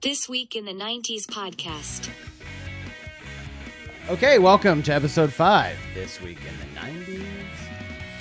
This 0.00 0.28
Week 0.28 0.54
in 0.54 0.64
the 0.64 0.72
90s 0.72 1.26
podcast. 1.26 2.08
Okay, 4.08 4.38
welcome 4.38 4.82
to 4.84 4.94
episode 4.94 5.32
five 5.32 5.76
this 5.94 6.20
week 6.22 6.38
in 6.48 6.58
the 6.74 6.80
'90s 6.80 7.24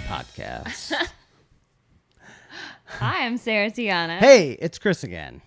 podcast. 0.07 0.91
Hi, 2.85 3.25
I'm 3.25 3.37
Sarah 3.37 3.69
Tiana. 3.71 4.17
hey, 4.19 4.51
it's 4.59 4.77
Chris 4.79 5.03
again. 5.03 5.41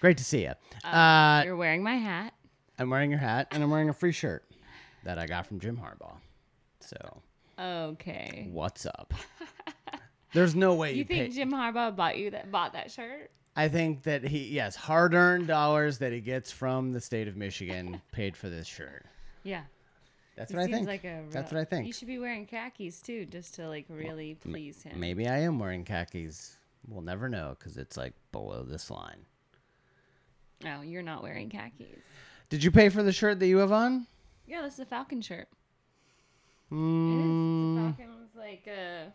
Great 0.00 0.16
to 0.18 0.24
see 0.24 0.42
you. 0.42 0.52
Uh, 0.88 1.42
You're 1.44 1.56
wearing 1.56 1.82
my 1.82 1.96
hat. 1.96 2.32
I'm 2.78 2.88
wearing 2.88 3.10
your 3.10 3.20
hat 3.20 3.48
and 3.50 3.62
I'm 3.62 3.70
wearing 3.70 3.88
a 3.90 3.92
free 3.94 4.12
shirt 4.12 4.44
that 5.04 5.18
I 5.18 5.26
got 5.26 5.46
from 5.46 5.60
Jim 5.60 5.76
Harbaugh. 5.78 6.16
So, 6.80 7.22
Okay. 7.58 8.48
what's 8.50 8.86
up? 8.86 9.12
There's 10.32 10.54
no 10.54 10.74
way 10.74 10.92
you, 10.92 10.98
You 10.98 11.04
think 11.04 11.30
pay- 11.30 11.36
Jim 11.36 11.52
Harbaugh 11.52 11.94
bought 11.94 12.16
you 12.16 12.30
that 12.30 12.50
bought 12.50 12.72
that 12.72 12.90
shirt? 12.90 13.30
I 13.54 13.68
think 13.68 14.04
that 14.04 14.24
he, 14.24 14.48
yes, 14.48 14.74
hard-earned 14.76 15.46
dollars 15.46 15.98
that 15.98 16.12
he 16.12 16.20
gets 16.20 16.50
from 16.50 16.92
the 16.92 17.00
state 17.00 17.28
of 17.28 17.36
Michigan 17.36 18.00
paid 18.10 18.36
for 18.36 18.48
this 18.48 18.66
shirt. 18.66 19.04
Yeah. 19.42 19.62
That's 20.36 20.50
what 20.52 20.62
I 20.62 20.66
think. 20.66 20.86
like 20.86 21.04
a 21.04 21.22
That's 21.30 21.52
what 21.52 21.60
I 21.60 21.64
think. 21.64 21.86
You 21.86 21.92
should 21.92 22.08
be 22.08 22.18
wearing 22.18 22.46
khakis 22.46 23.02
too, 23.02 23.26
just 23.26 23.54
to 23.56 23.68
like 23.68 23.84
really 23.90 24.34
please 24.34 24.82
him. 24.82 24.98
Maybe 24.98 25.28
I 25.28 25.40
am 25.40 25.58
wearing 25.58 25.84
khakis. 25.84 26.56
We'll 26.88 27.02
never 27.02 27.28
know 27.28 27.54
because 27.58 27.76
it's 27.76 27.98
like 27.98 28.14
below 28.32 28.62
this 28.62 28.90
line. 28.90 29.26
No, 30.64 30.80
you're 30.80 31.02
not 31.02 31.22
wearing 31.22 31.50
khakis. 31.50 31.98
Did 32.48 32.64
you 32.64 32.70
pay 32.70 32.88
for 32.88 33.02
the 33.02 33.12
shirt 33.12 33.40
that 33.40 33.46
you 33.46 33.58
have 33.58 33.72
on? 33.72 34.06
Yeah, 34.46 34.62
this 34.62 34.74
is 34.74 34.80
a 34.80 34.84
Falcon 34.86 35.20
shirt. 35.20 35.48
Mm, 36.72 37.12
It 37.12 37.18
is. 37.18 37.26
It's 37.28 37.98
a 37.98 38.02
Falcon 38.02 38.20
with 38.20 38.42
like 38.42 38.66
a 38.66 39.12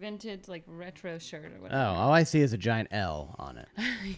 vintage, 0.00 0.48
like 0.48 0.64
retro 0.66 1.18
shirt 1.18 1.52
or 1.56 1.60
whatever. 1.62 1.80
oh, 1.82 1.94
all 1.94 2.12
I 2.12 2.22
see 2.22 2.40
is 2.40 2.52
a 2.52 2.58
giant 2.58 2.88
L 2.90 3.34
on 3.38 3.58
it. 3.58 3.68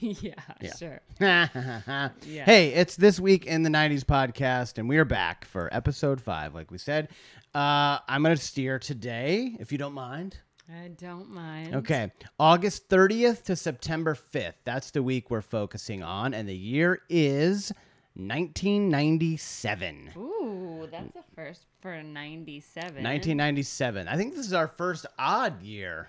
yeah, 0.23 0.35
Yeah. 0.61 0.75
sure. 0.77 1.01
yeah. 1.21 2.09
Hey, 2.45 2.69
it's 2.75 2.97
this 2.97 3.19
week 3.19 3.47
in 3.47 3.63
the 3.63 3.71
'90s 3.71 4.05
podcast, 4.05 4.79
and 4.79 4.89
we 4.89 4.97
are 4.99 5.05
back 5.05 5.45
for 5.45 5.69
episode 5.75 6.21
five. 6.21 6.55
Like 6.55 6.71
we 6.71 6.79
said, 6.79 7.09
uh, 7.55 7.99
I'm 8.09 8.23
gonna 8.23 8.37
steer 8.37 8.79
today, 8.79 9.57
if 9.59 9.73
you 9.73 9.79
don't 9.79 9.95
mind. 9.95 10.37
I 10.73 10.89
don't 10.89 11.29
mind. 11.29 11.75
Okay, 11.75 12.13
August 12.39 12.89
30th 12.89 13.43
to 13.45 13.57
September 13.57 14.15
5th. 14.15 14.55
That's 14.65 14.93
the 14.93 15.03
week 15.03 15.29
we're 15.31 15.43
focusing 15.43 16.03
on, 16.03 16.33
and 16.33 16.49
the 16.49 16.57
year 16.57 17.01
is 17.11 17.73
1997. 18.15 20.13
Ooh, 20.17 20.89
that's 20.91 21.17
a 21.17 21.23
first 21.35 21.67
for 21.81 21.93
a 21.93 22.03
97. 22.03 22.85
1997. 23.03 24.09
I 24.09 24.17
think 24.17 24.35
this 24.35 24.47
is 24.47 24.53
our 24.53 24.69
first 24.69 25.07
odd 25.19 25.63
year. 25.63 26.09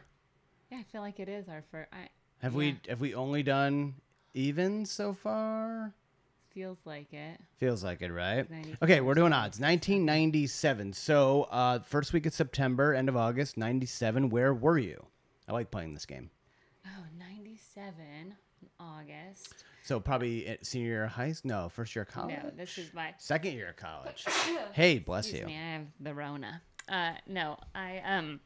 Yeah, 0.71 0.79
I 0.79 0.83
feel 0.91 1.01
like 1.01 1.19
it 1.19 1.29
is 1.29 1.47
our 1.47 1.63
first. 1.71 1.89
I, 1.93 2.09
Have 2.41 2.53
Yeah. 2.53 2.57
we 2.57 2.79
have 2.89 2.99
we 2.99 3.13
only 3.15 3.43
done 3.43 3.95
even 4.33 4.85
so 4.85 5.13
far? 5.13 5.93
feels 6.53 6.77
like 6.85 7.11
it. 7.11 7.41
Feels 7.57 7.83
like 7.83 8.03
it, 8.03 8.11
right? 8.11 8.45
Okay, 8.83 9.01
we're 9.01 9.15
doing 9.15 9.33
odds. 9.33 9.59
1997. 9.59 10.93
So, 10.93 11.47
uh, 11.49 11.79
first 11.79 12.13
week 12.13 12.27
of 12.27 12.33
September, 12.33 12.93
end 12.93 13.09
of 13.09 13.17
August, 13.17 13.57
97. 13.57 14.29
Where 14.29 14.53
were 14.53 14.77
you? 14.77 15.07
I 15.47 15.51
like 15.53 15.71
playing 15.71 15.95
this 15.95 16.05
game. 16.05 16.29
Oh, 16.85 17.05
97 17.17 18.35
August. 18.79 19.63
So, 19.83 19.99
probably 19.99 20.57
senior 20.61 20.87
year 20.87 21.03
of 21.03 21.11
high 21.11 21.33
school? 21.33 21.49
No, 21.49 21.69
first 21.69 21.93
year 21.95 22.03
of 22.03 22.09
college? 22.09 22.37
No, 22.41 22.49
this 22.55 22.77
is 22.77 22.93
my. 22.93 23.13
Second 23.17 23.53
year 23.53 23.69
of 23.69 23.75
college. 23.75 24.25
hey, 24.73 24.97
bless 24.99 25.25
Excuse 25.25 25.41
you. 25.41 25.47
me, 25.47 25.57
I 25.57 25.73
have 25.73 25.87
the 25.99 26.13
Rona. 26.13 26.61
Uh, 26.87 27.13
no, 27.27 27.57
I 27.75 28.01
um, 28.05 28.39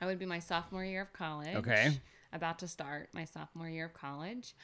I 0.00 0.06
would 0.06 0.18
be 0.18 0.26
my 0.26 0.38
sophomore 0.40 0.84
year 0.84 1.02
of 1.02 1.12
college. 1.12 1.56
Okay. 1.56 2.00
About 2.34 2.58
to 2.60 2.68
start 2.68 3.08
my 3.14 3.24
sophomore 3.24 3.68
year 3.68 3.86
of 3.86 3.94
college. 3.94 4.54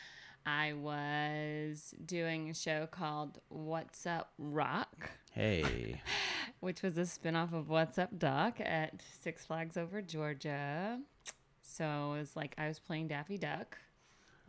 I 0.47 0.72
was 0.72 1.94
doing 2.05 2.48
a 2.50 2.55
show 2.55 2.86
called 2.91 3.39
What's 3.48 4.06
Up 4.06 4.33
Rock, 4.39 5.11
Hey. 5.33 6.00
which 6.61 6.83
was 6.83 6.97
a 6.97 7.03
spinoff 7.03 7.53
of 7.53 7.69
What's 7.69 7.98
Up 7.98 8.19
Doc 8.19 8.59
at 8.60 8.94
Six 9.22 9.44
Flags 9.44 9.76
Over 9.76 10.00
Georgia. 10.00 11.00
So 11.62 12.15
it 12.15 12.19
was 12.19 12.37
like 12.37 12.55
I 12.56 12.69
was 12.69 12.78
playing 12.78 13.09
Daffy 13.09 13.37
Duck. 13.37 13.76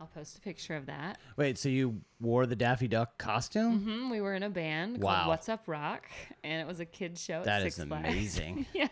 I'll 0.00 0.06
post 0.06 0.38
a 0.38 0.40
picture 0.40 0.74
of 0.76 0.86
that. 0.86 1.18
Wait, 1.36 1.58
so 1.58 1.68
you 1.68 2.00
wore 2.20 2.46
the 2.46 2.56
Daffy 2.56 2.88
Duck 2.88 3.18
costume? 3.18 3.80
hmm 3.80 4.10
We 4.10 4.20
were 4.22 4.34
in 4.34 4.42
a 4.42 4.48
band 4.50 5.02
Wow. 5.02 5.14
called 5.16 5.28
What's 5.28 5.48
Up 5.50 5.64
Rock, 5.66 6.06
and 6.42 6.60
it 6.62 6.66
was 6.66 6.80
a 6.80 6.86
kids 6.86 7.22
show. 7.22 7.42
That 7.44 7.60
at 7.60 7.66
is 7.66 7.74
Six 7.74 7.84
amazing. 7.90 8.66
yeah. 8.74 8.88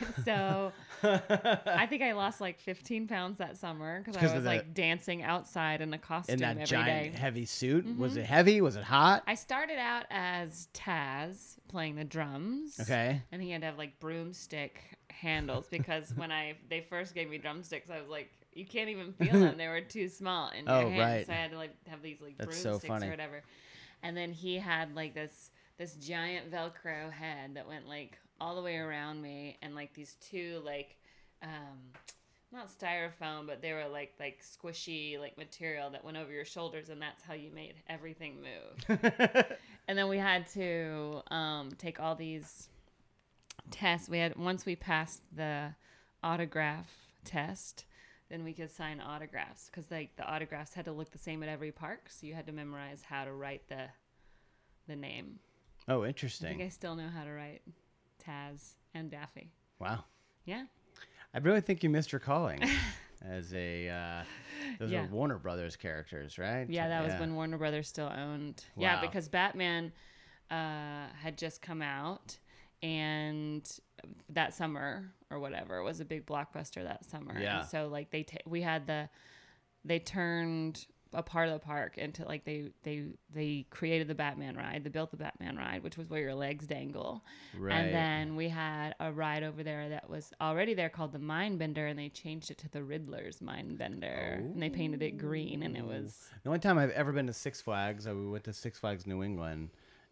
And 0.00 0.24
so 0.24 0.72
I 1.04 1.86
think 1.86 2.02
I 2.02 2.12
lost 2.12 2.40
like 2.40 2.58
15 2.60 3.06
pounds 3.06 3.38
that 3.38 3.56
summer 3.58 4.02
because 4.02 4.16
I 4.16 4.24
was 4.34 4.42
the- 4.42 4.48
like 4.48 4.74
dancing 4.74 5.22
outside 5.22 5.80
in 5.80 5.92
a 5.94 5.98
costume 5.98 6.34
In 6.34 6.40
that 6.40 6.50
every 6.56 6.64
giant 6.64 7.12
day. 7.14 7.18
heavy 7.20 7.44
suit? 7.44 7.84
Was 7.96 8.12
Mm-hmm. 8.12 8.20
it 8.20 8.26
heavy? 8.26 8.60
Was 8.60 8.74
it 8.76 8.82
hot? 8.84 9.22
I 9.28 9.34
started 9.36 9.78
out 9.78 10.06
as 10.10 10.66
Taz 10.74 11.58
playing 11.68 11.94
the 11.94 12.04
drums. 12.04 12.80
Okay. 12.80 13.22
And 13.30 13.40
he 13.42 13.50
had 13.50 13.60
to 13.60 13.66
have 13.68 13.78
like 13.78 14.00
broomstick 14.00 14.80
handles 15.10 15.66
because 15.70 16.12
when 16.16 16.32
I 16.32 16.54
they 16.68 16.80
first 16.80 17.14
gave 17.14 17.28
me 17.30 17.38
drumsticks, 17.38 17.88
I 17.90 18.00
was 18.00 18.08
like, 18.08 18.32
you 18.54 18.66
can't 18.66 18.88
even 18.88 19.12
feel 19.12 19.38
them; 19.40 19.56
they 19.58 19.68
were 19.68 19.80
too 19.80 20.08
small 20.08 20.50
in 20.50 20.64
Oh, 20.68 20.80
your 20.80 20.90
hands. 20.90 21.00
right. 21.00 21.26
So 21.26 21.32
I 21.32 21.36
had 21.36 21.50
to 21.52 21.56
like 21.58 21.74
have 21.88 22.02
these 22.02 22.20
like 22.20 22.36
That's 22.38 22.56
so 22.56 22.70
broomsticks 22.70 22.88
funny. 22.92 23.06
or 23.06 23.10
whatever. 23.10 23.42
And 24.02 24.16
then 24.16 24.32
he 24.32 24.56
had 24.56 24.94
like 24.94 25.14
this 25.14 25.50
this 25.78 25.94
giant 25.94 26.50
Velcro 26.50 27.10
head 27.12 27.54
that 27.54 27.66
went 27.68 27.88
like 27.88 28.18
all 28.40 28.54
the 28.56 28.62
way 28.62 28.76
around 28.76 29.20
me, 29.22 29.56
and 29.62 29.74
like 29.74 29.94
these 29.94 30.16
two 30.20 30.60
like. 30.64 30.96
um 31.42 31.78
not 32.50 32.68
styrofoam, 32.70 33.46
but 33.46 33.60
they 33.60 33.74
were 33.74 33.86
like 33.88 34.14
like 34.18 34.40
squishy 34.42 35.20
like 35.20 35.36
material 35.36 35.90
that 35.90 36.02
went 36.02 36.16
over 36.16 36.32
your 36.32 36.46
shoulders, 36.46 36.88
and 36.88 37.00
that's 37.02 37.22
how 37.22 37.34
you 37.34 37.50
made 37.50 37.74
everything 37.90 38.36
move. 38.40 38.98
and 39.86 39.98
then 39.98 40.08
we 40.08 40.16
had 40.16 40.46
to 40.54 41.20
um, 41.30 41.68
take 41.76 42.00
all 42.00 42.14
these 42.14 42.70
tests. 43.70 44.08
We 44.08 44.16
had 44.18 44.34
once 44.36 44.64
we 44.64 44.76
passed 44.76 45.20
the 45.36 45.74
autograph 46.22 46.90
test, 47.22 47.84
then 48.30 48.44
we 48.44 48.52
could 48.52 48.70
sign 48.70 49.00
autographs 49.00 49.66
because 49.66 49.90
like 49.90 50.16
the 50.16 50.24
autographs 50.24 50.74
had 50.74 50.84
to 50.86 50.92
look 50.92 51.10
the 51.10 51.18
same 51.18 51.42
at 51.42 51.48
every 51.48 51.72
park, 51.72 52.08
so 52.10 52.26
you 52.26 52.34
had 52.34 52.46
to 52.46 52.52
memorize 52.52 53.02
how 53.02 53.24
to 53.24 53.32
write 53.32 53.68
the 53.68 53.86
the 54.86 54.96
name. 54.96 55.38
oh, 55.88 56.04
interesting. 56.04 56.46
I 56.48 56.50
think 56.50 56.62
I 56.62 56.68
still 56.68 56.94
know 56.96 57.08
how 57.08 57.24
to 57.24 57.30
write 57.30 57.62
Taz 58.26 58.72
and 58.94 59.10
Daffy. 59.10 59.52
Wow. 59.78 60.04
Yeah. 60.44 60.64
I 61.34 61.38
really 61.38 61.60
think 61.60 61.82
you 61.82 61.90
missed 61.90 62.10
your 62.12 62.20
calling 62.20 62.62
as 63.22 63.52
a. 63.54 63.88
Uh, 63.88 64.22
those 64.78 64.90
Yeah. 64.90 65.02
are 65.04 65.06
Warner 65.08 65.38
Brothers 65.38 65.76
characters, 65.76 66.38
right? 66.38 66.68
Yeah, 66.70 66.88
that 66.88 67.04
was 67.04 67.18
when 67.20 67.34
Warner 67.34 67.58
Brothers 67.58 67.86
still 67.88 68.10
owned. 68.14 68.64
Wow. 68.76 68.82
Yeah, 68.82 69.00
because 69.02 69.28
Batman 69.28 69.92
uh, 70.50 71.06
had 71.20 71.36
just 71.36 71.60
come 71.60 71.82
out, 71.82 72.38
and 72.82 73.70
that 74.30 74.54
summer 74.54 75.12
or 75.30 75.38
whatever 75.38 75.82
was 75.82 76.00
a 76.00 76.04
big 76.04 76.26
blockbuster 76.26 76.82
that 76.84 77.04
summer. 77.04 77.38
Yeah. 77.38 77.60
And 77.60 77.68
so 77.68 77.88
like 77.88 78.10
they 78.10 78.22
ta- 78.22 78.38
we 78.46 78.62
had 78.62 78.86
the 78.86 79.08
they 79.84 79.98
turned 79.98 80.86
a 81.14 81.22
part 81.22 81.48
of 81.48 81.54
the 81.54 81.64
park 81.64 81.96
into 81.96 82.24
like 82.26 82.44
they 82.44 82.70
they 82.82 83.04
they 83.32 83.66
created 83.70 84.08
the 84.08 84.14
Batman 84.14 84.56
ride. 84.56 84.84
They 84.84 84.90
built 84.90 85.10
the 85.10 85.16
Batman 85.16 85.56
ride, 85.56 85.82
which 85.82 85.96
was 85.96 86.08
where 86.10 86.20
your 86.20 86.34
legs 86.34 86.66
dangle. 86.66 87.24
Right. 87.56 87.74
And 87.74 87.94
then 87.94 88.36
we 88.36 88.48
had 88.48 88.94
a 89.00 89.10
ride 89.10 89.42
over 89.42 89.62
there 89.62 89.88
that 89.88 90.10
was 90.10 90.32
already 90.40 90.74
there 90.74 90.90
called 90.90 91.12
the 91.12 91.18
Mind 91.18 91.58
Bender, 91.58 91.86
and 91.86 91.98
they 91.98 92.10
changed 92.10 92.50
it 92.50 92.58
to 92.58 92.70
the 92.70 92.82
Riddler's 92.82 93.40
Mind 93.40 93.78
Bender, 93.78 94.36
and 94.38 94.62
they 94.62 94.68
painted 94.68 95.02
it 95.02 95.16
green, 95.16 95.62
and 95.62 95.76
it 95.76 95.84
was 95.84 96.28
The 96.42 96.50
only 96.50 96.60
time 96.60 96.76
I've 96.78 96.90
ever 96.90 97.12
been 97.12 97.26
to 97.26 97.32
Six 97.32 97.62
Flags, 97.62 98.06
I, 98.06 98.12
we 98.12 98.28
went 98.28 98.44
to 98.44 98.52
Six 98.52 98.78
Flags 98.78 99.06
New 99.06 99.22
England 99.22 99.70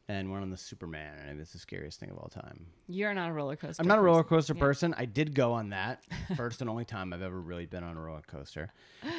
and 0.08 0.30
went 0.30 0.42
on 0.42 0.50
the 0.50 0.56
Superman, 0.56 1.18
and 1.28 1.40
it's 1.40 1.52
the 1.52 1.58
scariest 1.58 1.98
thing 1.98 2.10
of 2.10 2.16
all 2.18 2.28
time. 2.28 2.66
You're 2.88 3.12
not 3.14 3.30
a 3.30 3.32
roller 3.32 3.56
coaster. 3.56 3.80
I'm 3.82 3.88
not 3.88 3.98
a 3.98 4.02
roller 4.02 4.22
person. 4.22 4.36
coaster 4.36 4.54
Yeah. 4.54 4.60
person. 4.60 4.94
I 4.96 5.04
did 5.04 5.34
go 5.34 5.52
on 5.52 5.70
that 5.70 6.02
first 6.36 6.60
and 6.60 6.70
only 6.70 6.84
time 6.84 7.12
I've 7.12 7.22
ever 7.22 7.40
really 7.40 7.66
been 7.66 7.82
on 7.84 7.96
a 7.96 8.00
roller 8.00 8.22
coaster, 8.26 8.72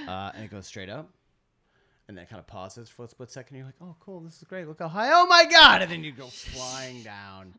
uh, 0.08 0.31
and 0.34 0.44
it 0.46 0.52
goes 0.52 0.66
straight 0.66 0.90
up, 0.90 1.09
and 2.08 2.16
then 2.18 2.24
it 2.24 2.30
kind 2.30 2.40
of 2.40 2.48
pauses 2.48 2.90
for 2.90 3.03
a 3.06 3.07
split 3.10 3.30
second. 3.31 3.57
You're 3.57 3.66
like, 3.66 3.75
"Oh, 3.81 3.95
cool, 4.00 4.22
this 4.22 4.38
is 4.38 4.44
great. 4.44 4.68
Look 4.68 4.80
how 4.80 4.88
high! 4.88 5.10
Oh 5.12 5.25
my 5.28 5.45
god!" 5.45 5.81
And 5.81 5.92
then 5.92 6.04
you 6.04 6.12
go 6.13 6.28
flying 6.28 7.04
down 7.04 7.54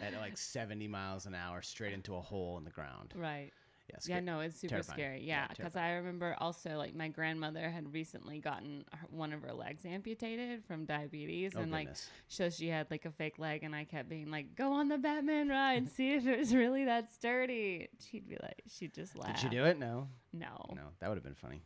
at 0.00 0.14
like 0.14 0.38
70 0.38 0.86
miles 0.86 1.26
an 1.26 1.34
hour 1.34 1.60
straight 1.62 1.92
into 1.92 2.14
a 2.14 2.20
hole 2.20 2.56
in 2.58 2.64
the 2.64 2.70
ground. 2.70 3.12
Right. 3.16 3.50
Yeah, 3.88 3.96
Yeah, 4.16 4.20
no, 4.20 4.40
it's 4.40 4.56
super 4.60 4.70
Terrifying. 4.74 4.96
scary. 4.96 5.20
Yeah, 5.22 5.26
Yeah, 5.42 5.46
because 5.48 5.72
terrifying. 5.72 5.92
I 5.92 5.96
remember 5.96 6.36
also 6.38 6.76
like 6.76 6.94
my 6.94 7.08
grandmother 7.08 7.70
had 7.70 7.92
recently 7.92 8.38
gotten 8.38 8.84
her, 8.92 9.06
one 9.10 9.32
of 9.32 9.42
her 9.42 9.52
legs 9.52 9.84
amputated 9.86 10.64
from 10.64 10.84
diabetes, 10.84 11.54
Oh, 11.56 11.60
and 11.60 11.72
like 11.72 11.88
so 12.28 12.50
she 12.50 12.68
had 12.68 12.90
like 12.90 13.04
a 13.06 13.10
fake 13.10 13.38
leg, 13.38 13.62
and 13.64 13.74
I 13.74 13.84
kept 13.84 14.08
being 14.08 14.30
like, 14.30 14.54
"Go 14.54 14.72
on 14.72 14.88
the 14.88 14.98
Batman 14.98 15.48
ride, 15.48 15.88
see 15.96 16.12
if 16.14 16.26
it 16.26 16.38
was 16.38 16.54
really 16.54 16.84
that 16.84 17.10
sturdy." 17.12 17.88
She'd 18.10 18.28
be 18.28 18.36
like, 18.42 18.62
she'd 18.68 18.92
just 18.94 19.16
laugh. 19.16 19.28
Did 19.28 19.38
she 19.38 19.48
do 19.48 19.64
it? 19.64 19.78
No. 19.78 20.08
No, 20.32 20.66
No, 20.74 20.82
that 21.00 21.08
would 21.08 21.16
have 21.16 21.24
been 21.24 21.34
funny. 21.34 21.62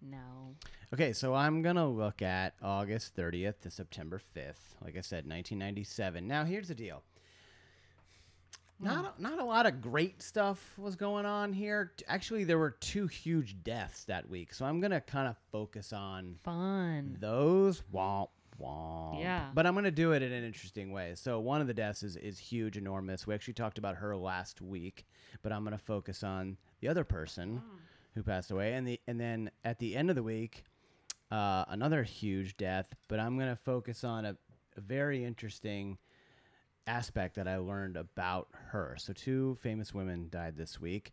no. 0.00 0.54
Okay, 0.94 1.12
so 1.12 1.34
I'm 1.34 1.62
going 1.62 1.76
to 1.76 1.84
look 1.86 2.22
at 2.22 2.54
August 2.62 3.16
30th 3.16 3.60
to 3.62 3.70
September 3.70 4.18
5th. 4.36 4.74
Like 4.82 4.96
I 4.96 5.00
said, 5.00 5.26
1997. 5.28 6.26
Now, 6.26 6.44
here's 6.44 6.68
the 6.68 6.74
deal 6.74 7.02
not 8.80 9.14
a, 9.18 9.22
not 9.22 9.38
a 9.38 9.44
lot 9.44 9.66
of 9.66 9.80
great 9.80 10.22
stuff 10.22 10.78
was 10.78 10.96
going 10.96 11.24
on 11.26 11.52
here. 11.52 11.92
Actually, 12.08 12.44
there 12.44 12.58
were 12.58 12.72
two 12.72 13.06
huge 13.06 13.62
deaths 13.62 14.04
that 14.04 14.28
week, 14.28 14.52
so 14.52 14.64
I'm 14.64 14.80
gonna 14.80 15.00
kind 15.00 15.28
of 15.28 15.36
focus 15.50 15.92
on 15.92 16.36
Fun. 16.44 17.16
those. 17.20 17.82
Womp 17.92 18.28
womp. 18.60 19.20
Yeah. 19.20 19.46
but 19.54 19.66
I'm 19.66 19.74
gonna 19.74 19.90
do 19.90 20.12
it 20.12 20.22
in 20.22 20.32
an 20.32 20.44
interesting 20.44 20.92
way. 20.92 21.12
So 21.14 21.40
one 21.40 21.60
of 21.60 21.66
the 21.66 21.74
deaths 21.74 22.02
is 22.02 22.16
is 22.16 22.38
huge, 22.38 22.76
enormous. 22.76 23.26
We 23.26 23.34
actually 23.34 23.54
talked 23.54 23.78
about 23.78 23.96
her 23.96 24.16
last 24.16 24.60
week, 24.60 25.06
but 25.42 25.52
I'm 25.52 25.64
gonna 25.64 25.78
focus 25.78 26.22
on 26.22 26.56
the 26.80 26.88
other 26.88 27.04
person 27.04 27.62
who 28.14 28.22
passed 28.22 28.50
away, 28.50 28.74
and 28.74 28.86
the 28.86 29.00
and 29.06 29.20
then 29.20 29.50
at 29.64 29.78
the 29.78 29.96
end 29.96 30.10
of 30.10 30.16
the 30.16 30.22
week, 30.22 30.64
uh, 31.30 31.64
another 31.68 32.02
huge 32.02 32.56
death. 32.56 32.94
But 33.08 33.20
I'm 33.20 33.38
gonna 33.38 33.56
focus 33.56 34.04
on 34.04 34.24
a, 34.24 34.36
a 34.76 34.80
very 34.80 35.24
interesting 35.24 35.98
aspect 36.86 37.34
that 37.36 37.48
I 37.48 37.56
learned 37.58 37.96
about 37.96 38.48
her. 38.70 38.96
So, 38.98 39.12
two 39.12 39.56
famous 39.60 39.92
women 39.94 40.28
died 40.30 40.56
this 40.56 40.80
week. 40.80 41.12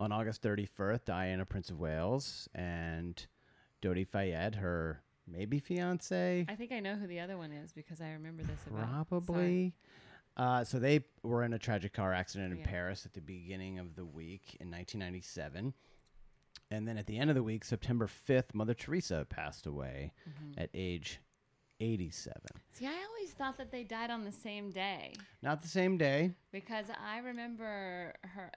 On 0.00 0.12
August 0.12 0.42
31st, 0.42 1.04
Diana, 1.04 1.44
Prince 1.44 1.70
of 1.70 1.80
Wales, 1.80 2.48
and 2.54 3.26
Dodi 3.82 4.06
Fayed, 4.06 4.54
her 4.56 5.02
maybe 5.26 5.58
fiance, 5.58 6.46
I 6.48 6.54
think 6.54 6.70
I 6.72 6.78
know 6.80 6.94
who 6.94 7.06
the 7.08 7.18
other 7.20 7.36
one 7.36 7.50
is 7.52 7.72
because 7.72 8.00
I 8.00 8.12
remember 8.12 8.44
this 8.44 8.60
about. 8.66 9.08
probably. 9.08 9.74
Uh, 10.36 10.62
so 10.62 10.78
they 10.78 11.04
were 11.24 11.42
in 11.42 11.52
a 11.52 11.58
tragic 11.58 11.92
car 11.92 12.12
accident 12.14 12.52
in 12.52 12.58
Yeah. 12.60 12.66
Paris 12.66 13.04
at 13.04 13.12
the 13.12 13.20
beginning 13.20 13.80
of 13.80 13.96
the 13.96 14.04
week 14.04 14.56
in 14.60 14.70
1997. 14.70 15.74
And 16.70 16.86
then 16.86 16.96
at 16.96 17.06
the 17.06 17.18
end 17.18 17.28
of 17.30 17.34
the 17.34 17.42
week, 17.42 17.64
September 17.64 18.06
5th, 18.06 18.54
Mother 18.54 18.74
Teresa 18.74 19.26
passed 19.28 19.66
away 19.66 20.12
Mm-hmm. 20.28 20.60
at 20.60 20.70
age 20.74 21.18
87. 21.80 22.32
See, 22.72 22.86
I 22.86 22.90
always 23.08 23.30
thought 23.32 23.56
that 23.58 23.70
they 23.70 23.84
died 23.84 24.10
on 24.10 24.24
the 24.24 24.32
same 24.32 24.70
day 24.70 25.12
Not 25.42 25.62
the 25.62 25.68
same 25.68 25.96
day. 25.96 26.32
because 26.52 26.86
I 27.04 27.18
remember 27.18 28.14
her. 28.22 28.50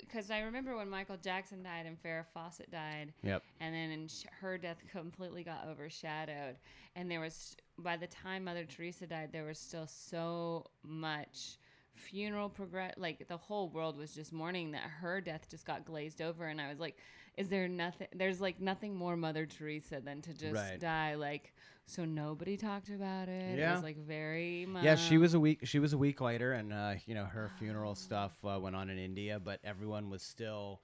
Because 0.00 0.30
I 0.30 0.40
remember 0.40 0.76
when 0.76 0.88
Michael 0.90 1.16
Jackson 1.16 1.62
died 1.62 1.86
and 1.86 1.96
Farrah 2.02 2.26
Fawcett 2.34 2.70
died. 2.70 3.12
Yep. 3.22 3.42
and 3.60 3.74
then 3.74 4.08
sh- 4.08 4.24
her 4.40 4.58
death 4.58 4.78
completely 4.92 5.42
got 5.42 5.66
overshadowed 5.68 6.56
and 6.94 7.10
there 7.10 7.20
was 7.20 7.56
by 7.78 7.96
the 7.96 8.06
time 8.06 8.44
mother 8.44 8.64
teresa 8.64 9.06
died 9.06 9.30
there 9.32 9.44
was 9.44 9.58
still 9.58 9.86
so 9.86 10.66
much 10.82 11.58
funeral 11.94 12.48
progress 12.48 12.94
like 12.98 13.26
the 13.28 13.36
whole 13.36 13.68
world 13.70 13.96
was 13.96 14.14
just 14.14 14.32
mourning 14.32 14.70
that 14.72 14.82
her 14.82 15.20
death 15.20 15.46
just 15.50 15.64
got 15.66 15.84
glazed 15.84 16.20
over 16.22 16.46
and 16.46 16.60
i 16.60 16.68
was 16.68 16.78
like 16.78 16.96
is 17.38 17.48
there 17.48 17.68
nothing 17.68 18.06
there's 18.14 18.40
like 18.40 18.60
nothing 18.60 18.94
more 18.94 19.16
mother 19.16 19.46
teresa 19.46 20.00
than 20.04 20.20
to 20.22 20.32
just 20.34 20.54
Right. 20.54 20.78
die 20.80 21.14
like 21.14 21.54
so 21.86 22.04
nobody 22.04 22.56
talked 22.56 22.88
about 22.88 23.28
it 23.28 23.54
it 23.54 23.58
Yeah. 23.58 23.74
was 23.74 23.82
like 23.82 23.96
very 23.96 24.66
Yeah, 24.82 24.96
she 24.96 25.18
was 25.18 25.34
a 25.34 25.40
week. 25.40 25.60
She 25.64 25.78
was 25.78 25.92
a 25.92 25.98
week 25.98 26.20
later, 26.20 26.52
and 26.52 26.72
uh, 26.72 26.94
you 27.06 27.14
know 27.14 27.24
her 27.24 27.48
funeral 27.58 27.94
stuff 27.94 28.32
uh, 28.44 28.58
went 28.60 28.76
on 28.76 28.90
in 28.90 28.98
India, 28.98 29.38
but 29.40 29.60
everyone 29.64 30.10
was 30.10 30.22
still, 30.22 30.80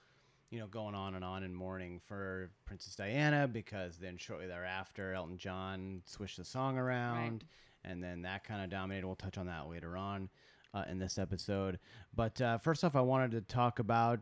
you 0.49 0.59
know, 0.59 0.67
going 0.67 0.95
on 0.95 1.15
and 1.15 1.23
on 1.23 1.43
in 1.43 1.53
mourning 1.53 1.99
for 1.99 2.49
Princess 2.65 2.95
Diana 2.95 3.47
because 3.47 3.97
then 3.97 4.17
shortly 4.17 4.47
thereafter, 4.47 5.13
Elton 5.13 5.37
John 5.37 6.01
switched 6.05 6.37
the 6.37 6.45
song 6.45 6.77
around, 6.77 7.43
and 7.83 8.01
then 8.03 8.21
that 8.23 8.43
kind 8.45 8.63
of 8.63 8.69
dominated. 8.69 9.05
We'll 9.05 9.15
touch 9.15 9.37
on 9.37 9.47
that 9.47 9.67
later 9.69 9.97
on 9.97 10.29
uh, 10.73 10.85
in 10.89 10.97
this 10.99 11.17
episode. 11.17 11.79
But 12.15 12.39
uh, 12.41 12.57
first 12.59 12.83
off, 12.83 12.95
I 12.95 13.01
wanted 13.01 13.31
to 13.31 13.41
talk 13.41 13.79
about 13.79 14.19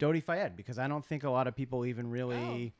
Dodi 0.00 0.22
Fayed 0.22 0.56
because 0.56 0.78
I 0.78 0.88
don't 0.88 1.04
think 1.04 1.22
a 1.24 1.30
lot 1.30 1.46
of 1.46 1.54
people 1.54 1.86
even 1.86 2.10
really 2.10 2.74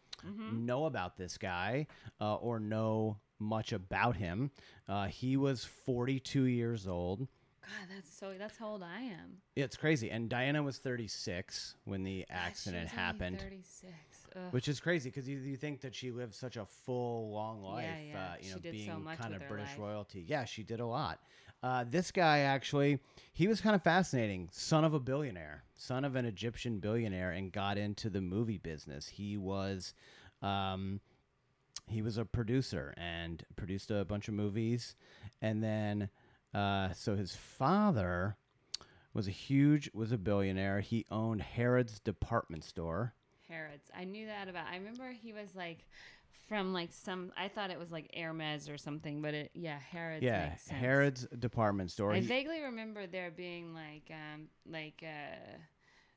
know 0.53 0.85
about 0.87 1.17
this 1.17 1.39
guy 1.39 1.87
uh, 2.21 2.35
or 2.37 2.59
know 2.59 3.19
much 3.39 3.73
about 3.73 4.17
him. 4.17 4.51
Uh, 4.89 5.07
he 5.07 5.37
was 5.37 5.65
42 5.65 6.45
years 6.45 6.87
old. 6.87 7.21
god 7.63 7.89
that's 7.95 8.17
so 8.17 8.33
that's 8.39 8.57
how 8.57 8.69
old 8.69 8.83
i 8.83 9.01
am 9.01 9.39
It's 9.57 9.77
crazy. 9.77 10.11
And 10.11 10.29
Diana 10.29 10.63
was 10.63 10.79
36 10.79 11.75
when 11.85 12.03
the 12.05 12.25
accident 12.31 12.89
happened, 12.89 13.41
36 13.41 13.93
Ugh. 14.37 14.43
which 14.53 14.69
is 14.69 14.79
crazy 14.81 15.11
because 15.11 15.29
you, 15.29 15.39
you 15.39 15.57
think 15.57 15.81
that 15.81 15.95
she 15.95 16.11
lived 16.11 16.35
such 16.35 16.57
a 16.57 16.65
full, 16.67 17.31
long 17.33 17.63
life, 17.63 17.87
yeah. 18.09 18.19
Uh, 18.33 18.35
you 18.41 18.45
She 18.49 18.51
know, 18.51 18.61
so 18.63 18.71
being 18.71 19.05
much 19.05 19.19
kind 19.19 19.35
of 19.35 19.47
British 19.49 19.71
life. 19.71 19.79
royalty. 19.79 20.25
Yeah, 20.29 20.45
she 20.45 20.63
did 20.63 20.81
a 20.81 20.87
lot. 20.87 21.21
Uh, 21.63 21.85
this 21.89 22.11
guy 22.13 22.41
actually, 22.41 23.01
he 23.33 23.49
was 23.49 23.61
kind 23.61 23.75
of 23.75 23.83
fascinating. 23.83 24.49
Son 24.53 24.85
of 24.85 24.93
a 24.95 25.01
billionaire, 25.01 25.65
son 25.75 26.05
of 26.05 26.15
an 26.15 26.25
Egyptian 26.27 26.79
billionaire, 26.81 27.31
and 27.33 27.51
got 27.51 27.79
into 27.79 28.11
the 28.11 28.21
movie 28.21 28.59
business. 28.59 29.09
He 29.09 29.37
was, 29.39 29.95
um, 30.43 31.01
he 31.89 32.03
was 32.03 32.19
a 32.19 32.25
producer 32.25 32.95
and 32.97 33.45
produced 33.57 33.91
a 33.91 34.05
bunch 34.05 34.29
of 34.29 34.35
movies, 34.35 34.95
and 35.41 35.63
then, 35.63 36.09
uh, 36.55 36.93
so 36.93 37.17
his 37.17 37.35
father 37.37 38.37
was 39.15 39.27
a 39.29 39.31
huge 39.33 39.91
was 39.95 40.13
a 40.13 40.19
billionaire. 40.19 40.81
He 40.81 41.07
owned 41.11 41.43
Harrods 41.43 42.01
department 42.01 42.65
store. 42.65 43.15
Harrods. 43.49 43.91
I 43.97 44.05
knew 44.05 44.27
that 44.27 44.49
about. 44.49 44.67
I 44.71 44.77
remember 44.77 45.11
he 45.13 45.33
was 45.33 45.55
like 45.55 45.87
from 46.49 46.73
like 46.73 46.93
some. 46.93 47.33
I 47.37 47.49
thought 47.49 47.71
it 47.71 47.79
was 47.79 47.93
like 47.93 48.11
Hermes 48.15 48.69
or 48.69 48.77
something, 48.77 49.23
but 49.23 49.35
it 49.35 49.51
yeah 49.55 49.79
Harrods. 49.79 50.23
yeah, 50.25 50.49
makes 50.51 50.63
sense. 50.65 50.81
Harrods 50.81 51.27
department 51.39 51.91
store. 51.93 52.13
I 52.13 52.21
He- 52.21 52.27
vaguely 52.27 52.61
remember 52.63 53.07
there 53.07 53.31
being 53.31 53.73
like 53.75 54.11
um 54.11 54.49
like 54.71 55.03
a 55.03 55.39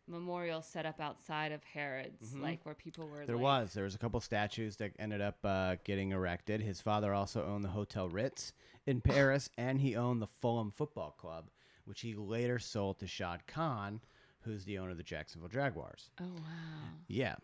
memorial 0.09 0.61
set 0.61 0.85
up 0.85 0.99
outside 0.99 1.51
of 1.51 1.63
Harrods, 1.63 2.35
like 2.35 2.65
where 2.65 2.75
people 2.75 3.07
were. 3.07 3.19
Mm-hmm. 3.19 3.27
There 3.27 3.35
like, 3.35 3.43
was. 3.43 3.73
There 3.73 3.83
was 3.83 3.95
a 3.95 3.99
couple 3.99 4.19
statues 4.19 4.75
that 4.77 4.91
ended 4.99 5.21
up 5.21 5.37
uh, 5.43 5.75
getting 5.83 6.11
erected. 6.11 6.61
His 6.61 6.81
father 6.81 7.13
also 7.13 7.45
owned 7.45 7.63
the 7.63 7.69
Hotel 7.69 8.09
Ritz 8.09 8.53
in 8.85 9.01
Paris, 9.01 9.49
and 9.57 9.79
he 9.79 9.95
owned 9.95 10.21
the 10.21 10.27
Fulham 10.27 10.71
Football 10.71 11.15
Club, 11.17 11.49
which 11.85 12.01
he 12.01 12.15
later 12.15 12.59
sold 12.59 12.99
to 12.99 13.07
Shad 13.07 13.45
Khan, 13.47 14.01
who's 14.41 14.65
the 14.65 14.79
owner 14.79 14.91
of 14.91 14.97
the 14.97 15.03
Jacksonville 15.03 15.49
Jaguars. 15.49 16.09
Oh 16.19 16.25
wow. 16.25 16.89
Yeah, 17.07 17.35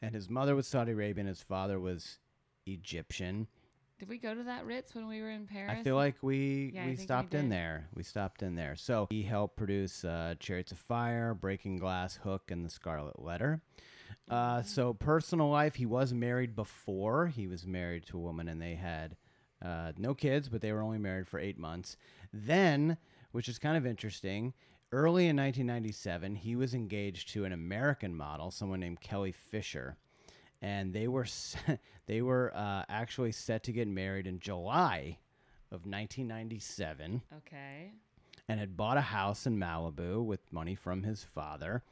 and 0.00 0.14
his 0.14 0.28
mother 0.28 0.54
was 0.54 0.66
Saudi 0.66 0.92
Arabian. 0.92 1.26
His 1.26 1.42
father 1.42 1.80
was 1.80 2.18
Egyptian. 2.66 3.48
Did 4.02 4.08
we 4.08 4.18
go 4.18 4.34
to 4.34 4.42
that 4.42 4.66
Ritz 4.66 4.96
when 4.96 5.06
we 5.06 5.22
were 5.22 5.30
in 5.30 5.46
Paris? 5.46 5.76
I 5.78 5.84
feel 5.84 5.94
like 5.94 6.16
we 6.22 6.72
Yeah, 6.74 6.82
I 6.82 6.86
we 6.86 6.90
think 6.90 6.98
we 6.98 7.04
stopped 7.04 7.34
in 7.34 7.42
did. 7.42 7.52
there. 7.52 7.86
We 7.94 8.02
stopped 8.02 8.42
in 8.42 8.56
there. 8.56 8.74
So 8.74 9.06
he 9.08 9.22
helped 9.22 9.56
produce 9.56 10.04
uh, 10.04 10.34
Chariots 10.40 10.72
of 10.72 10.78
Fire, 10.80 11.34
Breaking 11.34 11.76
Glass, 11.76 12.16
Hook, 12.16 12.50
and 12.50 12.64
The 12.64 12.68
Scarlet 12.68 13.22
Letter. 13.22 13.60
Uh, 14.28 14.62
so 14.62 14.92
personal 14.92 15.50
life, 15.50 15.76
he 15.76 15.86
was 15.86 16.12
married 16.12 16.56
before. 16.56 17.28
He 17.28 17.46
was 17.46 17.64
married 17.64 18.04
to 18.06 18.16
a 18.18 18.20
woman, 18.20 18.48
and 18.48 18.60
they 18.60 18.74
had 18.74 19.14
uh, 19.64 19.92
no 19.96 20.14
kids, 20.14 20.48
but 20.48 20.62
they 20.62 20.72
were 20.72 20.82
only 20.82 20.98
married 20.98 21.28
for 21.28 21.38
eight 21.38 21.56
months. 21.56 21.96
Then, 22.32 22.96
which 23.30 23.48
is 23.48 23.60
kind 23.60 23.76
of 23.76 23.86
interesting, 23.86 24.52
early 24.90 25.28
in 25.28 25.36
1997, 25.36 26.34
he 26.34 26.56
was 26.56 26.74
engaged 26.74 27.28
to 27.34 27.44
an 27.44 27.52
American 27.52 28.16
model, 28.16 28.50
someone 28.50 28.80
named 28.80 29.00
Kelly 29.00 29.30
Fisher 29.30 29.96
and 30.62 30.94
they 30.94 31.08
were 31.08 31.26
they 32.06 32.22
were 32.22 32.50
uh, 32.54 32.84
actually 32.88 33.32
set 33.32 33.64
to 33.64 33.72
get 33.72 33.86
married 33.88 34.26
in 34.26 34.38
July 34.40 35.18
of 35.70 35.84
1997 35.86 37.22
Okay. 37.38 37.92
and 38.48 38.60
had 38.60 38.76
bought 38.76 38.96
a 38.96 39.00
house 39.02 39.46
in 39.46 39.58
Malibu 39.58 40.24
with 40.24 40.40
money 40.52 40.74
from 40.74 41.02
his 41.02 41.22
father. 41.24 41.82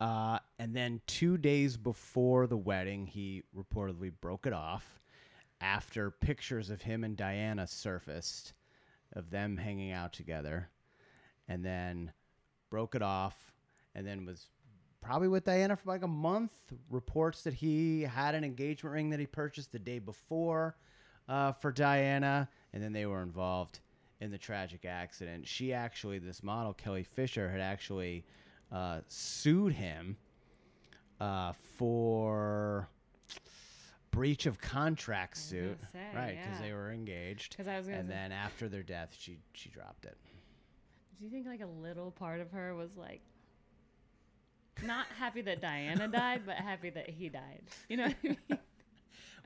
Uh, 0.00 0.38
and 0.58 0.74
then 0.76 1.00
two 1.06 1.36
days 1.36 1.76
before 1.76 2.46
the 2.46 2.56
wedding, 2.56 3.06
he 3.06 3.42
reportedly 3.56 4.12
broke 4.20 4.46
it 4.46 4.52
off 4.52 5.00
after 5.60 6.10
pictures 6.10 6.70
of 6.70 6.82
him 6.82 7.02
and 7.02 7.16
Diana 7.16 7.66
surfaced 7.66 8.52
of 9.12 9.30
them 9.30 9.56
hanging 9.56 9.90
out 9.90 10.12
together, 10.12 10.68
and 11.48 11.64
then 11.64 12.12
broke 12.70 12.94
it 12.94 13.02
off, 13.02 13.52
and 13.94 14.06
then 14.06 14.24
was 14.24 14.50
probably 15.00 15.28
with 15.28 15.44
Diana 15.44 15.76
for 15.76 15.88
like 15.88 16.02
a 16.02 16.08
month. 16.08 16.52
Reports 16.90 17.42
that 17.42 17.54
he 17.54 18.02
had 18.02 18.34
an 18.34 18.44
engagement 18.44 18.94
ring 18.94 19.10
that 19.10 19.20
he 19.20 19.26
purchased 19.26 19.72
the 19.72 19.78
day 19.78 19.98
before 19.98 20.76
uh, 21.28 21.52
for 21.52 21.72
Diana, 21.72 22.48
and 22.72 22.82
then 22.82 22.92
they 22.92 23.06
were 23.06 23.22
involved 23.22 23.80
in 24.20 24.30
the 24.30 24.38
tragic 24.38 24.84
accident. 24.84 25.46
She 25.46 25.72
actually, 25.72 26.18
this 26.18 26.42
model 26.42 26.72
Kelly 26.74 27.04
Fisher, 27.04 27.48
had 27.50 27.60
actually 27.60 28.24
uh, 28.72 29.00
sued 29.08 29.72
him 29.72 30.16
uh, 31.20 31.52
for 31.76 32.88
breach 34.10 34.46
of 34.46 34.60
contract 34.60 35.36
suit, 35.36 35.78
say, 35.92 35.98
right? 36.14 36.36
Because 36.40 36.60
yeah. 36.60 36.66
they 36.66 36.72
were 36.72 36.90
engaged. 36.90 37.56
'Cause 37.56 37.68
I 37.68 37.78
was 37.78 37.86
and 37.88 38.08
say- 38.08 38.14
then 38.14 38.32
after 38.32 38.68
their 38.68 38.82
death, 38.82 39.14
she 39.18 39.38
she 39.52 39.68
dropped 39.68 40.04
it. 40.06 40.16
Do 41.18 41.24
you 41.24 41.30
think 41.30 41.46
like 41.46 41.60
a 41.60 41.66
little 41.66 42.10
part 42.10 42.40
of 42.40 42.50
her 42.52 42.74
was 42.74 42.96
like 42.96 43.22
not 44.84 45.06
happy 45.18 45.42
that 45.42 45.60
Diana 45.60 46.08
died, 46.08 46.42
but 46.46 46.56
happy 46.56 46.90
that 46.90 47.10
he 47.10 47.28
died? 47.28 47.62
You 47.88 47.96
know 47.98 48.04
what 48.04 48.16
I 48.24 48.28
mean? 48.28 48.58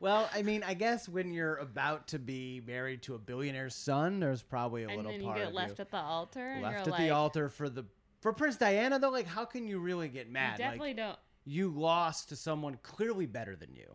Well, 0.01 0.29
I 0.35 0.43
mean, 0.43 0.65
I 0.65 0.75
guess 0.75 1.09
when 1.09 1.33
you're 1.33 1.57
about 1.59 2.09
to 2.09 2.19
be 2.19 2.61
married 2.67 3.03
to 3.03 3.15
a 3.15 3.19
billionaire's 3.21 3.77
son, 3.77 4.19
there's 4.19 4.43
probably 4.43 4.83
a 4.83 4.89
and 4.89 4.97
little 4.97 5.13
then 5.13 5.21
you 5.21 5.27
part 5.27 5.39
get 5.39 5.49
of 5.49 5.55
left 5.55 5.79
you 5.79 5.83
at 5.83 5.91
the 5.93 5.97
altar, 5.97 6.45
and 6.45 6.63
left 6.63 6.73
you're 6.73 6.81
at 6.81 6.89
like, 6.89 7.01
the 7.03 7.11
altar 7.11 7.49
for 7.49 7.69
the 7.69 7.85
for 8.21 8.33
Prince 8.33 8.57
Diana 8.57 8.99
though. 8.99 9.11
Like, 9.11 9.29
how 9.29 9.45
can 9.45 9.69
you 9.69 9.79
really 9.79 10.09
get 10.09 10.27
you 10.27 10.33
mad? 10.33 10.59
definitely 10.59 10.89
like, 10.89 10.97
don't. 10.97 11.19
you 11.45 11.71
lost 11.71 12.31
to 12.31 12.37
someone 12.37 12.79
clearly 12.83 13.27
better 13.27 13.55
than 13.55 13.75
you. 13.77 13.95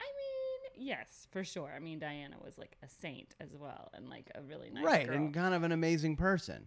I 0.00 0.04
mean, 0.04 0.86
yes, 0.86 1.26
for 1.32 1.42
sure. 1.42 1.72
I 1.74 1.80
mean, 1.80 1.98
Diana 1.98 2.36
was 2.40 2.56
like 2.56 2.76
a 2.84 2.88
saint 2.88 3.34
as 3.40 3.56
well, 3.56 3.90
and 3.92 4.08
like 4.08 4.30
a 4.36 4.42
really 4.42 4.70
nice 4.70 4.84
right, 4.84 5.06
girl. 5.08 5.16
and 5.16 5.34
kind 5.34 5.52
of 5.52 5.64
an 5.64 5.72
amazing 5.72 6.14
person. 6.14 6.66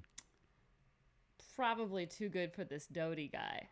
Probably 1.56 2.06
too 2.06 2.30
good 2.30 2.54
for 2.54 2.64
this 2.64 2.88
Dodi 2.92 3.32
guy. 3.32 3.68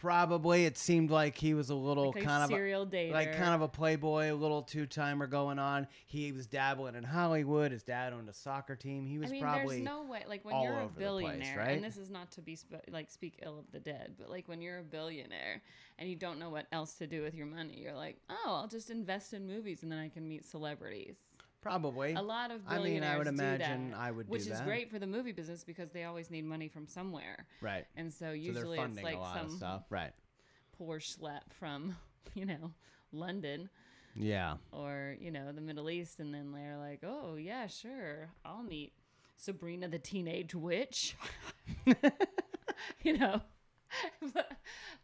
Probably 0.00 0.64
it 0.64 0.78
seemed 0.78 1.10
like 1.10 1.36
he 1.36 1.52
was 1.52 1.68
a 1.68 1.74
little 1.74 2.06
Like 2.06 2.22
a 2.22 2.26
kind 2.26 2.42
of 2.42 2.48
serial 2.48 2.86
dater. 2.86 3.12
like 3.12 3.36
kind 3.36 3.54
of 3.54 3.60
a 3.60 3.68
playboy, 3.68 4.32
a 4.32 4.34
little 4.34 4.62
two 4.62 4.86
timer 4.86 5.26
going 5.26 5.58
on. 5.58 5.86
He 6.06 6.32
was 6.32 6.46
dabbling 6.46 6.94
in 6.94 7.04
Hollywood. 7.04 7.70
His 7.70 7.82
dad 7.82 8.14
owned 8.14 8.30
a 8.30 8.32
soccer 8.32 8.76
team. 8.76 9.04
He 9.04 9.18
was 9.18 9.28
I 9.28 9.32
mean, 9.32 9.42
probably 9.42 9.76
there's 9.76 9.84
no 9.84 10.04
way. 10.04 10.24
Like 10.26 10.42
when 10.42 10.54
all 10.54 10.64
you're 10.64 10.72
a 10.72 10.84
over 10.84 10.94
the 10.94 11.00
place, 11.00 11.04
billionaire, 11.04 11.58
right? 11.58 11.70
and 11.72 11.84
this 11.84 11.98
is 11.98 12.08
not 12.08 12.30
to 12.32 12.40
be 12.40 12.56
sp- 12.56 12.88
like 12.90 13.10
speak 13.10 13.40
ill 13.42 13.58
of 13.58 13.70
the 13.72 13.78
dead, 13.80 14.14
but 14.18 14.30
like 14.30 14.48
when 14.48 14.62
you're 14.62 14.78
a 14.78 14.82
billionaire 14.82 15.60
and 15.98 16.08
you 16.08 16.16
don't 16.16 16.38
know 16.38 16.48
what 16.48 16.64
else 16.72 16.94
to 16.94 17.06
do 17.06 17.20
with 17.22 17.34
your 17.34 17.46
money, 17.46 17.78
you're 17.82 17.92
like, 17.92 18.16
oh, 18.30 18.54
I'll 18.62 18.68
just 18.68 18.88
invest 18.88 19.34
in 19.34 19.46
movies 19.46 19.82
and 19.82 19.92
then 19.92 19.98
I 19.98 20.08
can 20.08 20.26
meet 20.26 20.46
celebrities. 20.46 21.16
Probably. 21.60 22.14
A 22.14 22.22
lot 22.22 22.50
of 22.50 22.60
I 22.66 22.74
mean, 22.74 22.82
billionaires 22.84 23.14
I 23.14 23.18
would 23.18 23.26
imagine 23.26 23.90
that, 23.90 23.98
I 23.98 24.10
would 24.10 24.26
do 24.26 24.30
which 24.32 24.42
is 24.42 24.48
that. 24.48 24.64
great 24.66 24.90
for 24.90 24.98
the 24.98 25.06
movie 25.06 25.32
business 25.32 25.64
because 25.64 25.90
they 25.90 26.04
always 26.04 26.30
need 26.30 26.44
money 26.44 26.68
from 26.68 26.86
somewhere, 26.86 27.46
right. 27.60 27.84
and 27.96 28.12
so 28.12 28.26
So 28.26 28.32
usually 28.32 28.76
they're 28.78 28.86
it's 28.86 29.02
like 29.02 29.16
a 29.16 29.18
lot 29.20 29.36
of 29.38 29.48
some 29.50 29.56
stuff. 29.58 29.82
Right. 29.90 30.12
poor 30.76 30.98
schlep 30.98 31.40
from, 31.58 31.96
you 32.34 32.46
know, 32.46 32.72
London 33.12 33.68
Yeah. 34.14 34.56
or 34.72 35.16
you 35.20 35.30
know 35.30 35.52
the 35.52 35.60
Middle 35.60 35.90
East, 35.90 36.20
and 36.20 36.32
then 36.34 36.52
they're 36.52 36.76
like, 36.78 37.00
"Oh 37.04 37.36
yeah, 37.36 37.66
sure, 37.66 38.30
I'll 38.44 38.62
meet 38.62 38.92
Sabrina 39.36 39.88
the 39.88 39.98
Teenage 39.98 40.54
Witch," 40.54 41.16
you 43.02 43.16
know. 43.18 43.40
but, 44.34 44.52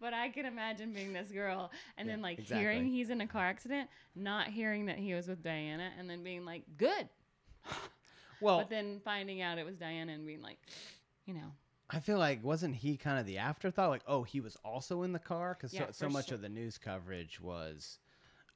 but 0.00 0.14
I 0.14 0.28
can 0.28 0.46
imagine 0.46 0.92
being 0.92 1.12
this 1.12 1.28
girl, 1.28 1.70
and 1.96 2.08
then 2.08 2.22
like 2.22 2.40
hearing 2.40 2.86
he's 2.86 3.10
in 3.10 3.20
a 3.20 3.26
car 3.26 3.44
accident, 3.46 3.88
not 4.14 4.48
hearing 4.48 4.86
that 4.86 4.98
he 4.98 5.14
was 5.14 5.28
with 5.28 5.42
Diana, 5.42 5.90
and 5.98 6.08
then 6.08 6.22
being 6.22 6.44
like, 6.44 6.62
"Good," 6.76 7.08
Well, 8.40 8.58
but 8.58 8.70
then 8.70 9.00
finding 9.04 9.40
out 9.42 9.58
it 9.58 9.64
was 9.64 9.76
Diana 9.76 10.12
and 10.12 10.26
being 10.26 10.42
like, 10.42 10.58
you 11.24 11.34
know, 11.34 11.52
I 11.88 12.00
feel 12.00 12.18
like 12.18 12.44
wasn't 12.44 12.74
he 12.74 12.96
kind 12.96 13.18
of 13.18 13.26
the 13.26 13.38
afterthought? 13.38 13.90
Like, 13.90 14.02
oh, 14.06 14.22
he 14.24 14.40
was 14.40 14.56
also 14.64 15.02
in 15.02 15.12
the 15.12 15.18
car 15.18 15.56
because 15.58 15.72
Yeah, 15.72 15.86
so, 15.86 15.92
so 15.92 16.08
much 16.08 16.26
sure. 16.28 16.34
of 16.34 16.42
the 16.42 16.48
news 16.48 16.78
coverage 16.78 17.40
was 17.40 17.98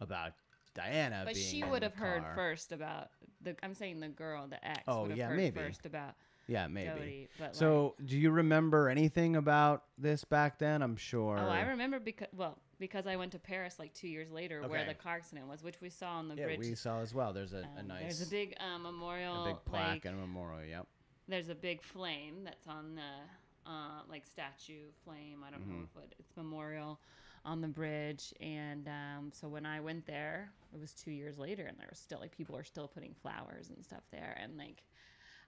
about 0.01 0.33
Diana. 0.75 1.23
but 1.25 1.37
she 1.37 1.65
would 1.65 1.83
have 1.83 1.95
heard 1.95 2.23
car. 2.23 2.33
first 2.35 2.73
about 2.73 3.09
the. 3.41 3.57
I'm 3.63 3.75
saying 3.75 4.01
the 4.01 4.09
girl, 4.09 4.47
the 4.49 4.65
ex, 4.67 4.83
Oh, 4.87 5.03
would 5.03 5.11
have 5.11 5.19
yeah, 5.19 5.29
heard 5.29 5.37
maybe. 5.37 5.61
first 5.61 5.87
about 5.87 6.15
Yeah, 6.51 6.67
maybe. 6.67 7.29
So, 7.53 7.95
do 8.05 8.19
you 8.19 8.31
remember 8.33 8.89
anything 8.89 9.37
about 9.37 9.85
this 9.97 10.25
back 10.25 10.59
then? 10.59 10.83
I'm 10.83 10.97
sure. 10.97 11.39
Oh, 11.39 11.49
I 11.51 11.63
remember 11.63 12.01
because 12.01 12.29
well, 12.37 12.59
because 12.79 13.07
I 13.07 13.17
went 13.17 13.33
to 13.33 13.39
Paris 13.39 13.79
like 13.79 13.95
two 13.95 14.09
years 14.09 14.31
later, 14.31 14.61
where 14.67 14.85
the 14.85 14.95
car 14.95 15.17
accident 15.17 15.47
was, 15.49 15.63
which 15.63 15.81
we 15.81 15.91
saw 15.91 16.13
on 16.19 16.29
the 16.29 16.35
Yeah, 16.35 16.47
bridge. 16.47 16.59
we 16.59 16.75
saw 16.75 17.01
as 17.01 17.15
well. 17.15 17.33
There's 17.33 17.53
a, 17.53 17.59
a 17.77 17.83
Um, 17.83 17.89
nice, 17.89 18.19
There's 18.19 18.29
a 18.29 18.31
big 18.31 18.55
uh, 18.59 18.79
memorial, 18.79 19.45
a 19.45 19.49
big 19.49 19.65
plaque 19.65 19.93
like 19.93 20.05
and 20.07 20.15
a 20.17 20.21
memorial. 20.21 20.65
Yep. 20.69 20.87
there's 21.29 21.49
a 21.49 21.55
big 21.55 21.83
flame 21.83 22.43
that's 22.45 22.67
on 22.67 22.97
the 22.97 23.71
uh, 23.71 24.03
like 24.09 24.25
statue 24.27 24.91
flame. 25.05 25.45
I 25.47 25.51
don't 25.51 25.61
know 25.69 25.75
Mm-hmm. 25.77 25.99
what 26.01 26.15
it's 26.19 26.37
memorial 26.37 27.01
on 27.45 27.61
the 27.61 27.69
bridge. 27.69 28.35
And 28.41 28.89
um, 28.89 29.31
so 29.33 29.49
when 29.49 29.65
I 29.67 29.81
went 29.81 30.07
there, 30.07 30.51
it 30.75 30.81
was 30.81 30.93
two 30.93 31.11
years 31.13 31.39
later, 31.39 31.67
and 31.67 31.79
there 31.79 31.87
was 31.89 31.99
still 31.99 32.19
like 32.21 32.37
people 32.37 32.57
are 32.57 32.65
still 32.65 32.89
putting 32.89 33.15
flowers 33.15 33.71
and 33.71 33.85
stuff 33.85 34.03
there, 34.11 34.37
and 34.43 34.57
like 34.59 34.83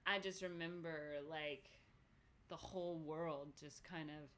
I 0.07 0.19
just 0.19 0.43
remember 0.43 1.17
like 1.31 1.71
the 2.49 2.57
whole 2.57 2.99
world 2.99 3.49
just 3.61 3.83
kind 3.85 4.11
of 4.11 4.29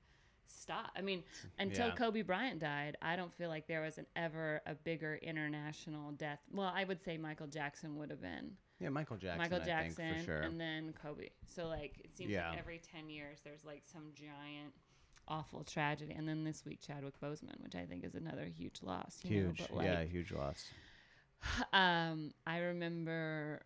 stopped. 0.46 0.90
I 0.96 1.00
mean, 1.00 1.24
until 1.58 1.88
Yeah. 1.88 1.94
Kobe 1.94 2.22
Bryant 2.22 2.60
died, 2.60 2.96
I 3.02 3.16
don't 3.16 3.32
feel 3.32 3.48
like 3.48 3.66
there 3.66 3.80
was 3.82 3.98
an 3.98 4.06
ever 4.14 4.60
a 4.66 4.74
bigger 4.74 5.16
international 5.16 6.12
death. 6.12 6.40
Well, 6.52 6.70
I 6.74 6.84
would 6.84 7.02
say 7.02 7.16
Michael 7.18 7.46
Jackson 7.46 7.96
would 7.96 8.10
have 8.10 8.20
been. 8.20 8.56
Yeah, 8.78 8.90
Michael 8.90 9.16
Jackson. 9.16 9.38
Michael 9.38 9.64
Jackson 9.64 9.94
think, 10.04 10.18
for 10.18 10.24
sure. 10.24 10.40
and 10.42 10.60
then 10.60 10.92
Kobe. 11.02 11.28
So 11.46 11.66
like 11.68 11.98
it 12.04 12.14
seems 12.14 12.30
Yeah. 12.30 12.50
like 12.50 12.58
every 12.58 12.78
10 12.78 13.08
years 13.08 13.40
there's 13.42 13.64
like 13.64 13.82
some 13.84 14.10
giant 14.14 14.74
awful 15.26 15.64
tragedy 15.64 16.12
and 16.12 16.28
then 16.28 16.44
this 16.44 16.64
week 16.66 16.80
Chadwick 16.86 17.18
Boseman, 17.20 17.58
which 17.62 17.74
I 17.74 17.86
think 17.86 18.04
is 18.04 18.14
another 18.14 18.44
huge 18.44 18.82
loss, 18.82 19.20
you 19.24 19.30
know, 19.44 19.46
huge. 19.48 19.58
but 19.58 19.76
like 19.76 19.86
yeah, 19.86 20.04
huge 20.04 20.30
loss. 20.32 20.66
um 21.72 22.32
I 22.46 22.58
remember 22.58 23.62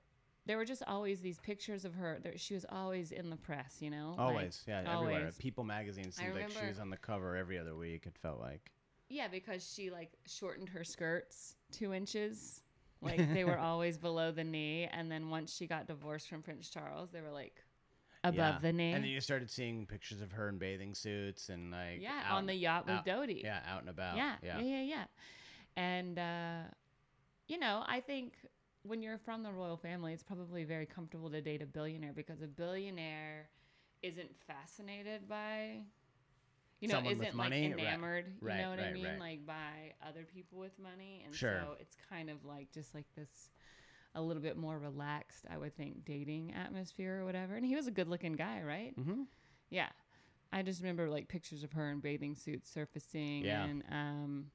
there 0.49 0.57
were 0.57 0.65
just 0.65 0.83
always 0.87 1.21
these 1.21 1.39
pictures 1.39 1.85
of 1.85 1.95
her. 1.95 2.19
There, 2.23 2.33
she 2.39 2.55
was 2.55 2.65
always 2.73 3.13
in 3.13 3.29
the 3.29 3.37
press, 3.37 3.77
you 3.81 3.91
know. 3.91 4.15
like, 4.17 4.19
Always, 4.19 4.65
yeah, 4.67 4.83
everywhere. 4.87 5.31
People 5.39 5.63
magazine 5.63 6.11
seemed 6.11 6.35
like 6.35 6.51
she 6.51 6.67
was 6.67 6.81
on 6.81 6.89
the 6.89 6.97
cover 6.97 7.37
every 7.37 7.59
other 7.59 7.77
week. 7.77 8.05
It 8.07 8.17
felt 8.17 8.41
like. 8.41 8.73
Yeah, 9.11 9.29
because 9.29 9.71
she 9.71 9.91
like 9.91 10.11
shortened 10.27 10.71
her 10.71 10.85
skirts 10.85 11.55
two 11.71 11.93
inches. 11.93 12.63
Like 13.03 13.33
they 13.33 13.45
were 13.45 13.59
always 13.71 13.99
below 13.99 14.33
the 14.33 14.43
knee, 14.43 14.89
and 14.91 15.13
then 15.13 15.29
once 15.29 15.55
she 15.55 15.67
got 15.67 15.87
divorced 15.87 16.31
from 16.31 16.43
Prince 16.43 16.71
Charles, 16.71 17.11
they 17.11 17.21
were 17.21 17.31
like 17.31 17.63
above 18.25 18.37
yeah. 18.37 18.59
the 18.63 18.73
knee. 18.73 18.93
And 18.93 19.05
then 19.05 19.11
you 19.11 19.21
started 19.21 19.51
seeing 19.51 19.85
pictures 19.85 20.23
of 20.23 20.33
her 20.33 20.49
in 20.49 20.57
bathing 20.57 20.95
suits 20.95 21.51
and 21.51 21.71
like. 21.73 22.01
yeah, 22.01 22.23
out- 22.27 22.39
on 22.39 22.47
the 22.47 22.55
yacht 22.55 22.87
with 22.87 22.97
out- 22.97 23.07
Dodi. 23.07 23.43
Yeah, 23.45 23.61
out 23.71 23.81
and 23.81 23.91
about. 23.91 24.17
yeah, 24.17 24.37
yeah. 24.43 24.59
yeah, 24.61 24.81
yeah, 24.81 24.83
yeah. 24.83 25.05
And 25.77 26.19
uh, 26.19 26.63
you 27.49 27.59
know, 27.59 27.85
I 27.87 28.01
think 28.01 28.33
when 28.89 29.03
you're 29.03 29.19
from 29.19 29.43
the 29.43 29.53
royal 29.53 29.77
family, 29.77 30.13
it's 30.13 30.23
probably 30.23 30.65
very 30.65 30.87
comfortable 30.87 31.31
to 31.31 31.41
date 31.41 31.63
a 31.63 31.67
billionaire 31.67 32.13
because 32.15 32.43
a 32.43 32.47
billionaire 32.47 33.49
isn't 34.03 34.31
fascinated 34.47 35.29
by, 35.29 35.81
you 36.81 36.89
know, 36.89 36.95
Someone 36.95 37.13
isn't 37.13 37.37
like 37.37 37.51
Right, 37.51 37.63
enamored. 37.65 38.27
You 38.41 38.49
right, 38.49 38.59
know 38.61 38.71
what 38.71 38.81
I 38.81 38.93
mean? 38.93 39.05
right. 39.05 39.19
Like 39.21 39.47
by 39.47 39.95
other 40.07 40.25
people 40.25 40.59
with 40.59 40.79
money, 40.79 41.23
and 41.25 41.35
Sure. 41.35 41.61
so 41.63 41.77
it's 41.81 41.97
kind 42.09 42.31
of 42.31 42.45
like 42.45 42.73
just 42.73 42.95
like 42.95 43.07
this. 43.17 43.51
A 44.15 44.23
little 44.23 44.43
bit 44.43 44.57
more 44.57 44.79
relaxed, 44.79 45.45
I 45.51 45.59
would 45.59 45.75
think, 45.77 46.05
dating 46.07 46.55
atmosphere 46.55 47.21
or 47.21 47.25
whatever. 47.27 47.55
And 47.57 47.65
he 47.65 47.77
was 47.77 47.87
a 47.87 47.91
good-looking 47.91 48.33
guy, 48.33 48.63
right? 48.63 48.99
Mm-hmm. 48.99 49.25
Yeah. 49.71 49.91
I 50.51 50.63
just 50.63 50.81
remember 50.81 51.11
like 51.11 51.29
pictures 51.29 51.63
of 51.63 51.73
her 51.75 51.91
in 51.91 52.01
bathing 52.01 52.35
suits 52.35 52.73
surfacing 52.73 53.45
Yeah. 53.45 53.65
and 53.65 53.85
um 53.91 54.47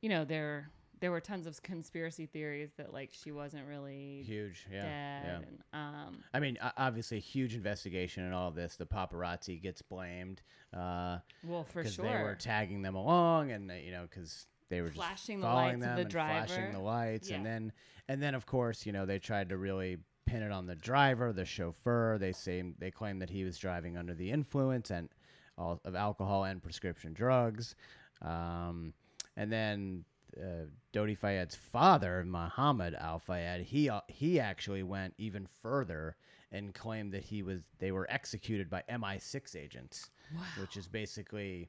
you 0.00 0.08
know, 0.08 0.24
there 0.24 0.70
there 1.00 1.10
were 1.10 1.20
tons 1.20 1.46
of 1.46 1.62
conspiracy 1.62 2.26
theories 2.26 2.70
that 2.76 2.92
like 2.92 3.10
she 3.12 3.32
wasn't 3.32 3.66
really 3.66 4.22
Huge. 4.26 4.66
Yeah. 4.70 4.82
dead 4.82 5.24
Yeah. 5.24 5.36
and 5.36 5.58
um 5.72 6.18
I 6.34 6.40
mean, 6.40 6.58
obviously, 6.76 7.18
a 7.18 7.20
huge 7.20 7.54
investigation 7.54 8.24
and 8.24 8.34
all 8.34 8.50
this. 8.50 8.76
The 8.76 8.86
paparazzi 8.86 9.60
gets 9.62 9.82
blamed 9.82 10.42
because 10.70 11.20
well 11.44 11.64
for 11.64 11.84
sure, 11.84 12.04
they 12.04 12.22
were 12.22 12.34
tagging 12.34 12.82
them 12.82 12.94
along, 12.94 13.52
and 13.52 13.70
you 13.84 13.92
know, 13.92 14.06
because 14.08 14.46
they 14.68 14.80
were 14.82 14.90
Flashing 14.90 15.36
just 15.38 15.42
the 15.42 15.46
following 15.46 15.66
lights 15.66 15.74
of 15.74 15.80
them 15.80 15.96
the 15.96 16.02
and 16.02 16.12
flashing 16.12 16.72
the 16.72 16.80
lights, 16.80 17.30
and 17.30 17.44
then 17.46 17.72
and 18.08 18.22
then 18.22 18.34
of 18.34 18.46
course, 18.46 18.84
you 18.86 18.92
know, 18.92 19.06
they 19.06 19.18
tried 19.18 19.48
to 19.50 19.56
really 19.56 19.98
pin 20.26 20.42
it 20.42 20.52
on 20.52 20.66
the 20.66 20.76
driver, 20.76 21.32
the 21.32 21.44
chauffeur. 21.44 22.18
They 22.18 22.32
say 22.32 22.62
they 22.78 22.90
claim 22.90 23.18
that 23.20 23.30
he 23.30 23.44
was 23.44 23.56
driving 23.58 23.96
under 23.96 24.14
the 24.14 24.30
influence 24.30 24.90
and 24.90 25.08
all 25.56 25.80
of 25.84 25.94
alcohol 25.94 26.44
and 26.44 26.62
prescription 26.62 27.12
drugs, 27.12 27.74
um, 28.22 28.92
and 29.36 29.52
then. 29.52 30.04
Uh, 30.36 30.66
Dodi 30.92 31.16
Fayed's 31.16 31.54
father, 31.54 32.24
Muhammad 32.26 32.94
Al 32.94 33.18
Fayed, 33.18 33.62
he 33.66 33.90
uh, 33.90 34.00
he 34.08 34.40
actually 34.40 34.82
went 34.82 35.14
even 35.18 35.46
further 35.62 36.16
and 36.50 36.74
claimed 36.74 37.12
that 37.12 37.24
he 37.24 37.42
was 37.42 37.60
they 37.78 37.92
were 37.92 38.06
executed 38.10 38.70
by 38.70 38.82
MI6 38.90 39.54
agents, 39.54 40.10
which 40.58 40.76
is 40.78 40.86
basically, 40.88 41.68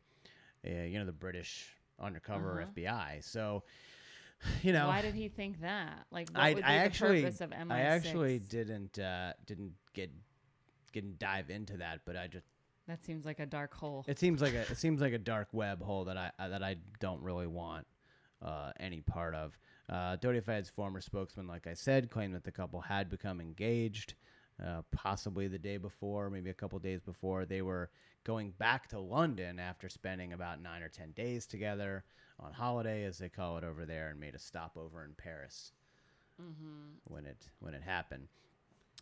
uh, 0.66 0.70
you 0.70 0.98
know, 1.00 1.06
the 1.06 1.12
British 1.12 1.76
undercover 2.00 2.62
Uh-huh. 2.62 2.72
FBI. 2.76 3.22
So, 3.24 3.64
you 4.62 4.72
know, 4.72 4.88
Why 4.88 5.02
did 5.02 5.16
he 5.16 5.28
think 5.28 5.60
that? 5.62 6.06
Like 6.12 6.30
what 6.30 6.40
I, 6.42 6.54
would 6.54 6.58
be 6.58 6.64
I 6.64 6.76
the 6.78 6.84
actually 6.84 7.22
purpose 7.24 7.42
of 7.42 7.50
MI6? 7.50 7.72
I 7.74 7.80
actually 7.82 8.40
didn't 8.40 8.98
uh, 9.00 9.34
didn't 9.46 9.74
get 9.94 10.12
didn't 10.94 11.20
dive 11.20 11.50
into 11.50 11.76
that, 11.78 12.00
but 12.06 12.16
I 12.16 12.28
just 12.28 12.48
That 12.88 13.04
seems 13.04 13.26
like 13.26 13.42
a 13.42 13.46
dark 13.46 13.74
hole. 13.74 14.06
it 14.08 14.18
seems 14.18 14.42
like 14.42 14.54
a 14.54 14.62
it 14.62 14.78
seems 14.78 15.02
like 15.02 15.12
a 15.14 15.18
dark 15.20 15.50
web 15.52 15.82
hole 15.84 16.06
that 16.06 16.16
I 16.16 16.32
uh, 16.40 16.48
that 16.48 16.64
I 16.64 16.78
don't 17.02 17.22
really 17.22 17.48
want 17.48 17.86
uh, 18.42 18.72
any 18.80 19.02
part 19.02 19.36
of. 19.36 19.58
Uh, 19.90 20.18
Dodi 20.18 20.44
Fayed's 20.44 20.70
former 20.70 21.02
spokesman, 21.02 21.48
like 21.48 21.68
I 21.68 21.74
said, 21.74 22.12
claimed 22.12 22.36
that 22.36 22.44
the 22.44 22.52
couple 22.52 22.82
had 22.82 23.10
become 23.10 23.42
engaged, 23.42 24.14
uh, 24.64 24.82
possibly 24.92 25.48
the 25.48 25.58
day 25.58 25.78
before, 25.78 26.30
maybe 26.30 26.50
a 26.50 26.54
couple 26.54 26.78
days 26.80 27.02
before. 27.02 27.46
They 27.46 27.62
were 27.62 27.90
going 28.24 28.52
back 28.52 28.88
to 28.90 29.00
London 29.00 29.60
after 29.60 29.90
spending 29.90 30.34
about 30.34 30.62
nine 30.62 30.84
or 30.84 30.90
ten 30.90 31.12
days 31.12 31.46
together 31.48 32.04
on 32.40 32.54
holiday, 32.54 33.04
as 33.04 33.18
they 33.18 33.30
call 33.30 33.58
it 33.58 33.64
over 33.64 33.86
there, 33.86 34.10
and 34.10 34.20
made 34.20 34.36
a 34.36 34.40
stopover 34.40 35.04
in 35.04 35.14
Paris 35.18 35.72
when 37.06 37.26
it 37.26 37.50
when 37.60 37.74
it 37.74 37.82
happened. 37.82 38.28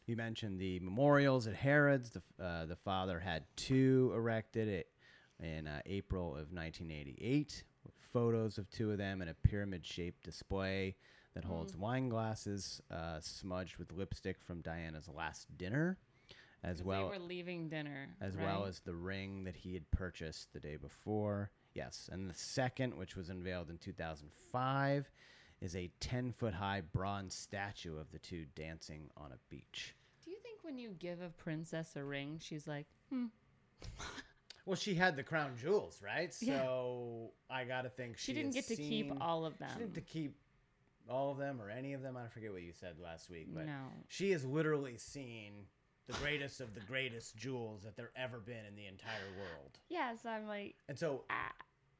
You 0.05 0.15
mentioned 0.15 0.59
the 0.59 0.79
memorials 0.79 1.47
at 1.47 1.53
Harrods. 1.55 2.11
The 2.11 2.21
uh, 2.43 2.65
the 2.65 2.75
father 2.77 3.19
had 3.19 3.43
two 3.55 4.11
erected 4.15 4.67
it 4.69 4.87
in 5.43 5.67
uh, 5.67 5.81
April 5.85 6.29
of 6.29 6.51
1988, 6.53 7.51
with 7.51 7.63
photos 8.11 8.57
of 8.57 8.69
two 8.69 8.91
of 8.91 8.97
them 8.97 9.21
in 9.21 9.27
a 9.27 9.33
pyramid-shaped 9.33 10.23
display 10.23 10.95
that 11.33 11.43
holds 11.45 11.75
wine 11.75 12.09
glasses 12.09 12.81
uh, 12.89 13.19
smudged 13.21 13.77
with 13.77 13.91
lipstick 13.91 14.41
from 14.41 14.61
Diana's 14.61 15.07
last 15.07 15.45
dinner, 15.57 15.97
as 16.63 16.81
well 16.83 17.09
they 17.09 17.19
were 17.19 17.23
leaving 17.25 17.69
dinner. 17.69 18.09
as 18.21 18.35
well 18.37 18.65
as 18.65 18.79
the 18.79 18.95
ring 18.95 19.43
that 19.43 19.55
he 19.55 19.73
had 19.73 19.89
purchased 19.91 20.51
the 20.53 20.59
day 20.59 20.77
before. 20.77 21.51
Yes, 21.75 22.09
and 22.11 22.27
the 22.27 22.33
second, 22.33 22.97
which 22.97 23.15
was 23.15 23.29
unveiled 23.29 23.69
in 23.69 23.77
2005, 23.77 25.11
is 25.61 25.75
a 25.75 25.91
10 25.99 26.31
foot 26.31 26.55
high 26.55 26.81
bronze 26.81 27.35
statue 27.35 27.99
of 27.99 28.11
the 28.11 28.19
two 28.19 28.45
dancing 28.55 29.09
on 29.15 29.31
a 29.31 29.37
beach. 29.49 29.95
Do 30.25 30.31
you 30.31 30.37
think 30.41 30.63
when 30.63 30.79
you 30.79 30.95
give 30.97 31.21
a 31.21 31.29
princess 31.29 31.95
a 31.95 32.03
ring, 32.03 32.39
she's 32.41 32.67
like, 32.67 32.87
hmm, 33.11 33.25
Well, 34.67 34.75
she 34.75 34.95
had 34.95 35.15
the 35.15 35.23
crown 35.23 35.51
jewels, 35.59 36.01
right? 36.03 36.35
Yeah. 36.41 36.59
So 36.61 37.31
I 37.49 37.63
gotta 37.63 37.87
think 37.89 38.17
She 38.17 38.25
she, 38.27 38.33
didn't 38.33 38.53
get 38.53 38.67
to 38.67 38.75
keep 38.75 39.11
all 39.21 39.45
of 39.45 39.57
them. 39.57 39.69
She 39.73 39.79
didn't 39.79 39.93
get 39.93 40.05
to 40.05 40.11
keep 40.13 40.35
all 41.09 41.31
of 41.31 41.37
them 41.37 41.61
or 41.61 41.69
any 41.69 41.93
of 41.93 42.01
them. 42.01 42.17
I 42.17 42.27
forget 42.27 42.51
what 42.51 42.61
you 42.63 42.73
said 42.73 42.95
last 43.01 43.29
week, 43.29 43.47
but 43.53 43.65
No. 43.65 43.79
she 44.09 44.31
has 44.31 44.43
literally 44.43 44.97
seen 44.97 45.53
the 46.07 46.13
greatest 46.13 46.59
of 46.59 46.73
the 46.73 46.81
greatest 46.81 47.37
jewels 47.37 47.83
that 47.83 47.95
there 47.95 48.11
ever 48.17 48.39
been 48.39 48.65
in 48.65 48.75
the 48.75 48.87
entire 48.87 49.29
world. 49.39 49.79
Yeah, 49.87 50.15
so 50.21 50.29
I'm 50.29 50.47
like, 50.47 50.75
And 50.89 50.99
so, 50.99 51.23
ah, 51.29 51.53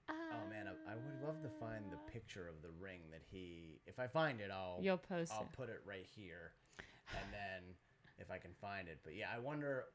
oh 0.09 0.50
man, 0.50 0.67
I, 0.67 0.91
I 0.91 0.95
would 0.95 1.25
love 1.25 1.41
to 1.43 1.50
find 1.62 1.86
the 1.89 2.12
picture 2.12 2.50
of 2.50 2.62
the 2.62 2.69
ring 2.81 3.00
that 3.12 3.21
he. 3.31 3.79
If 3.86 3.97
I 3.97 4.07
find 4.07 4.41
it, 4.41 4.51
I'll 4.51 4.79
You'll 4.81 4.97
post 4.97 5.31
I'll 5.33 5.43
it. 5.43 5.53
put 5.53 5.69
it 5.69 5.81
right 5.86 6.05
here, 6.17 6.51
and 6.79 7.31
then 7.31 7.63
if 8.19 8.29
I 8.29 8.38
can 8.39 8.51
find 8.59 8.89
it. 8.89 9.00
But 9.05 9.15
yeah, 9.15 9.27
I 9.33 9.39
wonder. 9.39 9.86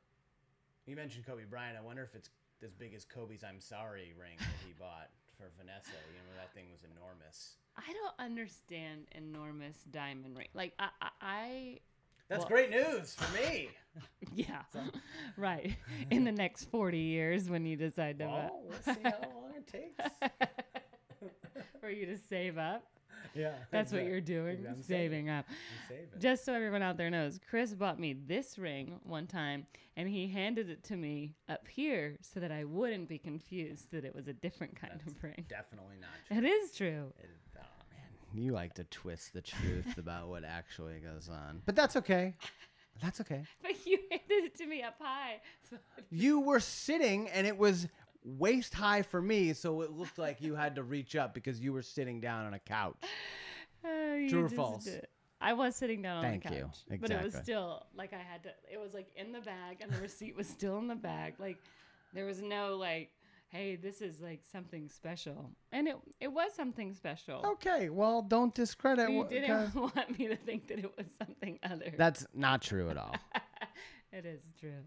You 0.87 0.97
mentioned 0.97 1.27
Kobe 1.27 1.45
Bryant. 1.45 1.77
I 1.79 1.83
wonder 1.83 2.03
if 2.03 2.15
it's 2.15 2.31
as 2.63 2.75
big 2.75 2.95
as 2.95 3.05
Kobe's 3.05 3.45
"I'm 3.45 3.61
Sorry" 3.61 4.13
ring 4.19 4.37
that 4.39 4.67
he 4.67 4.73
bought 4.79 5.11
for 5.37 5.51
Vanessa. 5.59 5.91
You 6.13 6.19
know 6.21 6.37
that 6.39 6.53
thing 6.55 6.67
was 6.71 6.83
enormous. 6.97 7.57
I 7.77 7.93
don't 7.93 8.27
understand 8.27 9.07
enormous 9.13 9.79
diamond 9.91 10.37
ring. 10.37 10.49
Like 10.55 10.75
I, 10.79 10.89
I, 11.01 11.09
I 11.21 11.79
That's 12.29 12.41
Well- 12.41 12.49
great 12.49 12.71
news 12.71 13.15
for 13.15 13.33
me. 13.35 13.71
yeah, 14.35 14.63
right. 15.37 15.77
In 16.11 16.25
the 16.25 16.33
next 16.33 16.65
forty 16.67 16.99
years, 16.99 17.51
when 17.51 17.67
you 17.67 17.77
decide 17.77 18.19
to, 18.21 18.27
well, 18.27 18.63
we'll 18.65 18.95
see 18.95 19.01
how 19.03 19.19
long 19.35 19.53
it 19.57 19.67
takes. 19.67 20.43
for 21.81 21.91
you 21.91 22.07
to 22.07 22.17
save 22.17 22.59
up, 22.59 22.85
Yeah, 23.35 23.53
that's 23.71 23.93
what 23.93 24.05
you're 24.05 24.21
doing, 24.21 24.67
I'm 24.69 24.83
saving 24.83 25.31
up. 25.31 25.47
I'm 25.49 25.57
saving. 25.89 26.21
Just 26.21 26.45
so 26.45 26.53
everyone 26.53 26.83
out 26.83 26.97
there 26.99 27.09
knows, 27.11 27.41
Chris 27.49 27.73
bought 27.73 27.99
me 27.99 28.13
this 28.13 28.59
ring 28.59 29.01
one 29.05 29.27
time 29.27 29.67
and 29.97 30.09
he 30.09 30.29
handed 30.29 30.69
it 30.69 30.85
to 30.85 30.97
me 30.97 31.35
up 31.49 31.67
here 31.69 32.17
so 32.21 32.41
that 32.41 32.53
I 32.53 32.65
wouldn't 32.65 33.09
be 33.09 33.19
confused 33.19 33.91
that 33.93 34.05
it 34.05 34.15
was 34.15 34.29
a 34.29 34.33
different 34.33 34.77
kind 34.79 35.01
of 35.07 35.23
ring. 35.23 35.47
Definitely 35.49 35.97
not. 36.01 36.11
True. 36.29 36.37
It 36.39 36.45
is 36.45 36.73
true. 36.73 37.13
It, 37.19 37.31
oh 37.57 37.61
man, 37.91 38.43
you 38.43 38.53
like 38.53 38.75
to 38.75 38.85
twist 38.85 39.33
the 39.33 39.41
truth 39.43 39.97
about 39.99 40.29
what 40.29 40.45
actually 40.45 40.99
goes 41.01 41.29
on, 41.31 41.63
but 41.65 41.75
that's 41.75 41.97
okay. 41.97 42.35
That's 43.01 43.21
okay. 43.23 43.43
But 43.63 43.87
you 43.87 43.99
handed 44.11 44.45
it 44.45 44.55
to 44.59 44.67
me 44.67 44.83
up 44.83 44.97
high. 45.01 45.41
So 45.71 45.79
You 46.11 46.41
were 46.41 46.61
sitting, 46.61 47.29
and 47.31 47.47
it 47.47 47.57
was 47.57 47.89
waist 48.25 48.75
high 48.75 49.03
for 49.03 49.21
me, 49.21 49.53
so 49.53 49.81
it 49.83 49.91
looked 49.91 50.19
like 50.19 50.41
you 50.41 50.55
had 50.55 50.77
to 50.77 50.83
reach 50.83 51.17
up 51.17 51.35
because 51.35 51.61
you 51.61 51.73
were 51.73 51.83
sitting 51.83 52.21
down 52.21 52.47
on 52.47 52.55
a 52.55 52.59
couch. 52.59 52.97
Oh, 53.85 54.29
True 54.29 54.45
or 54.45 54.49
false? 54.49 54.89
I 55.41 55.55
was 55.55 55.75
sitting 55.75 56.03
down 56.03 56.19
on 56.19 56.23
Thank 56.23 56.45
the 56.45 56.51
couch. 56.51 56.85
you. 56.89 56.99
But 57.01 57.11
it 57.11 57.21
was 57.21 57.35
still 57.35 57.85
like 57.97 58.13
I 58.13 58.19
had 58.19 58.45
to 58.45 58.51
it 58.73 58.79
was 58.81 58.95
like 58.95 59.09
in 59.17 59.33
the 59.33 59.41
bag 59.41 59.79
and 59.81 59.91
the 59.91 60.01
receipt 60.01 60.37
was 60.37 60.47
still 60.47 60.79
in 60.79 60.87
the 60.87 60.95
bag. 60.95 61.35
Like 61.41 61.59
there 62.15 62.25
was 62.25 62.41
no 62.41 62.77
like, 62.77 63.11
hey, 63.49 63.75
this 63.75 64.01
is 64.01 64.21
like 64.21 64.43
something 64.53 64.89
special. 64.89 65.51
And 65.73 65.89
it 65.89 65.97
it 66.21 66.29
was 66.33 66.55
something 66.55 66.95
special. 66.95 67.45
Okay, 67.45 67.89
well, 67.89 68.23
don't 68.23 68.55
discredit. 68.55 69.11
you 69.11 69.27
didn't 69.29 69.75
want 69.75 70.17
me 70.17 70.29
to 70.29 70.37
think 70.37 70.69
that 70.69 70.79
it 70.79 70.97
was 70.97 71.07
something 71.19 71.59
other. 71.65 71.93
That's 71.99 72.25
not 72.33 72.63
true 72.63 72.89
at 72.89 72.97
all. 72.97 73.17
it 74.13 74.25
is 74.25 74.43
true. 74.61 74.85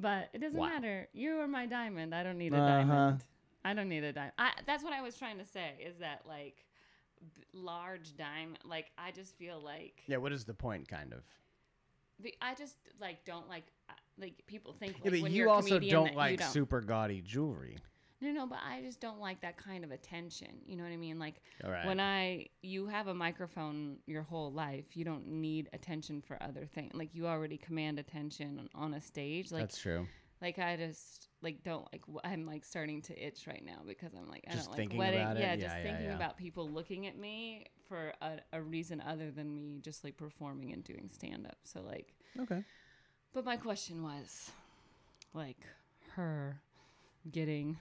But 0.00 0.30
it 0.32 0.38
doesn't 0.38 0.58
Wow. 0.60 0.68
matter. 0.68 1.08
You 1.12 1.40
are 1.40 1.48
my 1.48 1.66
diamond. 1.66 2.14
I 2.14 2.22
don't 2.22 2.38
need 2.38 2.54
a 2.54 2.58
Uh-huh. 2.58 2.66
diamond. 2.86 3.24
I 3.64 3.74
don't 3.74 3.88
need 3.88 4.04
a 4.04 4.12
diamond. 4.12 4.32
I, 4.38 4.52
that's 4.64 4.84
what 4.84 4.92
I 4.92 5.02
was 5.02 5.16
trying 5.18 5.38
to 5.38 5.44
say 5.44 5.72
is 5.84 5.98
that 5.98 6.22
like 6.26 6.64
b- 7.34 7.42
large 7.52 8.16
diamond 8.16 8.58
like 8.64 8.90
I 8.96 9.10
just 9.10 9.36
feel 9.36 9.60
like 9.60 10.04
yeah, 10.06 10.18
what 10.18 10.32
is 10.32 10.44
the 10.44 10.54
point, 10.54 10.86
kind 10.88 11.12
of? 11.12 11.24
The, 12.20 12.32
I 12.40 12.54
just 12.54 12.76
like 13.00 13.24
don't 13.24 13.48
like 13.48 13.64
uh, 13.90 13.94
like 14.18 14.44
people 14.46 14.72
think 14.72 14.94
like 14.94 15.04
Yeah, 15.04 15.10
but 15.10 15.20
when 15.22 15.32
you 15.32 15.38
you're 15.42 15.48
a 15.48 15.52
also 15.52 15.68
comedian 15.80 16.04
don't 16.04 16.14
like 16.16 16.38
don't. 16.38 16.52
super 16.52 16.80
gaudy 16.80 17.20
jewelry. 17.20 17.76
No, 18.20 18.32
no, 18.32 18.46
but 18.46 18.58
I 18.68 18.80
just 18.82 19.00
don't 19.00 19.20
like 19.20 19.40
that 19.42 19.56
kind 19.56 19.84
of 19.84 19.92
attention. 19.92 20.48
You 20.66 20.76
know 20.76 20.82
what 20.82 20.92
I 20.92 20.96
mean? 20.96 21.18
Like 21.18 21.40
right. 21.64 21.86
when 21.86 22.00
I 22.00 22.46
you 22.62 22.86
have 22.88 23.06
a 23.06 23.14
microphone 23.14 23.98
your 24.06 24.22
whole 24.22 24.52
life, 24.52 24.96
you 24.96 25.04
don't 25.04 25.26
need 25.26 25.68
attention 25.72 26.20
for 26.20 26.42
other 26.42 26.66
things. 26.66 26.92
Like 26.94 27.14
you 27.14 27.26
already 27.28 27.56
command 27.56 27.98
attention 27.98 28.68
on, 28.74 28.82
on 28.82 28.94
a 28.94 29.00
stage. 29.00 29.52
Like 29.52 29.62
That's 29.62 29.78
true. 29.78 30.06
like 30.42 30.58
I 30.58 30.76
just 30.76 31.28
like 31.42 31.62
don't 31.62 31.86
like 31.92 32.02
I'm 32.24 32.44
like 32.44 32.64
starting 32.64 33.02
to 33.02 33.26
itch 33.26 33.46
right 33.46 33.64
now 33.64 33.82
because 33.86 34.12
I'm 34.14 34.28
like 34.28 34.44
I 34.48 34.52
Just 34.54 34.64
don't 34.64 34.72
like 34.72 34.78
thinking 34.78 34.98
wedding. 34.98 35.20
about 35.20 35.36
it? 35.36 35.40
Yeah, 35.40 35.50
Yeah, 35.54 35.56
just 35.56 35.76
yeah, 35.76 35.82
thinking 35.84 36.06
yeah. 36.06 36.16
about 36.16 36.36
people 36.36 36.68
looking 36.68 37.06
at 37.06 37.16
me 37.16 37.66
for 37.88 38.12
a, 38.20 38.38
a 38.52 38.60
reason 38.60 39.00
other 39.06 39.30
than 39.30 39.54
me 39.54 39.78
just 39.80 40.02
like 40.02 40.16
performing 40.16 40.72
and 40.72 40.82
doing 40.82 41.08
stand 41.12 41.46
up. 41.46 41.58
So 41.62 41.82
like 41.82 42.14
Okay. 42.40 42.64
but 43.32 43.44
my 43.44 43.56
question 43.56 44.02
was, 44.02 44.50
like, 45.34 45.56
her 46.14 46.60
getting 47.32 47.76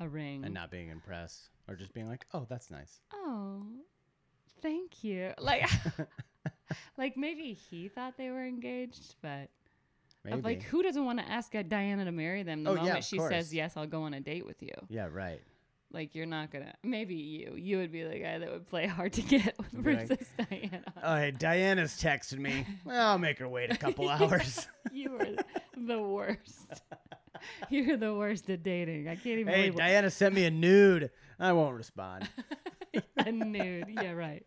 a 0.00 0.08
ring. 0.08 0.44
And 0.44 0.52
not 0.54 0.70
being 0.70 0.88
impressed, 0.88 1.50
or 1.68 1.74
just 1.74 1.92
being 1.94 2.08
like, 2.08 2.26
"Oh, 2.34 2.46
that's 2.48 2.70
nice." 2.70 3.00
oh, 3.12 3.62
thank 4.62 5.02
you. 5.04 5.32
Like, 5.38 5.68
like 6.96 7.16
maybe 7.16 7.52
he 7.52 7.88
thought 7.88 8.16
they 8.16 8.30
were 8.30 8.44
engaged, 8.44 9.16
but 9.22 9.48
Maybe. 10.24 10.40
like, 10.42 10.62
who 10.62 10.82
doesn't 10.82 11.04
want 11.04 11.18
to 11.18 11.28
ask 11.28 11.54
a 11.54 11.62
Diana 11.64 12.04
to 12.04 12.12
marry 12.12 12.42
them 12.44 12.62
the 12.64 12.70
Oh, 12.70 12.74
moment 12.76 12.98
of 12.98 13.04
she 13.04 13.16
course. 13.18 13.32
says 13.32 13.52
yes? 13.54 13.76
I'll 13.76 13.86
go 13.86 14.02
on 14.02 14.14
a 14.14 14.20
date 14.20 14.46
with 14.46 14.62
you. 14.62 14.70
yeah, 14.88 15.08
right. 15.10 15.40
Like, 15.94 16.14
you're 16.14 16.24
not 16.26 16.50
gonna. 16.50 16.72
Maybe 16.82 17.16
you. 17.16 17.54
You 17.54 17.76
would 17.76 17.92
be 17.92 18.02
the 18.02 18.18
guy 18.18 18.38
that 18.38 18.50
would 18.50 18.66
play 18.66 18.86
hard 18.86 19.12
to 19.14 19.20
get 19.22 19.54
with 19.58 19.72
Be 19.84 19.94
like, 19.94 20.06
Princess 20.06 20.28
Diana. 20.38 20.82
Oh, 21.02 21.16
hey, 21.16 21.32
Diana's 21.32 21.92
texting 22.00 22.38
me. 22.38 22.66
Well, 22.86 23.08
I'll 23.08 23.18
make 23.18 23.38
her 23.40 23.48
wait 23.48 23.70
a 23.70 23.76
couple 23.76 24.08
hours. 24.08 24.66
you 24.90 25.10
were 25.12 25.36
the 25.76 26.00
worst. 26.00 26.80
You're 27.70 27.96
the 27.96 28.14
worst 28.14 28.48
at 28.50 28.62
dating. 28.62 29.08
I 29.08 29.14
can't 29.16 29.38
even 29.40 29.48
hey, 29.52 29.60
believe 29.62 29.74
what- 29.74 29.80
Diana 29.82 30.10
sent 30.10 30.34
me 30.34 30.44
a 30.44 30.50
nude. 30.50 31.10
I 31.38 31.52
won't 31.52 31.76
respond. 31.76 32.28
a 33.16 33.32
nude. 33.32 33.86
Yeah, 33.88 34.12
right. 34.12 34.44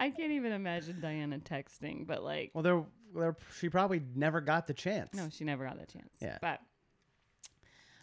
I 0.00 0.10
can't 0.10 0.32
even 0.32 0.52
imagine 0.52 1.00
Diana 1.00 1.38
texting, 1.38 2.06
but 2.06 2.22
like, 2.22 2.50
Well, 2.54 2.62
there, 2.62 2.84
there, 3.14 3.36
she 3.58 3.68
probably 3.68 4.00
never 4.14 4.40
got 4.40 4.66
the 4.66 4.74
chance. 4.74 5.14
no, 5.14 5.28
she 5.30 5.44
never 5.44 5.64
got 5.64 5.78
the 5.78 5.86
chance. 5.86 6.10
Yeah. 6.20 6.38
But 6.40 6.60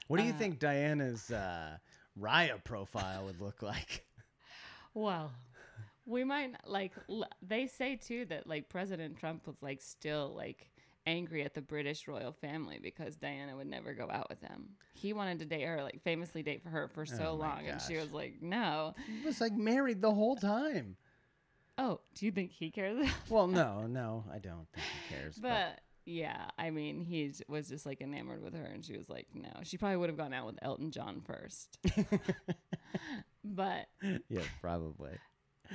What 0.08 0.17
do 0.19 0.23
you 0.25 0.34
Uh, 0.34 0.38
think 0.38 0.60
Diana's 0.60 1.32
uh, 1.32 1.78
Raya 2.19 2.63
profile 2.63 3.25
would 3.25 3.39
look 3.41 3.62
like? 3.62 4.06
well, 4.93 5.32
we 6.06 6.23
might 6.23 6.54
like. 6.67 6.93
l- 7.10 7.28
They 7.41 7.67
say 7.67 7.95
too 7.95 8.25
that 8.25 8.45
like 8.47 8.69
President 8.69 9.17
Trump 9.17 9.47
was 9.47 9.62
like 9.62 9.82
still 9.82 10.34
like 10.36 10.69
angry 11.06 11.44
at 11.44 11.54
the 11.54 11.62
British 11.62 12.08
royal 12.08 12.32
family 12.32 12.80
because 12.82 13.15
Diana 13.18 13.56
would 13.56 13.68
never 13.68 13.94
go 13.94 14.10
out 14.10 14.30
with 14.30 14.41
him. 14.41 14.70
He 14.94 15.13
wanted 15.13 15.39
to 15.39 15.46
date 15.46 15.63
her, 15.63 15.84
like 15.84 16.02
famously 16.04 16.44
date 16.44 16.63
for 16.63 16.70
her 16.70 16.88
for 16.88 17.06
so 17.06 17.30
Oh 17.30 17.36
long, 17.36 17.68
and 17.68 17.82
she 17.82 17.98
was 17.98 18.12
like, 18.12 18.41
no. 18.41 18.94
He 19.06 19.26
was 19.26 19.39
like 19.41 19.54
married 19.54 20.02
the 20.02 20.13
whole 20.13 20.36
time. 20.36 20.98
Oh, 21.78 22.00
do 22.15 22.26
you 22.26 22.32
think 22.32 22.52
he 22.52 22.72
cares? 22.72 23.08
Well, 23.30 23.48
no, 23.48 23.86
no, 23.88 24.24
I 24.34 24.39
don't 24.39 24.65
think 24.74 24.86
he 25.10 25.15
cares. 25.15 25.36
But, 25.38 25.50
But 25.50 25.80
yeah, 26.06 26.46
I 26.58 26.70
mean, 26.70 27.04
he 27.04 27.34
was 27.50 27.68
just 27.68 27.86
like 27.86 28.00
enamored 28.02 28.41
with 28.41 28.54
her, 28.56 28.63
and 28.63 28.84
she 28.86 28.96
was 28.98 29.10
like, 29.10 29.28
no. 29.34 29.50
She 29.63 29.78
probably 29.78 29.98
would 29.98 30.10
have 30.10 30.18
gone 30.18 30.34
out 30.34 30.46
with 30.46 30.58
Elton 30.62 30.91
John 30.91 31.22
first. 31.26 31.78
but 33.44 33.88
yeah, 34.30 34.41
probably. 34.62 35.18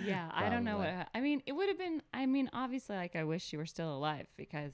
yeah, 0.04 0.30
I 0.32 0.48
don't 0.48 0.64
know 0.64 0.78
what. 0.78 1.08
I 1.14 1.20
mean, 1.20 1.42
it 1.46 1.52
would 1.52 1.68
have 1.68 1.78
been. 1.78 2.00
I 2.14 2.26
mean, 2.26 2.48
obviously, 2.52 2.96
like 2.96 3.14
I 3.16 3.24
wish 3.24 3.44
she 3.44 3.56
were 3.56 3.66
still 3.66 3.94
alive 3.94 4.26
because. 4.36 4.72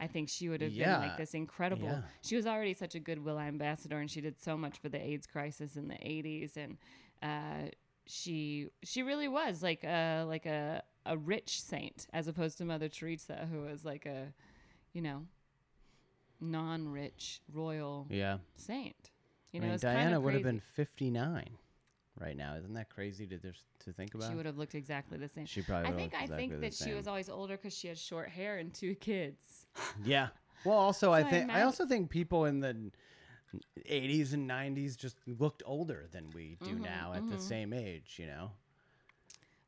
I 0.00 0.06
think 0.08 0.28
she 0.28 0.48
would 0.48 0.60
have 0.60 0.76
been 0.76 1.00
like 1.00 1.16
this 1.16 1.34
incredible. 1.34 1.86
yeah. 1.86 2.00
She 2.22 2.34
was 2.36 2.46
already 2.46 2.74
such 2.74 2.94
a 2.96 3.00
goodwill 3.00 3.38
ambassador, 3.38 3.98
and 3.98 4.10
she 4.10 4.20
did 4.20 4.40
so 4.40 4.56
much 4.56 4.78
for 4.78 4.88
the 4.88 5.00
AIDS 5.00 5.26
crisis 5.26 5.76
in 5.76 5.86
the 5.88 5.94
'80s. 5.94 6.56
And 6.56 6.78
uh, 7.22 7.68
she 8.06 8.68
she 8.82 9.02
really 9.02 9.28
was 9.28 9.62
like 9.62 9.84
a 9.84 10.24
like 10.26 10.46
a 10.46 10.82
a 11.06 11.16
rich 11.16 11.60
saint, 11.62 12.06
as 12.12 12.26
opposed 12.28 12.58
to 12.58 12.64
Mother 12.64 12.88
Teresa, 12.88 13.46
who 13.52 13.60
was 13.60 13.84
like 13.84 14.04
a, 14.06 14.32
you 14.92 15.00
know, 15.02 15.26
non-rich 16.40 17.40
royal 17.52 18.06
Yeah. 18.10 18.38
saint. 18.56 19.10
You 19.52 19.60
I 19.60 19.64
know, 19.64 19.70
mean, 19.70 19.78
Diana 19.78 20.20
would 20.20 20.34
have 20.34 20.42
been 20.42 20.60
59 20.60 21.58
right 22.20 22.36
now. 22.36 22.54
Isn't 22.56 22.74
that 22.74 22.88
crazy 22.90 23.26
to 23.26 23.38
just 23.38 23.64
to 23.84 23.92
think 23.92 24.14
about? 24.14 24.28
She 24.30 24.34
would 24.36 24.46
have 24.46 24.58
looked 24.58 24.74
exactly 24.74 25.18
the 25.18 25.28
same. 25.28 25.46
She 25.46 25.62
probably 25.62 25.90
I 25.90 25.92
think 25.92 26.12
look 26.12 26.22
I 26.22 26.26
think 26.26 26.60
that 26.60 26.74
she 26.74 26.92
was 26.94 27.06
always 27.06 27.28
older 27.28 27.56
because 27.56 27.76
she 27.76 27.88
had 27.88 27.98
short 27.98 28.28
hair 28.28 28.58
and 28.58 28.72
two 28.72 28.94
kids. 28.94 29.66
Yeah. 30.04 30.28
Well, 30.64 30.78
also 30.78 31.12
I 31.12 31.22
So 31.22 31.26
I 31.26 31.30
think 31.30 31.40
I 31.42 31.44
imagine- 31.44 31.66
also 31.66 31.86
think 31.86 32.10
people 32.10 32.44
in 32.46 32.60
the 32.60 32.90
80s 33.88 34.32
and 34.32 34.48
90s 34.48 34.96
just 34.96 35.16
looked 35.26 35.62
older 35.66 36.06
than 36.10 36.30
we 36.34 36.56
do 36.64 36.70
Mm-hmm, 36.72 36.82
now 36.82 37.12
at 37.14 37.28
the 37.28 37.38
same 37.38 37.72
age, 37.72 38.16
you 38.18 38.26
know. 38.26 38.50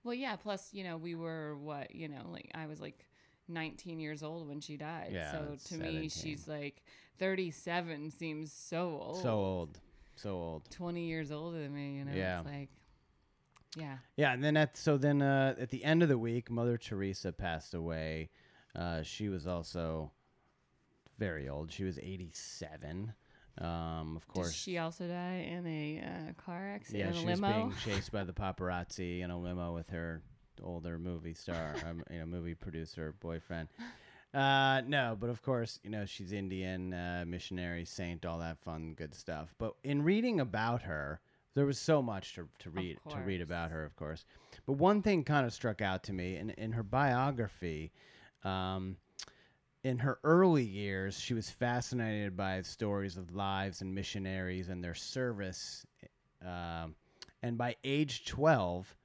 Well, 0.05 0.15
yeah. 0.15 0.37
Plus, 0.37 0.73
you 0.73 0.85
know, 0.85 0.97
we 0.97 1.15
were 1.15 1.57
what 1.57 1.95
you 1.95 2.09
know, 2.09 2.29
like 2.31 2.51
I 2.55 2.67
was 2.67 2.81
like 2.81 3.05
19 3.49 3.99
years 4.01 4.23
old 4.23 4.49
when 4.49 4.61
she 4.61 4.77
died. 4.77 5.11
Yeah, 5.13 5.33
so 5.33 5.57
to 5.69 5.83
me, 5.83 6.09
she's 6.09 6.49
like 6.49 6.83
37 7.19 8.11
seems 8.11 8.53
so 8.53 8.99
old. 9.03 9.23
So 9.23 9.31
old. 9.35 9.81
So 10.17 10.31
old. 10.31 10.71
20 10.71 11.03
years 11.07 11.31
older 11.31 11.61
than 11.61 11.75
me. 11.75 11.99
You 11.99 12.05
know, 12.05 12.13
Yeah. 12.13 12.39
it's 12.41 12.47
like, 12.47 12.69
yeah. 13.77 13.99
Yeah, 14.17 14.33
and 14.33 14.43
then 14.43 14.57
at 14.57 14.77
so 14.77 14.97
then 14.97 15.21
uh, 15.23 15.55
at 15.59 15.71
the 15.71 15.85
end 15.85 16.03
of 16.03 16.09
the 16.09 16.19
week, 16.19 16.51
Mother 16.51 16.77
Teresa 16.79 17.33
passed 17.33 17.75
away. 17.75 18.31
Uh, 18.75 19.03
she 19.03 19.29
was 19.29 19.47
also 19.47 20.11
very 21.19 21.49
old. 21.49 21.71
She 21.73 21.85
was 21.85 21.99
87. 21.99 23.13
Um, 23.59 24.17
of 24.17 24.29
course, 24.29 24.49
Did 24.49 24.55
she 24.57 24.79
also 24.79 25.07
died 25.09 25.47
in 25.47 25.67
a 25.67 26.03
uh, 26.05 26.33
car 26.43 26.69
accident 26.75 27.01
yeah, 27.05 27.11
in 27.11 27.17
a 27.17 27.21
she 27.21 27.27
was 27.27 27.41
being 27.41 27.75
chased 27.85 28.13
by 28.13 28.25
the 28.25 28.33
paparazzi 28.35 29.21
in 29.23 29.31
a 29.31 29.39
limo 29.39 29.73
with 29.73 29.89
her 29.91 30.23
older 30.63 30.99
movie 30.99 31.33
star, 31.35 31.75
um, 31.89 32.03
you 32.11 32.19
know, 32.19 32.27
movie 32.27 32.55
producer 32.55 33.15
boyfriend. 33.21 33.69
Uh, 34.35 34.83
no, 34.87 35.17
but 35.19 35.31
of 35.31 35.43
course, 35.43 35.79
you 35.83 35.91
know, 35.91 36.05
she's 36.05 36.33
Indian, 36.33 36.93
uh, 36.93 37.25
missionary, 37.27 37.85
saint, 37.85 38.27
all 38.27 38.39
that 38.39 38.59
fun, 38.59 38.95
good 38.95 39.15
stuff. 39.15 39.55
But 39.59 39.75
in 39.83 40.03
reading 40.03 40.41
about 40.41 40.83
her, 40.83 41.21
there 41.55 41.65
was 41.65 41.79
so 41.79 42.03
much 42.03 42.35
to, 42.35 42.47
to 42.59 42.71
read 42.71 42.99
to 43.09 43.17
read 43.21 43.41
about 43.41 43.71
her, 43.71 43.83
of 43.85 43.97
course. 43.97 44.27
But 44.67 44.75
one 44.75 45.01
thing 45.01 45.25
kind 45.25 45.47
of 45.47 45.55
struck 45.55 45.81
out 45.81 46.03
to 46.05 46.13
me 46.13 46.37
in 46.37 46.51
in 46.51 46.73
her 46.73 46.83
biography. 46.83 47.93
Um, 48.45 48.97
in 49.83 49.99
her 49.99 50.19
early 50.25 50.65
years, 50.65 51.19
she 51.19 51.33
was 51.33 51.49
fascinated 51.49 52.37
by 52.37 52.61
stories 52.63 53.17
of 53.17 53.35
lives 53.35 53.81
and 53.81 53.95
missionaries 53.95 54.69
and 54.69 54.83
their 54.83 54.95
service. 54.95 55.87
Um, 56.45 56.97
and 57.41 57.57
by 57.57 57.77
age 57.85 58.25
12, 58.25 58.97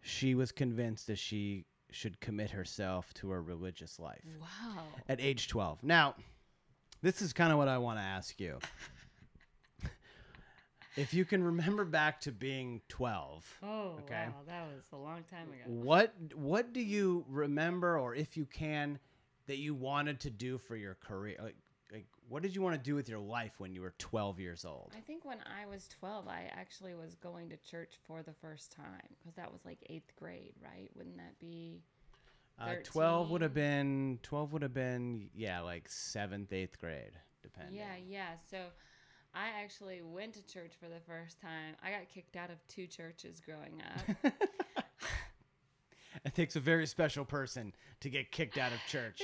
she 0.00 0.34
was 0.34 0.50
convinced 0.50 1.08
that 1.08 1.18
she 1.18 1.66
should 1.94 2.20
commit 2.20 2.50
herself 2.50 3.12
to 3.14 3.32
a 3.32 3.40
religious 3.40 3.98
life 3.98 4.24
Wow. 4.40 4.84
at 5.08 5.20
age 5.20 5.48
12. 5.48 5.82
Now, 5.82 6.14
this 7.02 7.22
is 7.22 7.32
kind 7.32 7.52
of 7.52 7.58
what 7.58 7.68
I 7.68 7.78
want 7.78 7.98
to 7.98 8.02
ask 8.02 8.40
you. 8.40 8.58
if 10.96 11.12
you 11.12 11.24
can 11.24 11.42
remember 11.42 11.84
back 11.84 12.20
to 12.22 12.32
being 12.32 12.80
12, 12.88 13.58
Oh, 13.62 13.98
Okay. 14.04 14.26
wow. 14.28 14.34
That 14.46 14.66
was 14.74 14.84
a 14.92 14.96
long 14.96 15.24
time 15.24 15.48
ago. 15.52 15.62
what 15.66 16.14
what 16.34 16.72
do 16.72 16.80
you 16.80 17.24
remember 17.28 17.98
or 17.98 18.14
if 18.14 18.36
you 18.36 18.46
can 18.46 18.98
that 19.46 19.58
you 19.58 19.74
wanted 19.74 20.20
to 20.20 20.30
do 20.30 20.58
for 20.58 20.76
your 20.76 20.94
career? 20.94 21.36
Like 21.42 21.56
what 22.28 22.42
did 22.42 22.54
you 22.54 22.62
want 22.62 22.74
to 22.74 22.80
do 22.80 22.94
with 22.94 23.08
your 23.08 23.18
life 23.18 23.52
when 23.58 23.74
you 23.74 23.82
were 23.82 23.94
12 23.98 24.40
years 24.40 24.64
old? 24.64 24.92
I 24.96 25.00
think 25.00 25.24
when 25.24 25.38
I 25.40 25.66
was 25.66 25.88
12, 25.88 26.26
I 26.28 26.50
actually 26.52 26.94
was 26.94 27.14
going 27.14 27.50
to 27.50 27.56
church 27.56 27.94
for 28.06 28.22
the 28.22 28.32
first 28.32 28.72
time 28.72 29.08
because 29.18 29.34
that 29.36 29.52
was 29.52 29.64
like 29.64 29.78
eighth 29.90 30.12
grade, 30.18 30.54
right? 30.62 30.90
Wouldn't 30.96 31.16
that 31.16 31.38
be? 31.38 31.82
Uh, 32.58 32.74
12 32.84 33.30
would 33.30 33.42
have 33.42 33.54
been 33.54 34.18
12 34.22 34.52
would 34.52 34.62
have 34.62 34.74
been 34.74 35.28
yeah, 35.34 35.60
like 35.60 35.88
7th, 35.88 36.48
8th 36.48 36.78
grade, 36.78 37.12
depending. 37.42 37.76
Yeah, 37.76 37.96
yeah. 38.08 38.36
So 38.50 38.58
I 39.34 39.48
actually 39.62 40.00
went 40.02 40.34
to 40.34 40.46
church 40.46 40.72
for 40.78 40.88
the 40.88 41.00
first 41.06 41.40
time. 41.40 41.74
I 41.82 41.90
got 41.90 42.08
kicked 42.12 42.36
out 42.36 42.50
of 42.50 42.56
two 42.68 42.86
churches 42.86 43.40
growing 43.44 43.82
up. 43.82 44.34
It 46.24 46.34
takes 46.34 46.56
a 46.56 46.60
very 46.60 46.86
special 46.86 47.24
person 47.24 47.74
to 48.00 48.08
get 48.08 48.30
kicked 48.30 48.56
out 48.56 48.72
of 48.72 48.78
church. 48.88 49.20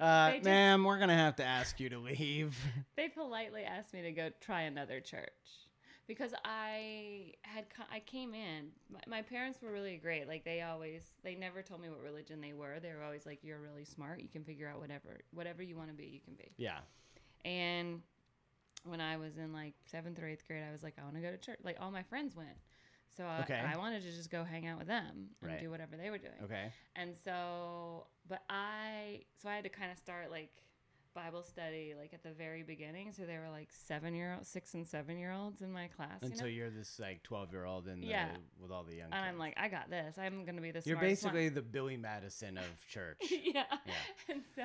Uh, 0.00 0.28
they 0.28 0.36
just, 0.38 0.44
ma'am, 0.44 0.84
we're 0.84 0.98
gonna 0.98 1.16
have 1.16 1.36
to 1.36 1.44
ask 1.44 1.80
you 1.80 1.88
to 1.90 1.98
leave. 1.98 2.56
they 2.96 3.08
politely 3.08 3.62
asked 3.62 3.92
me 3.92 4.02
to 4.02 4.12
go 4.12 4.30
try 4.40 4.62
another 4.62 5.00
church 5.00 5.30
because 6.06 6.34
I 6.44 7.32
had 7.42 7.66
I 7.90 8.00
came 8.00 8.34
in. 8.34 8.68
My, 8.90 9.00
my 9.06 9.22
parents 9.22 9.60
were 9.62 9.72
really 9.72 9.96
great. 9.96 10.28
Like 10.28 10.44
they 10.44 10.62
always 10.62 11.02
they 11.22 11.34
never 11.34 11.62
told 11.62 11.80
me 11.80 11.88
what 11.88 12.00
religion 12.00 12.40
they 12.40 12.52
were. 12.52 12.80
They 12.80 12.90
were 12.90 13.02
always 13.02 13.26
like, 13.26 13.40
"You're 13.42 13.60
really 13.60 13.84
smart. 13.84 14.20
You 14.20 14.28
can 14.28 14.44
figure 14.44 14.68
out 14.68 14.80
whatever 14.80 15.20
whatever 15.32 15.62
you 15.62 15.76
want 15.76 15.88
to 15.88 15.94
be. 15.94 16.06
You 16.06 16.20
can 16.20 16.34
be." 16.34 16.52
yeah, 16.56 16.78
And 17.44 18.02
when 18.84 19.00
I 19.00 19.16
was 19.16 19.38
in 19.38 19.52
like 19.52 19.74
seventh 19.86 20.18
or 20.18 20.26
eighth 20.26 20.46
grade, 20.46 20.62
I 20.66 20.72
was 20.72 20.82
like, 20.82 20.94
I 21.00 21.04
want 21.04 21.16
to 21.16 21.22
go 21.22 21.30
to 21.30 21.38
church. 21.38 21.58
Like 21.64 21.78
all 21.80 21.90
my 21.90 22.02
friends 22.02 22.36
went. 22.36 22.56
So 23.16 23.24
I, 23.24 23.40
Okay. 23.42 23.60
I 23.60 23.76
wanted 23.76 24.02
to 24.02 24.10
just 24.12 24.30
go 24.30 24.42
hang 24.44 24.66
out 24.66 24.78
with 24.78 24.88
them 24.88 25.28
and 25.40 25.50
Right. 25.50 25.60
do 25.60 25.70
whatever 25.70 25.96
they 25.96 26.10
were 26.10 26.18
doing. 26.18 26.32
okay. 26.44 26.72
And 26.96 27.14
so, 27.24 28.06
but 28.28 28.42
I, 28.50 29.22
so 29.40 29.48
I 29.48 29.54
had 29.56 29.64
to 29.64 29.70
kind 29.70 29.92
of 29.92 29.98
start 29.98 30.30
like 30.30 30.50
Bible 31.14 31.44
study 31.44 31.94
like 31.96 32.12
at 32.12 32.24
the 32.24 32.32
very 32.32 32.64
beginning. 32.64 33.12
So 33.12 33.22
they 33.24 33.38
were 33.38 33.48
like 33.50 33.68
seven 33.70 34.14
year 34.14 34.34
old, 34.34 34.46
six 34.46 34.74
and 34.74 34.84
seven 34.84 35.16
year 35.16 35.30
olds 35.30 35.62
in 35.62 35.72
my 35.72 35.86
class. 35.86 36.22
You 36.22 36.26
Until 36.30 36.46
know? 36.46 36.50
you're 36.52 36.70
this 36.70 36.98
like 36.98 37.22
12 37.22 37.52
year 37.52 37.64
old 37.66 37.86
and 37.86 38.02
Yeah. 38.02 38.30
with 38.60 38.72
all 38.72 38.82
the 38.82 38.96
young. 38.96 39.12
And 39.12 39.24
I'm 39.24 39.38
like, 39.38 39.54
I 39.56 39.68
got 39.68 39.88
this. 39.90 40.16
I'm 40.18 40.44
gonna 40.44 40.60
be 40.60 40.72
the 40.72 40.82
you're 40.84 40.96
smartest 40.98 41.24
one." 41.24 41.32
basically 41.34 41.48
the 41.50 41.62
Billy 41.62 41.96
Madison 41.96 42.58
of 42.58 42.64
church. 42.88 43.18
yeah. 43.30 43.62
Yeah. 43.86 43.92
And 44.28 44.42
so, 44.56 44.62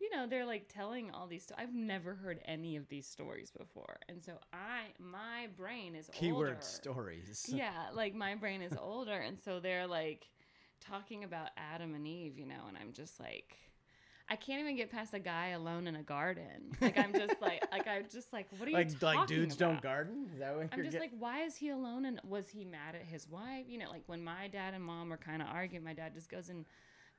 you 0.00 0.10
know, 0.10 0.26
they're 0.26 0.44
like 0.46 0.68
telling 0.72 1.10
all 1.10 1.26
these. 1.26 1.44
Sto- 1.44 1.54
I've 1.58 1.74
never 1.74 2.14
heard 2.14 2.40
any 2.44 2.76
of 2.76 2.88
these 2.88 3.06
stories 3.06 3.50
before, 3.50 3.98
and 4.08 4.22
so 4.22 4.32
I, 4.52 4.88
my 4.98 5.48
brain 5.56 5.94
is 5.94 6.08
Keyword 6.12 6.48
older. 6.48 6.60
stories. 6.60 7.46
Yeah, 7.52 7.72
like 7.94 8.14
my 8.14 8.34
brain 8.34 8.62
is 8.62 8.74
older, 8.80 9.14
and 9.18 9.38
so 9.38 9.60
they're 9.60 9.86
like 9.86 10.26
talking 10.80 11.24
about 11.24 11.48
Adam 11.56 11.94
and 11.94 12.06
Eve, 12.06 12.38
you 12.38 12.46
know, 12.46 12.64
and 12.68 12.76
I'm 12.76 12.92
just 12.92 13.18
like. 13.20 13.56
I 14.28 14.34
can't 14.34 14.58
even 14.60 14.74
get 14.74 14.90
past 14.90 15.14
a 15.14 15.20
guy 15.20 15.50
alone 15.50 15.86
in 15.86 15.94
a 15.94 16.02
garden. 16.02 16.72
Like 16.80 16.98
I'm 16.98 17.12
just 17.12 17.40
like, 17.40 17.64
like 17.70 17.86
I'm 17.86 18.06
just 18.12 18.32
like, 18.32 18.48
what 18.58 18.66
are 18.66 18.72
you 18.72 18.76
Like 18.76 18.98
talking 18.98 19.20
like 19.20 19.28
dudes 19.28 19.54
don't 19.54 19.80
garden. 19.80 20.28
Is 20.32 20.40
that 20.40 20.56
what 20.56 20.66
I'm 20.72 20.82
just 20.82 20.98
like, 20.98 21.12
why 21.16 21.42
is 21.44 21.54
he 21.54 21.68
alone? 21.70 22.04
And 22.06 22.20
was 22.24 22.48
he 22.48 22.64
mad 22.64 22.96
at 22.96 23.04
his 23.04 23.28
wife? 23.28 23.66
You 23.68 23.78
know, 23.78 23.88
like 23.88 24.02
when 24.06 24.24
my 24.24 24.48
dad 24.48 24.74
and 24.74 24.82
mom 24.82 25.10
were 25.10 25.16
kind 25.16 25.42
of 25.42 25.46
arguing, 25.46 25.84
my 25.84 25.92
dad 25.92 26.12
just 26.12 26.28
goes 26.28 26.48
and 26.48 26.64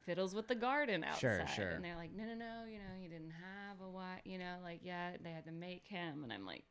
fiddles 0.07 0.33
with 0.33 0.47
the 0.47 0.55
garden 0.55 1.03
outside. 1.03 1.19
Sure, 1.19 1.45
sure. 1.55 1.69
And 1.69 1.85
they're 1.85 1.95
like, 1.95 2.15
no, 2.15 2.23
no, 2.23 2.33
no, 2.33 2.63
you 2.67 2.79
know, 2.79 2.95
he 2.99 3.07
didn't 3.07 3.29
have 3.31 3.79
a 3.85 3.89
wife. 3.89 4.21
You 4.25 4.39
know, 4.39 4.55
like 4.63 4.79
yeah, 4.81 5.11
they 5.23 5.29
had 5.29 5.45
to 5.45 5.51
make 5.51 5.83
him. 5.87 6.23
And 6.23 6.33
I'm 6.33 6.45
like, 6.45 6.63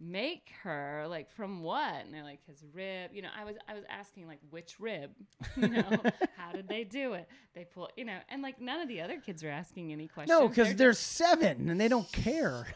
make 0.00 0.50
her 0.64 1.06
like 1.08 1.30
from 1.30 1.62
what? 1.62 2.04
And 2.04 2.12
they're 2.12 2.22
like 2.24 2.44
his 2.46 2.62
rib. 2.74 3.12
You 3.14 3.22
know, 3.22 3.28
I 3.38 3.44
was 3.44 3.56
I 3.68 3.74
was 3.74 3.84
asking 3.88 4.26
like 4.26 4.40
which 4.50 4.78
rib. 4.78 5.12
You 5.56 5.68
know, 5.68 6.02
how 6.36 6.52
did 6.52 6.68
they 6.68 6.84
do 6.84 7.14
it? 7.14 7.28
They 7.54 7.64
pull. 7.64 7.88
You 7.96 8.04
know, 8.04 8.18
and 8.28 8.42
like 8.42 8.60
none 8.60 8.80
of 8.80 8.88
the 8.88 9.00
other 9.00 9.18
kids 9.20 9.42
are 9.44 9.48
asking 9.50 9.92
any 9.92 10.08
questions. 10.08 10.38
no, 10.38 10.48
because 10.48 10.68
They're 10.68 10.76
they're 10.76 10.90
just- 10.90 11.12
seven 11.16 11.68
and 11.70 11.80
they 11.80 11.88
don't 11.88 12.10
care. 12.12 12.66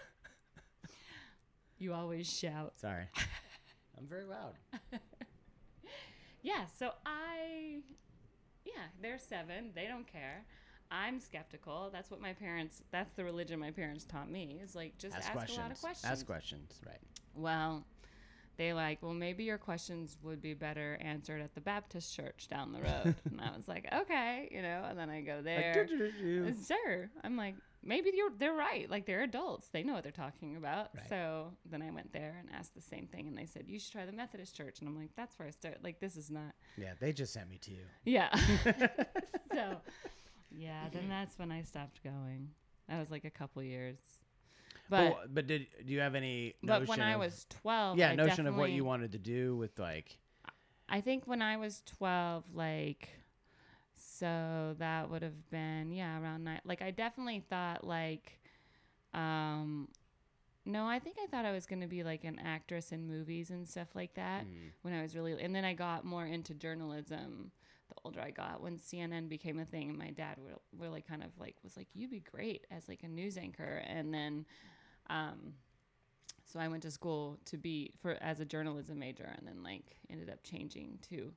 you 1.78 1.92
always 1.92 2.30
shout. 2.32 2.72
Sorry, 2.78 3.04
I'm 3.98 4.06
very 4.06 4.24
loud. 4.24 4.54
Yeah, 6.44 6.64
so 6.76 6.90
I, 7.06 7.82
yeah, 8.64 8.84
they're 9.00 9.18
seven. 9.18 9.72
They 9.74 9.86
don't 9.86 10.06
care. 10.06 10.44
I'm 10.90 11.20
skeptical. 11.20 11.88
That's 11.92 12.10
what 12.10 12.20
my 12.20 12.34
parents. 12.34 12.82
That's 12.90 13.14
the 13.14 13.24
religion 13.24 13.58
my 13.58 13.70
parents 13.70 14.04
taught 14.04 14.30
me. 14.30 14.60
Is 14.62 14.74
like 14.74 14.98
just 14.98 15.16
Ask 15.16 15.28
ask, 15.34 15.48
a 15.48 15.60
lot 15.60 15.70
of 15.70 15.80
questions. 15.80 16.12
Ask 16.12 16.26
questions. 16.26 16.80
Right. 16.86 17.00
Well, 17.34 17.86
they 18.58 18.74
like, 18.74 19.02
well, 19.02 19.14
maybe 19.14 19.44
your 19.44 19.56
questions 19.56 20.18
would 20.22 20.42
be 20.42 20.52
better 20.52 20.98
answered 21.00 21.40
at 21.40 21.54
the 21.54 21.62
Baptist 21.62 22.14
church 22.14 22.46
down 22.48 22.72
the 22.72 22.80
road. 22.80 23.14
and 23.30 23.40
I 23.40 23.56
was 23.56 23.66
like, 23.66 23.88
okay, 23.92 24.48
you 24.52 24.60
know. 24.60 24.84
And 24.88 24.98
then 24.98 25.08
I 25.08 25.22
go 25.22 25.40
there. 25.42 25.88
Sure. 26.66 27.10
I'm 27.24 27.36
like, 27.36 27.54
maybe 27.82 28.10
you're 28.14 28.30
they're 28.38 28.52
right. 28.52 28.90
Like 28.90 29.06
they're 29.06 29.22
adults. 29.22 29.68
They 29.68 29.82
know 29.82 29.94
what 29.94 30.02
they're 30.02 30.12
talking 30.12 30.56
about. 30.56 30.90
Right. 30.94 31.08
So 31.08 31.52
then 31.64 31.82
I 31.82 31.90
went 31.90 32.12
there 32.12 32.36
and 32.40 32.48
asked 32.54 32.74
the 32.74 32.82
same 32.82 33.06
thing 33.06 33.28
and 33.28 33.36
they 33.36 33.46
said, 33.46 33.64
You 33.66 33.78
should 33.78 33.92
try 33.92 34.06
the 34.06 34.12
Methodist 34.12 34.56
church. 34.56 34.80
And 34.80 34.88
I'm 34.88 34.96
like, 34.96 35.10
that's 35.16 35.38
where 35.38 35.48
I 35.48 35.50
start. 35.50 35.78
Like 35.82 36.00
this 36.00 36.16
is 36.16 36.30
not 36.30 36.54
yeah, 36.76 36.92
they 37.00 37.12
just 37.12 37.32
sent 37.32 37.48
me 37.50 37.58
to 37.58 37.70
you. 37.70 37.84
Yeah. 38.04 38.34
so 39.52 39.76
yeah, 40.50 40.88
then 40.92 41.08
that's 41.08 41.38
when 41.38 41.52
I 41.52 41.62
stopped 41.62 42.02
going. 42.02 42.50
That 42.88 42.98
was 42.98 43.10
like 43.10 43.24
a 43.24 43.30
couple 43.30 43.62
years. 43.62 43.98
But 44.88 45.10
But 45.10 45.34
but 45.34 45.46
did 45.46 45.66
do 45.86 45.92
you 45.92 46.00
have 46.00 46.14
any? 46.14 46.54
but 46.62 46.86
when 46.86 46.98
notion 46.98 47.02
I 47.02 47.16
was 47.16 47.46
12, 47.50 47.98
yeah 47.98 48.10
I 48.10 48.14
notion 48.14 48.46
of 48.46 48.56
what 48.56 48.70
you 48.70 48.84
wanted 48.84 49.12
to 49.12 49.18
do 49.18 49.56
with 49.56 49.78
like 49.78 50.18
I 50.92 51.00
think 51.00 51.26
when 51.26 51.40
I 51.40 51.56
was 51.56 51.82
12, 51.86 52.44
like, 52.52 53.08
so 54.18 54.74
that 54.78 55.10
would 55.10 55.22
have 55.22 55.50
been, 55.50 55.92
yeah, 55.92 56.20
around 56.20 56.44
nine. 56.44 56.60
Like, 56.64 56.82
I 56.82 56.90
definitely 56.90 57.44
thought, 57.48 57.84
like, 57.84 58.40
um, 59.14 59.88
no, 60.64 60.86
I 60.86 60.98
think 60.98 61.16
I 61.22 61.26
thought 61.26 61.44
I 61.44 61.52
was 61.52 61.66
going 61.66 61.80
to 61.80 61.88
be 61.88 62.04
like 62.04 62.24
an 62.24 62.38
actress 62.38 62.92
in 62.92 63.06
movies 63.08 63.50
and 63.50 63.68
stuff 63.68 63.88
like 63.94 64.14
that 64.14 64.44
mm, 64.44 64.70
when 64.82 64.94
I 64.94 65.02
was 65.02 65.16
really, 65.16 65.40
and 65.42 65.54
then 65.54 65.64
I 65.64 65.74
got 65.74 66.04
more 66.04 66.24
into 66.24 66.54
journalism 66.54 67.50
the 67.88 68.00
older 68.04 68.20
I 68.20 68.30
got 68.30 68.62
when 68.62 68.78
CNN 68.78 69.28
became 69.28 69.58
a 69.58 69.64
thing. 69.64 69.90
And 69.90 69.98
my 69.98 70.10
dad 70.10 70.36
re- 70.38 70.54
really 70.78 71.02
kind 71.02 71.22
of 71.22 71.30
like 71.38 71.56
was 71.62 71.76
like, 71.76 71.88
you'd 71.94 72.10
be 72.10 72.20
great 72.20 72.66
as 72.70 72.88
like 72.88 73.02
a 73.02 73.08
news 73.08 73.36
anchor. 73.36 73.82
And 73.86 74.12
then, 74.12 74.46
um, 75.10 75.54
so 76.44 76.60
I 76.60 76.68
went 76.68 76.82
to 76.82 76.90
school 76.90 77.38
to 77.46 77.56
be 77.56 77.92
for 78.00 78.16
as 78.20 78.40
a 78.40 78.44
journalism 78.44 78.98
major, 78.98 79.32
and 79.38 79.46
then 79.46 79.62
like 79.62 79.96
ended 80.10 80.28
up 80.28 80.42
changing 80.42 80.98
to 81.10 81.32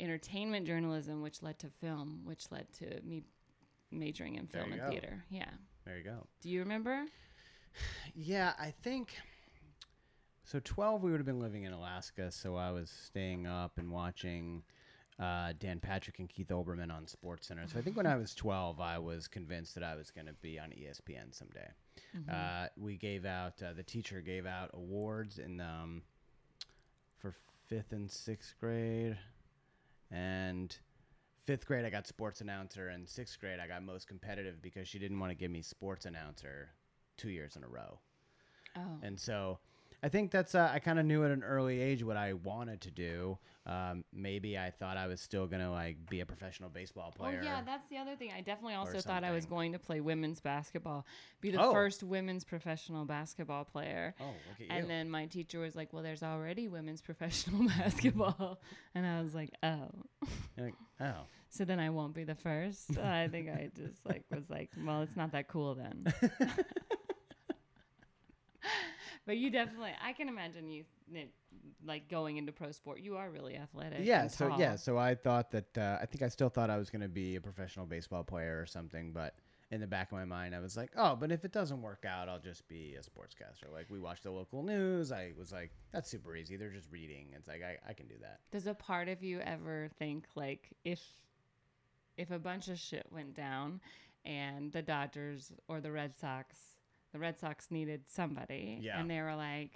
entertainment 0.00 0.66
journalism, 0.66 1.22
which 1.22 1.42
led 1.42 1.58
to 1.60 1.68
film, 1.80 2.22
which 2.24 2.50
led 2.50 2.72
to 2.78 3.00
me 3.04 3.22
majoring 3.90 4.36
in 4.36 4.46
film 4.46 4.72
and 4.72 4.80
go. 4.80 4.88
theater. 4.90 5.22
Yeah. 5.30 5.50
there 5.84 5.98
you 5.98 6.04
go. 6.04 6.26
Do 6.40 6.48
you 6.48 6.60
remember? 6.60 7.04
Yeah, 8.14 8.52
I 8.58 8.72
think 8.82 9.14
so. 10.44 10.60
Twelve, 10.60 11.02
we 11.02 11.10
would 11.10 11.18
have 11.20 11.26
been 11.26 11.40
living 11.40 11.64
in 11.64 11.72
Alaska, 11.72 12.30
so 12.30 12.56
I 12.56 12.70
was 12.72 12.90
staying 12.90 13.46
up 13.46 13.78
and 13.78 13.90
watching 13.92 14.62
uh, 15.20 15.52
Dan 15.58 15.78
Patrick 15.78 16.18
and 16.18 16.28
Keith 16.28 16.48
Olbermann 16.48 16.90
on 16.92 17.06
Sports 17.06 17.46
Center. 17.46 17.62
So 17.68 17.78
I 17.78 17.82
think 17.82 17.96
when 17.96 18.06
I 18.06 18.16
was 18.16 18.34
twelve, 18.34 18.80
I 18.80 18.98
was 18.98 19.28
convinced 19.28 19.74
that 19.76 19.84
I 19.84 19.94
was 19.94 20.10
going 20.10 20.26
to 20.26 20.32
be 20.34 20.58
on 20.58 20.70
ESPN 20.70 21.32
someday. 21.32 21.68
Uh, 22.28 22.66
we 22.76 22.96
gave 22.96 23.24
out 23.24 23.62
uh, 23.62 23.72
the 23.72 23.84
teacher 23.84 24.20
gave 24.20 24.44
out 24.46 24.70
awards 24.74 25.38
in 25.38 25.60
um, 25.60 26.02
for 27.18 27.32
fifth 27.68 27.92
and 27.92 28.10
sixth 28.10 28.54
grade, 28.58 29.16
and 30.10 30.76
fifth 31.46 31.66
grade 31.66 31.84
I 31.84 31.90
got 31.90 32.06
sports 32.06 32.40
announcer, 32.40 32.88
and 32.88 33.08
sixth 33.08 33.38
grade 33.40 33.60
I 33.60 33.66
got 33.66 33.82
most 33.82 34.08
competitive 34.08 34.62
because 34.62 34.88
she 34.88 34.98
didn't 34.98 35.18
want 35.18 35.30
to 35.30 35.36
give 35.36 35.50
me 35.50 35.62
sports 35.62 36.06
announcer 36.06 36.70
two 37.16 37.30
years 37.30 37.56
in 37.56 37.64
a 37.64 37.68
row. 37.68 37.98
Oh. 38.76 38.98
And 39.02 39.18
so 39.18 39.58
I 40.02 40.08
think 40.08 40.30
that's 40.30 40.54
uh, 40.54 40.70
I 40.72 40.78
kind 40.78 40.98
of 40.98 41.04
knew 41.04 41.24
at 41.24 41.30
an 41.30 41.42
early 41.44 41.80
age 41.80 42.02
what 42.02 42.16
I 42.16 42.32
wanted 42.32 42.80
to 42.82 42.90
do. 42.90 43.38
Um, 43.66 44.04
maybe 44.12 44.58
I 44.58 44.70
thought 44.70 44.96
I 44.96 45.06
was 45.06 45.20
still 45.20 45.46
gonna 45.46 45.70
like 45.70 46.08
be 46.08 46.20
a 46.20 46.26
professional 46.26 46.70
baseball 46.70 47.12
player. 47.12 47.40
Oh 47.42 47.44
yeah, 47.44 47.60
that's 47.64 47.86
the 47.88 47.98
other 47.98 48.16
thing. 48.16 48.32
I 48.34 48.40
definitely 48.40 48.74
also 48.74 48.98
thought 49.00 49.24
I 49.24 49.30
was 49.30 49.44
going 49.44 49.72
to 49.72 49.78
play 49.78 50.00
women's 50.00 50.40
basketball, 50.40 51.04
be 51.42 51.50
the 51.50 51.60
Oh. 51.62 51.72
first 51.72 52.02
women's 52.02 52.44
professional 52.44 53.04
basketball 53.04 53.64
player. 53.64 54.14
oh, 54.20 54.24
look 54.24 54.34
at 54.54 54.60
you. 54.60 54.66
And 54.70 54.88
then 54.88 55.10
my 55.10 55.26
teacher 55.26 55.60
was 55.60 55.76
like, 55.76 55.92
"Well, 55.92 56.02
there's 56.02 56.22
already 56.22 56.66
women's 56.68 57.02
professional 57.10 57.66
basketball," 57.68 58.58
and 58.94 59.06
I 59.06 59.20
was 59.20 59.34
like, 59.34 59.50
"Oh." 59.62 59.88
Like, 60.56 60.74
oh. 61.00 61.26
So 61.50 61.64
then 61.66 61.78
I 61.78 61.90
won't 61.90 62.14
be 62.14 62.24
the 62.24 62.34
first. 62.36 62.96
I 62.98 63.28
think 63.28 63.50
I 63.50 63.70
just 63.76 64.06
like 64.06 64.24
was 64.34 64.48
like, 64.48 64.70
"Well, 64.82 65.02
it's 65.02 65.16
not 65.16 65.32
that 65.32 65.48
cool 65.48 65.74
then." 65.74 66.06
but 69.30 69.38
you 69.38 69.48
definitely, 69.48 69.92
I 70.04 70.12
can 70.12 70.28
imagine 70.28 70.68
you 70.68 70.82
it, 71.14 71.30
like 71.86 72.08
going 72.08 72.36
into 72.36 72.50
pro 72.50 72.72
sport. 72.72 72.98
You 72.98 73.16
are 73.16 73.30
really 73.30 73.54
athletic. 73.54 74.00
Yeah, 74.02 74.26
so 74.26 74.56
yeah, 74.58 74.74
so 74.74 74.98
I 74.98 75.14
thought 75.14 75.52
that 75.52 75.78
uh, 75.78 75.98
I 76.02 76.06
think 76.06 76.22
I 76.22 76.28
still 76.28 76.48
thought 76.48 76.68
I 76.68 76.76
was 76.76 76.90
going 76.90 77.02
to 77.02 77.08
be 77.08 77.36
a 77.36 77.40
professional 77.40 77.86
baseball 77.86 78.24
player 78.24 78.60
or 78.60 78.66
something, 78.66 79.12
but 79.12 79.36
in 79.70 79.80
the 79.80 79.86
back 79.86 80.08
of 80.10 80.18
my 80.18 80.24
mind, 80.24 80.52
I 80.52 80.58
was 80.58 80.76
like, 80.76 80.90
oh, 80.96 81.14
but 81.14 81.30
if 81.30 81.44
it 81.44 81.52
doesn't 81.52 81.80
work 81.80 82.04
out, 82.04 82.28
I'll 82.28 82.40
just 82.40 82.66
be 82.66 82.96
a 82.96 83.02
sportscaster. 83.02 83.72
Like 83.72 83.86
we 83.88 84.00
watch 84.00 84.20
the 84.22 84.32
local 84.32 84.64
news. 84.64 85.12
I 85.12 85.30
was 85.38 85.52
like, 85.52 85.70
that's 85.92 86.10
super 86.10 86.34
easy. 86.34 86.56
They're 86.56 86.70
just 86.70 86.90
reading. 86.90 87.28
It's 87.36 87.46
like 87.46 87.62
I, 87.62 87.78
I 87.88 87.92
can 87.92 88.08
do 88.08 88.16
that. 88.22 88.40
Does 88.50 88.66
a 88.66 88.74
part 88.74 89.06
of 89.06 89.22
you 89.22 89.38
ever 89.38 89.90
think 89.96 90.26
like 90.34 90.70
if 90.84 91.00
if 92.16 92.32
a 92.32 92.38
bunch 92.40 92.66
of 92.66 92.80
shit 92.80 93.06
went 93.12 93.36
down 93.36 93.80
and 94.24 94.72
the 94.72 94.82
Dodgers 94.82 95.52
or 95.68 95.80
the 95.80 95.92
Red 95.92 96.16
Sox, 96.16 96.56
the 97.12 97.18
Red 97.18 97.38
Sox 97.38 97.70
needed 97.70 98.02
somebody, 98.08 98.78
Yeah. 98.80 99.00
and 99.00 99.10
they 99.10 99.20
were 99.20 99.34
like, 99.34 99.72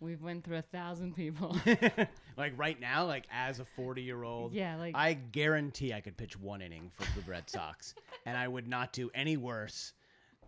"We've 0.00 0.22
went 0.22 0.44
through 0.44 0.56
a 0.58 0.62
thousand 0.62 1.14
people." 1.16 1.56
like 2.36 2.52
right 2.56 2.78
now, 2.80 3.04
like 3.06 3.24
as 3.30 3.60
a 3.60 3.64
40 3.64 4.02
year 4.02 4.22
old, 4.22 4.52
yeah, 4.52 4.76
like 4.76 4.96
I 4.96 5.14
guarantee 5.14 5.92
I 5.92 6.00
could 6.00 6.16
pitch 6.16 6.38
one 6.38 6.60
inning 6.62 6.90
for 6.94 7.04
the 7.18 7.24
Red 7.30 7.48
Sox, 7.48 7.94
and 8.26 8.36
I 8.36 8.48
would 8.48 8.66
not 8.68 8.92
do 8.92 9.10
any 9.14 9.36
worse 9.36 9.92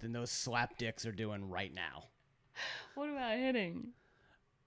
than 0.01 0.13
those 0.13 0.31
slap 0.31 0.77
dicks 0.77 1.07
are 1.07 1.13
doing 1.13 1.49
right 1.49 1.73
now. 1.73 2.05
what 2.95 3.09
about 3.09 3.37
hitting? 3.39 3.89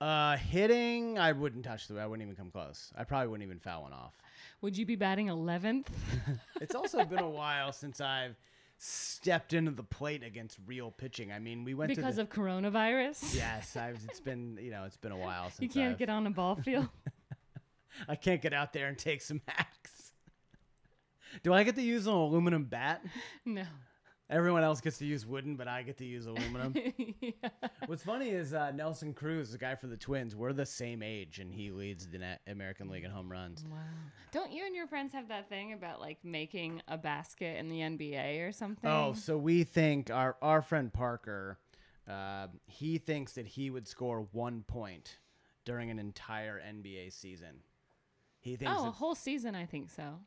Uh, 0.01 0.37
hitting, 0.37 1.19
I 1.19 1.33
wouldn't 1.33 1.65
touch 1.65 1.87
the. 1.89 1.99
I 1.99 2.07
wouldn't 2.07 2.25
even 2.25 2.37
come 2.37 2.51
close. 2.51 2.91
I 2.97 3.03
probably 3.03 3.27
wouldn't 3.27 3.45
even 3.45 3.59
foul 3.59 3.81
one 3.81 3.91
off. 3.91 4.13
Would 4.61 4.77
you 4.77 4.85
be 4.85 4.95
batting 4.95 5.27
11th? 5.27 5.87
It's 6.61 6.73
also 6.75 7.03
been 7.05 7.19
a 7.19 7.29
while 7.29 7.71
since 7.73 7.99
I've 8.01 8.35
stepped 8.81 9.53
into 9.53 9.71
the 9.71 9.83
plate 9.83 10.23
against 10.23 10.57
real 10.65 10.89
pitching. 10.89 11.31
I 11.31 11.39
mean, 11.39 11.63
we 11.65 11.73
went 11.73 11.89
because 11.89 12.15
to 12.15 12.21
of 12.21 12.29
coronavirus? 12.29 13.35
yes. 13.35 13.75
I've, 13.75 13.99
it's 14.09 14.19
been 14.21 14.57
you 14.61 14.71
know 14.71 14.85
it's 14.85 14.97
been 14.97 15.11
a 15.11 15.17
while 15.17 15.49
since 15.49 15.59
You 15.61 15.69
can't 15.69 15.91
I've- 15.91 15.99
get 15.99 16.09
on 16.09 16.25
a 16.25 16.31
ball 16.31 16.55
field. 16.63 16.87
I 18.07 18.15
can't 18.15 18.41
get 18.41 18.53
out 18.53 18.71
there 18.73 18.87
and 18.87 18.97
take 18.97 19.21
some 19.21 19.41
hacks. 19.47 20.13
Do 21.43 21.53
I 21.53 21.63
get 21.63 21.75
to 21.75 21.81
use 21.81 22.07
an 22.07 22.13
aluminum 22.13 22.63
bat? 22.63 23.03
no. 23.45 23.63
Everyone 24.29 24.61
else 24.61 24.79
gets 24.79 24.99
to 24.99 25.05
use 25.05 25.25
wooden, 25.25 25.55
but 25.55 25.67
I 25.67 25.81
get 25.81 25.97
to 25.97 26.05
use 26.05 26.27
aluminum. 26.27 26.75
yeah. 27.21 27.49
What's 27.87 28.03
funny 28.03 28.29
is 28.29 28.53
uh, 28.53 28.69
Nelson 28.71 29.13
Cruz, 29.13 29.51
the 29.51 29.57
guy 29.57 29.73
for 29.73 29.87
the 29.87 29.97
Twins, 29.97 30.35
we're 30.35 30.53
the 30.53 30.67
same 30.67 31.01
age, 31.01 31.39
and 31.39 31.51
he 31.51 31.71
leads 31.71 32.07
the 32.07 32.19
Na- 32.19 32.35
American 32.45 32.89
League 32.89 33.03
in 33.03 33.09
home 33.09 33.31
runs. 33.31 33.65
Wow. 33.67 33.77
Don't 34.31 34.51
you 34.51 34.67
and 34.67 34.75
your 34.75 34.85
friends 34.85 35.13
have 35.13 35.29
that 35.29 35.49
thing 35.49 35.73
about 35.73 35.99
like 35.99 36.19
making 36.23 36.83
a 36.87 36.95
basket 36.97 37.57
in 37.57 37.69
the 37.69 37.79
NBA 37.79 38.47
or 38.47 38.51
something? 38.51 38.87
Oh, 38.89 39.13
so 39.13 39.35
we 39.35 39.63
think 39.63 40.11
our 40.11 40.35
our 40.43 40.61
friend 40.61 40.93
Parker, 40.93 41.57
uh, 42.07 42.47
he 42.67 42.99
thinks 42.99 43.33
that 43.33 43.47
he 43.47 43.71
would 43.71 43.87
score 43.87 44.27
one 44.31 44.63
point 44.67 45.17
during 45.65 45.89
an 45.89 45.97
entire 45.97 46.61
NBA 46.61 47.13
season. 47.13 47.63
He 48.39 48.55
thinks. 48.55 48.73
Oh, 48.77 48.87
a 48.87 48.91
whole 48.91 49.15
season, 49.15 49.55
I 49.55 49.65
think 49.65 49.89
so. 49.89 50.19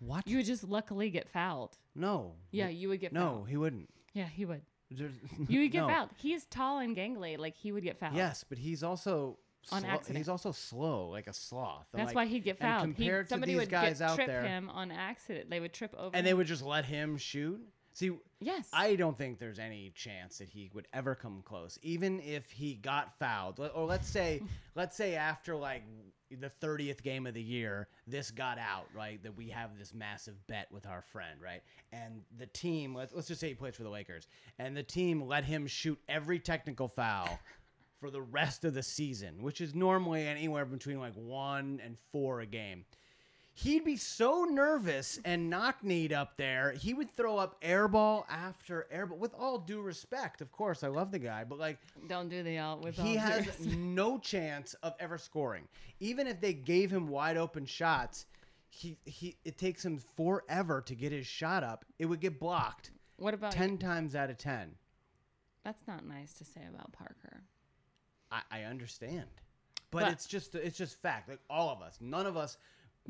What? 0.00 0.26
You 0.26 0.38
would 0.38 0.46
just 0.46 0.64
luckily 0.64 1.08
get 1.10 1.28
fouled. 1.28 1.76
no. 1.94 2.34
Yeah, 2.50 2.68
you 2.68 2.88
would 2.88 3.00
get 3.00 3.12
No, 3.12 3.20
fouled. 3.20 3.48
he 3.48 3.56
wouldn't. 3.56 3.88
Yeah, 4.12 4.26
he 4.26 4.44
would. 4.44 4.62
There's- 4.90 5.14
You 5.48 5.60
would 5.60 5.70
get 5.70 5.80
no. 5.82 5.88
fouled. 5.88 6.10
He's 6.16 6.44
tall 6.46 6.78
and 6.80 6.96
gangly. 6.96 7.38
Like, 7.38 7.56
he 7.56 7.70
would 7.70 7.84
get 7.84 7.98
fouled. 8.00 8.16
Yes, 8.16 8.44
but 8.48 8.58
he's 8.58 8.82
also. 8.82 9.38
On 9.72 9.82
slow- 9.82 9.90
accident. 9.90 10.16
He's 10.16 10.28
also 10.30 10.52
slow, 10.52 11.08
like 11.10 11.26
a 11.26 11.34
sloth. 11.34 11.86
And, 11.92 12.00
That's 12.00 12.08
like- 12.08 12.16
why 12.16 12.26
he'd 12.26 12.42
get 12.44 12.56
and 12.60 12.68
fouled. 12.68 12.86
He, 12.88 12.94
compared 12.94 13.26
to 13.26 13.30
somebody 13.30 13.52
these 13.52 13.60
would 13.60 13.68
guys 13.70 13.98
get, 13.98 14.08
out 14.10 14.14
trip 14.16 14.26
there, 14.26 14.42
him 14.42 14.70
on 14.70 14.90
accident. 14.90 15.50
They 15.50 15.60
would 15.60 15.74
trip 15.74 15.94
over 15.96 16.16
and 16.16 16.26
they 16.26 16.30
him. 16.30 16.38
would 16.38 16.46
just 16.46 16.62
let 16.64 16.86
him 16.86 17.18
shoot. 17.18 17.60
See, 17.92 18.10
Yes. 18.40 18.68
I 18.72 18.96
don't 18.96 19.18
think 19.18 19.38
there's 19.38 19.58
any 19.58 19.90
chance 19.94 20.38
that 20.38 20.48
he 20.48 20.70
would 20.72 20.88
ever 20.94 21.14
come 21.14 21.42
close, 21.44 21.78
even 21.82 22.20
if 22.20 22.50
he 22.50 22.74
got 22.74 23.18
fouled. 23.18 23.58
Let- 23.58 23.74
Or 23.76 23.84
let's 23.84 24.08
say, 24.08 24.40
let's 24.74 24.96
say 24.96 25.14
after 25.14 25.54
like 25.54 25.82
the 26.38 26.48
thirtieth 26.48 27.02
game 27.02 27.26
of 27.26 27.34
the 27.34 27.42
year, 27.42 27.88
this 28.06 28.30
got 28.30 28.58
out, 28.58 28.86
right? 28.94 29.22
That 29.22 29.36
we 29.36 29.48
have 29.48 29.78
this 29.78 29.92
massive 29.94 30.34
bet 30.46 30.68
with 30.70 30.86
our 30.86 31.02
friend, 31.02 31.40
right? 31.42 31.62
And 31.92 32.22
the 32.38 32.46
team, 32.46 32.94
let's 32.94 33.12
let's 33.12 33.28
just 33.28 33.40
say 33.40 33.48
he 33.48 33.54
plays 33.54 33.76
for 33.76 33.82
the 33.82 33.90
Lakers, 33.90 34.28
and 34.58 34.76
the 34.76 34.82
team 34.82 35.22
let 35.22 35.44
him 35.44 35.66
shoot 35.66 35.98
every 36.08 36.38
technical 36.38 36.88
foul 36.88 37.38
for 38.00 38.10
the 38.10 38.22
rest 38.22 38.64
of 38.64 38.74
the 38.74 38.82
season, 38.82 39.42
which 39.42 39.60
is 39.60 39.74
normally 39.74 40.26
anywhere 40.26 40.64
between 40.64 40.98
like 40.98 41.14
one 41.14 41.80
and 41.84 41.96
four 42.12 42.40
a 42.40 42.46
game 42.46 42.84
he'd 43.62 43.84
be 43.84 43.96
so 43.96 44.44
nervous 44.44 45.18
and 45.24 45.50
knock 45.50 45.82
kneed 45.84 46.12
up 46.12 46.36
there. 46.36 46.72
He 46.72 46.94
would 46.94 47.14
throw 47.16 47.36
up 47.36 47.60
airball 47.62 48.24
after 48.28 48.86
airball. 48.94 49.18
With 49.18 49.34
all 49.34 49.58
due 49.58 49.80
respect, 49.82 50.40
of 50.40 50.50
course, 50.52 50.82
I 50.82 50.88
love 50.88 51.10
the 51.10 51.18
guy, 51.18 51.44
but 51.44 51.58
like 51.58 51.78
Don't 52.08 52.28
do 52.28 52.42
the 52.42 52.58
all 52.58 52.78
with 52.78 52.96
he 52.96 53.16
has 53.16 53.46
no 53.66 54.18
chance 54.18 54.74
of 54.82 54.94
ever 54.98 55.18
scoring. 55.18 55.68
Even 56.00 56.26
if 56.26 56.40
they 56.40 56.52
gave 56.52 56.90
him 56.90 57.08
wide 57.08 57.36
open 57.36 57.66
shots, 57.66 58.26
he 58.68 58.96
he 59.04 59.36
it 59.44 59.58
takes 59.58 59.84
him 59.84 59.98
forever 60.16 60.80
to 60.82 60.94
get 60.94 61.12
his 61.12 61.26
shot 61.26 61.62
up. 61.62 61.84
It 61.98 62.06
would 62.06 62.20
get 62.20 62.38
blocked 62.38 62.92
What 63.16 63.34
about 63.34 63.52
ten 63.52 63.78
times 63.78 64.14
out 64.14 64.30
of 64.30 64.38
ten. 64.38 64.74
That's 65.64 65.86
not 65.86 66.06
nice 66.06 66.32
to 66.34 66.44
say 66.44 66.62
about 66.72 66.92
Parker. 66.92 67.42
I, 68.32 68.40
I 68.50 68.62
understand, 68.62 69.26
but, 69.90 70.02
But- 70.04 70.12
it's 70.12 70.26
just 70.26 70.54
it's 70.54 70.78
just 70.78 71.00
fact. 71.02 71.28
Like 71.28 71.40
all 71.50 71.68
of 71.70 71.82
us, 71.82 71.98
none 72.00 72.26
of 72.26 72.36
us 72.36 72.56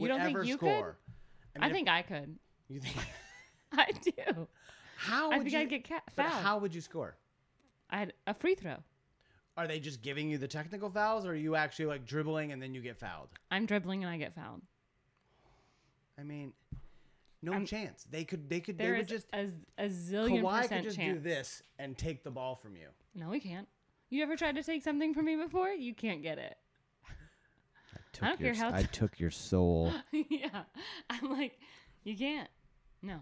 You 0.00 0.02
would 0.02 0.08
don't 0.08 0.20
think 0.22 0.36
ever 0.36 0.44
you 0.44 0.56
could? 0.58 0.68
score. 0.68 0.96
I, 1.56 1.60
mean, 1.60 1.70
if- 1.70 1.74
think 1.76 1.88
I 1.88 2.02
could. 2.02 2.36
you 2.68 2.80
think. 2.80 2.96
I 3.72 3.86
do. 4.02 4.48
How 4.96 5.30
I 5.30 5.36
would 5.38 5.44
think 5.44 5.52
you, 5.54 5.58
I'd 5.60 5.70
get 5.70 5.88
ca- 5.88 6.00
but 6.16 6.26
fouled. 6.26 6.42
how 6.44 6.58
would 6.58 6.74
you 6.74 6.80
score? 6.80 7.16
I 7.90 7.98
had 7.98 8.12
a 8.26 8.34
free 8.34 8.54
throw. 8.54 8.76
Are 9.56 9.66
they 9.66 9.80
just 9.80 10.00
giving 10.02 10.30
you 10.30 10.38
the 10.38 10.48
technical 10.48 10.90
fouls, 10.90 11.26
or 11.26 11.30
are 11.30 11.34
you 11.34 11.54
actually 11.56 11.86
like 11.86 12.04
dribbling 12.06 12.52
and 12.52 12.62
then 12.62 12.74
you 12.74 12.80
get 12.80 12.98
fouled? 12.98 13.28
I'm 13.50 13.66
dribbling 13.66 14.04
and 14.04 14.12
I 14.12 14.16
get 14.16 14.34
fouled. 14.34 14.62
I 16.18 16.22
mean, 16.22 16.52
no 17.42 17.52
I'm- 17.52 17.66
chance. 17.66 18.06
They 18.10 18.24
could. 18.24 18.48
They 18.48 18.60
could. 18.60 18.78
they 18.78 18.84
There 18.84 18.92
would 18.94 19.02
is 19.02 19.08
just. 19.08 19.26
a, 19.32 19.48
a 19.78 19.88
zillion 19.88 20.42
Kawhi 20.42 20.62
percent 20.62 20.70
could 20.82 20.84
just 20.84 20.96
chance. 20.96 21.14
do 21.18 21.20
this 21.22 21.62
and 21.78 21.96
take 21.96 22.22
the 22.22 22.30
ball 22.30 22.54
from 22.56 22.76
you. 22.76 22.88
No, 23.14 23.30
he 23.32 23.40
can't. 23.40 23.68
You 24.10 24.22
ever 24.22 24.36
tried 24.36 24.56
to 24.56 24.62
take 24.62 24.82
something 24.82 25.14
from 25.14 25.24
me 25.26 25.36
before? 25.36 25.68
You 25.70 25.94
can't 25.94 26.22
get 26.22 26.38
it. 26.38 26.56
I 28.20 28.28
don't 28.28 28.38
care 28.40 28.54
how. 28.54 28.70
took 28.92 29.18
your 29.20 29.30
soul. 29.30 29.92
yeah, 30.12 30.62
I'm 31.08 31.30
like, 31.30 31.58
you 32.04 32.16
can't. 32.16 32.48
No, 33.02 33.20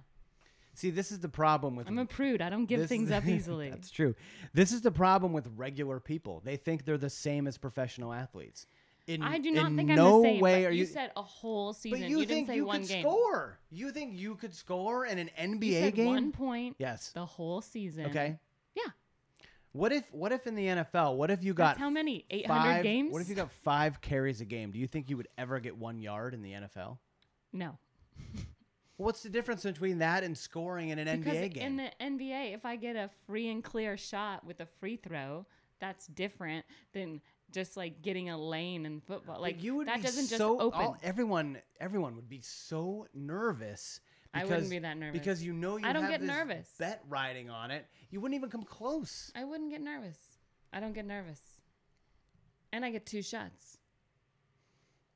See, 0.78 0.90
this 0.90 1.10
is 1.10 1.18
the 1.18 1.28
problem 1.28 1.74
with. 1.74 1.88
I'm 1.88 1.98
a 1.98 2.06
prude. 2.06 2.40
I 2.40 2.50
don't 2.50 2.66
give 2.66 2.78
this 2.78 2.88
things 2.88 3.10
up 3.10 3.26
easily. 3.26 3.68
That's 3.70 3.90
true. 3.90 4.14
This 4.54 4.70
is 4.70 4.80
the 4.80 4.92
problem 4.92 5.32
with 5.32 5.48
regular 5.56 5.98
people. 5.98 6.40
They 6.44 6.56
think 6.56 6.84
they're 6.84 6.96
the 6.96 7.10
same 7.10 7.48
as 7.48 7.58
professional 7.58 8.12
athletes. 8.12 8.66
In, 9.08 9.22
I 9.22 9.38
do 9.38 9.50
not 9.50 9.70
in 9.70 9.76
think 9.76 9.88
no 9.88 10.18
I'm 10.18 10.22
the 10.22 10.28
same. 10.28 10.40
way 10.40 10.66
are 10.66 10.70
you, 10.70 10.80
you. 10.80 10.86
said 10.86 11.10
a 11.16 11.22
whole 11.22 11.72
season. 11.72 12.00
but 12.00 12.08
you, 12.08 12.18
didn't 12.18 12.28
think 12.28 12.48
say 12.48 12.54
you 12.56 12.66
one 12.66 12.80
could 12.82 12.88
game. 12.90 13.02
score? 13.02 13.58
You 13.70 13.90
think 13.90 14.16
you 14.16 14.36
could 14.36 14.54
score 14.54 15.06
in 15.06 15.18
an 15.18 15.30
NBA 15.36 15.64
You 15.64 15.72
said 15.80 15.94
game? 15.94 16.06
one 16.06 16.30
point 16.30 16.76
Yes. 16.78 17.10
the 17.10 17.26
whole 17.26 17.60
season. 17.60 18.06
Okay. 18.06 18.38
Yeah. 18.76 18.82
What 19.72 19.92
if 19.92 20.12
what 20.12 20.32
if 20.32 20.46
in 20.46 20.54
the 20.54 20.66
NFL? 20.66 21.16
What 21.16 21.30
if 21.30 21.42
you 21.44 21.54
got 21.54 21.72
That's 21.74 21.80
how 21.80 21.90
many? 21.90 22.24
800 22.30 22.48
five, 22.48 22.82
games? 22.82 23.12
What 23.12 23.22
if 23.22 23.28
you 23.28 23.34
got 23.34 23.50
five 23.50 24.00
carries 24.00 24.40
a 24.40 24.44
game? 24.44 24.70
Do 24.70 24.78
you 24.78 24.86
think 24.86 25.10
you 25.10 25.16
would 25.16 25.28
ever 25.36 25.60
get 25.60 25.76
one 25.76 26.00
yard 26.00 26.34
in 26.34 26.42
the 26.42 26.52
NFL? 26.52 26.98
No. 27.52 27.78
What's 28.96 29.22
the 29.22 29.28
difference 29.28 29.62
between 29.62 29.98
that 29.98 30.24
and 30.24 30.36
scoring 30.36 30.88
in 30.88 30.98
an 30.98 31.18
Because 31.20 31.36
NBA 31.38 31.54
game? 31.54 31.62
in 31.64 31.76
the 31.76 31.90
NBA, 32.24 32.54
if 32.54 32.64
I 32.66 32.74
get 32.74 32.96
a 32.96 33.08
free 33.26 33.48
and 33.48 33.62
clear 33.62 33.96
shot 33.96 34.44
with 34.44 34.58
a 34.60 34.66
free 34.80 34.96
throw, 34.96 35.46
that's 35.80 36.08
different 36.08 36.64
than 36.92 37.20
just 37.52 37.76
like 37.76 38.02
getting 38.02 38.28
a 38.30 38.36
lane 38.36 38.84
in 38.86 39.00
football. 39.00 39.36
But 39.36 39.42
Like 39.42 39.62
you 39.62 39.76
would 39.76 39.86
that 39.86 40.02
doesn't 40.02 40.24
just 40.26 40.38
so, 40.38 40.58
open. 40.58 40.80
all- 40.80 40.96
everyone, 41.02 41.58
everyone 41.78 42.16
would 42.16 42.28
be 42.28 42.40
so 42.40 43.06
nervous. 43.14 44.00
I 44.34 44.44
wouldn't 44.44 44.70
be 44.70 44.78
that 44.80 44.96
nervous. 44.96 45.18
because 45.18 45.42
you 45.42 45.52
know 45.52 45.76
you 45.76 45.86
I 45.86 45.92
don't 45.92 46.02
have 46.02 46.12
get 46.12 46.20
this 46.20 46.28
nervous. 46.28 46.70
bet 46.78 47.02
riding 47.08 47.50
on 47.50 47.70
it. 47.70 47.86
You 48.10 48.20
wouldn't 48.20 48.36
even 48.36 48.50
come 48.50 48.62
close. 48.62 49.32
I 49.34 49.44
wouldn't 49.44 49.70
get 49.70 49.80
nervous. 49.80 50.18
I 50.72 50.80
don't 50.80 50.92
get 50.92 51.06
nervous. 51.06 51.40
And 52.72 52.84
I 52.84 52.90
get 52.90 53.06
two 53.06 53.22
shots. 53.22 53.78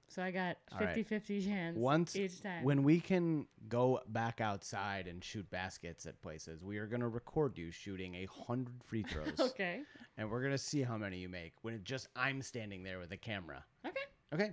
So 0.08 0.22
I 0.22 0.30
got 0.30 0.58
All 0.72 0.78
right. 0.80 0.88
50 0.94 1.02
50 1.04 1.44
chance 1.46 1.78
Once 1.78 2.16
each 2.16 2.42
time. 2.42 2.64
when 2.64 2.82
we 2.82 3.00
can 3.00 3.46
go 3.70 4.00
back 4.08 4.42
outside 4.42 5.06
and 5.06 5.24
shoot 5.24 5.48
baskets 5.50 6.04
at 6.04 6.20
places, 6.20 6.62
we 6.62 6.76
are 6.76 6.86
gonna 6.86 7.08
record 7.08 7.56
you 7.56 7.70
shooting 7.70 8.14
a 8.16 8.26
hundred 8.26 8.74
free 8.84 9.02
throws, 9.08 9.40
okay. 9.40 9.80
and 10.18 10.30
we're 10.30 10.42
gonna 10.42 10.58
see 10.58 10.82
how 10.82 10.98
many 10.98 11.16
you 11.16 11.30
make 11.30 11.54
when 11.62 11.72
it 11.72 11.82
just 11.84 12.08
I'm 12.14 12.42
standing 12.42 12.82
there 12.82 12.98
with 12.98 13.10
a 13.12 13.16
camera. 13.16 13.64
Okay. 13.86 14.00
Okay. 14.34 14.50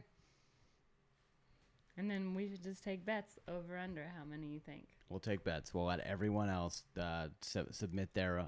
And 2.00 2.10
then 2.10 2.34
we 2.34 2.48
should 2.48 2.64
just 2.64 2.82
take 2.84 3.06
bets 3.06 3.38
over 3.50 3.78
under 3.78 4.10
how 4.18 4.24
many 4.24 4.48
you 4.48 4.60
think. 4.62 4.88
We'll 5.10 5.20
take 5.20 5.44
bets. 5.44 5.74
We'll 5.74 5.84
let 5.86 6.00
everyone 6.00 6.50
else 6.50 6.84
uh, 6.98 7.28
su- 7.42 7.68
submit 7.72 8.14
their 8.14 8.40
uh, 8.40 8.46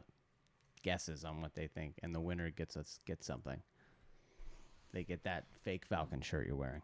guesses 0.84 1.26
on 1.26 1.42
what 1.42 1.54
they 1.54 1.68
think, 1.68 1.96
and 2.02 2.16
the 2.16 2.22
winner 2.22 2.50
gets 2.50 2.78
us 2.78 3.00
get 3.06 3.24
something. 3.26 3.60
They 4.94 5.04
get 5.04 5.24
that 5.26 5.46
fake 5.64 5.86
Falcon 5.86 6.22
shirt 6.22 6.48
you're 6.48 6.56
wearing. 6.56 6.82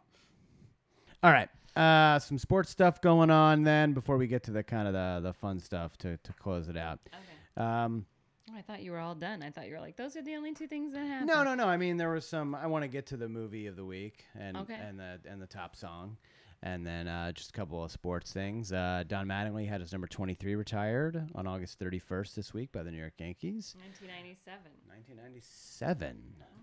All 1.24 1.32
right, 1.32 1.50
uh, 1.76 2.20
some 2.20 2.38
sports 2.38 2.70
stuff 2.70 3.00
going 3.02 3.32
on 3.32 3.64
then 3.64 3.94
before 3.94 4.18
we 4.18 4.28
get 4.28 4.44
to 4.44 4.52
the 4.52 4.62
kind 4.64 4.88
of 4.90 4.94
the 4.94 5.22
the 5.30 5.34
fun 5.34 5.60
stuff 5.60 5.98
to 6.00 6.18
to 6.18 6.34
close 6.34 6.68
it 6.68 6.76
out. 6.78 7.00
Okay. 7.08 7.66
Um, 7.66 8.06
I 8.56 8.62
thought 8.62 8.82
you 8.82 8.92
were 8.92 9.00
all 9.00 9.16
done. 9.16 9.42
I 9.44 9.50
thought 9.52 9.68
you 9.68 9.74
were 9.74 9.80
like, 9.82 9.98
those 9.98 10.16
are 10.16 10.22
the 10.22 10.36
only 10.36 10.54
two 10.54 10.68
things 10.68 10.94
that 10.94 11.06
happened. 11.06 11.28
no, 11.28 11.44
no, 11.44 11.54
no. 11.56 11.68
I 11.68 11.78
mean, 11.78 11.98
there 11.98 12.10
was 12.12 12.26
some. 12.26 12.56
I 12.56 12.68
want 12.68 12.84
to 12.84 12.88
get 12.88 13.06
to 13.08 13.18
the 13.18 13.28
movie 13.30 13.68
of 13.68 13.76
the 13.76 13.86
week 13.86 14.26
and 14.38 14.58
Okay. 14.58 14.76
and 14.76 15.00
the 15.00 15.20
and 15.30 15.42
the 15.42 15.48
top 15.48 15.76
song, 15.76 16.18
and 16.64 16.86
then 16.86 17.08
uh, 17.08 17.32
just 17.32 17.50
a 17.50 17.54
couple 17.54 17.84
of 17.84 17.92
sports 17.92 18.32
things. 18.32 18.72
Uh, 18.72 19.04
Don 19.08 19.28
Mattingly 19.28 19.68
had 19.68 19.82
his 19.82 19.92
number 19.92 20.08
23 20.08 20.56
retired 20.56 21.30
on 21.36 21.48
August 21.48 21.80
31st 21.80 22.36
this 22.36 22.54
week 22.54 22.72
by 22.72 22.84
the 22.84 22.92
New 22.92 22.98
York 22.98 23.14
Yankees. 23.20 23.76
1997. 23.84 24.72
1997. 24.88 26.18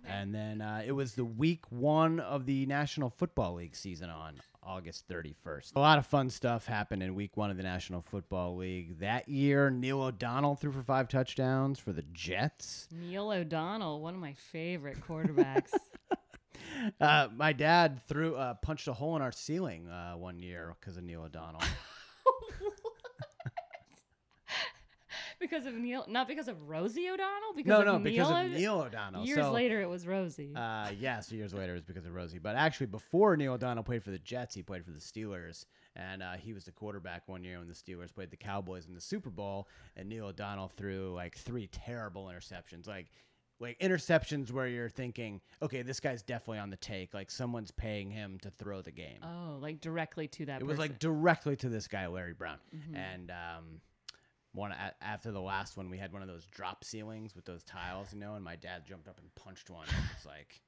And 0.06 0.34
then 0.34 0.60
uh, 0.60 0.82
it 0.84 0.92
was 0.92 1.14
the 1.14 1.24
week 1.24 1.64
one 1.70 2.20
of 2.20 2.44
the 2.44 2.66
National 2.66 3.08
Football 3.08 3.54
League 3.54 3.74
season 3.74 4.10
on 4.10 4.34
August 4.62 5.08
31st. 5.08 5.76
A 5.76 5.80
lot 5.80 5.98
of 5.98 6.06
fun 6.06 6.28
stuff 6.28 6.66
happened 6.66 7.02
in 7.02 7.14
week 7.14 7.36
one 7.36 7.50
of 7.50 7.56
the 7.56 7.62
National 7.62 8.02
Football 8.02 8.56
League. 8.56 8.98
That 8.98 9.28
year, 9.28 9.70
Neil 9.70 10.02
O'Donnell 10.02 10.56
threw 10.56 10.72
for 10.72 10.82
five 10.82 11.08
touchdowns 11.08 11.78
for 11.78 11.92
the 11.92 12.04
Jets. 12.12 12.88
Neil 12.92 13.30
O'Donnell, 13.30 14.00
one 14.00 14.14
of 14.14 14.20
my 14.20 14.34
favorite 14.34 15.00
quarterbacks. 15.06 15.72
Uh, 17.00 17.28
my 17.34 17.52
dad 17.52 18.00
threw 18.08 18.34
uh, 18.34 18.54
punched 18.54 18.88
a 18.88 18.92
hole 18.92 19.16
in 19.16 19.22
our 19.22 19.32
ceiling 19.32 19.88
uh, 19.88 20.14
one 20.14 20.38
year 20.38 20.74
because 20.80 20.96
of 20.96 21.04
Neil 21.04 21.22
O'Donnell. 21.22 21.62
because 25.40 25.66
of 25.66 25.74
Neil, 25.74 26.04
not 26.08 26.26
because 26.28 26.48
of 26.48 26.68
Rosie 26.68 27.08
O'Donnell. 27.08 27.54
Because 27.54 27.68
no, 27.68 27.80
of 27.80 27.86
no, 27.86 27.98
Neil 27.98 28.02
because 28.02 28.30
of 28.30 28.50
Neil 28.50 28.80
O'Donnell. 28.80 29.24
Years 29.24 29.38
So- 29.38 29.52
later, 29.52 29.80
it 29.80 29.88
was 29.88 30.06
Rosie. 30.06 30.54
Uh, 30.54 30.90
yes, 30.98 31.30
years 31.30 31.52
later 31.52 31.72
it 31.72 31.76
was 31.76 31.84
because 31.84 32.06
of 32.06 32.14
Rosie. 32.14 32.38
But 32.38 32.56
actually, 32.56 32.86
before 32.86 33.36
Neil 33.36 33.54
O'Donnell 33.54 33.84
played 33.84 34.02
for 34.02 34.10
the 34.10 34.18
Jets, 34.18 34.54
he 34.54 34.62
played 34.62 34.84
for 34.84 34.90
the 34.90 34.98
Steelers, 35.00 35.66
and 35.96 36.22
uh, 36.22 36.32
he 36.32 36.52
was 36.52 36.64
the 36.64 36.72
quarterback 36.72 37.28
one 37.28 37.44
year 37.44 37.58
when 37.58 37.68
the 37.68 37.74
Steelers 37.74 38.12
played 38.12 38.30
the 38.30 38.36
Cowboys 38.36 38.86
in 38.86 38.94
the 38.94 39.00
Super 39.00 39.30
Bowl. 39.30 39.68
And 39.96 40.08
Neil 40.08 40.26
O'Donnell 40.26 40.68
threw 40.68 41.12
like 41.14 41.36
three 41.36 41.66
terrible 41.68 42.26
interceptions, 42.26 42.86
like 42.86 43.08
like 43.60 43.78
interceptions 43.78 44.50
where 44.50 44.66
you're 44.66 44.88
thinking, 44.88 45.40
okay, 45.62 45.82
this 45.82 46.00
guy's 46.00 46.22
definitely 46.22 46.58
on 46.58 46.70
the 46.70 46.76
take. 46.76 47.14
Like 47.14 47.30
someone's 47.30 47.70
paying 47.70 48.10
him 48.10 48.38
to 48.42 48.50
throw 48.50 48.82
the 48.82 48.90
game. 48.90 49.18
oh, 49.22 49.58
like 49.60 49.80
directly 49.80 50.26
to 50.28 50.46
that. 50.46 50.60
it 50.60 50.66
was 50.66 50.78
like 50.78 50.98
directly 50.98 51.56
to 51.56 51.68
this 51.68 51.86
guy, 51.88 52.06
Larry 52.06 52.34
Brown, 52.34 52.58
Mm-hmm. 52.74 52.96
and. 52.96 53.30
Um, 53.30 53.80
one 54.52 54.70
a- 54.70 54.94
after 55.04 55.32
the 55.32 55.40
last 55.40 55.76
one, 55.76 55.90
we 55.90 55.98
had 55.98 56.12
one 56.12 56.22
of 56.22 56.28
those 56.28 56.46
drop 56.46 56.84
ceilings 56.84 57.34
with 57.34 57.44
those 57.44 57.64
tiles, 57.64 58.12
you 58.12 58.20
know, 58.20 58.36
and 58.36 58.44
my 58.44 58.54
dad 58.54 58.86
jumped 58.86 59.08
up 59.08 59.18
and 59.18 59.34
punched 59.34 59.68
one. 59.68 59.82
It 59.88 59.94
was 60.16 60.24
like 60.24 60.62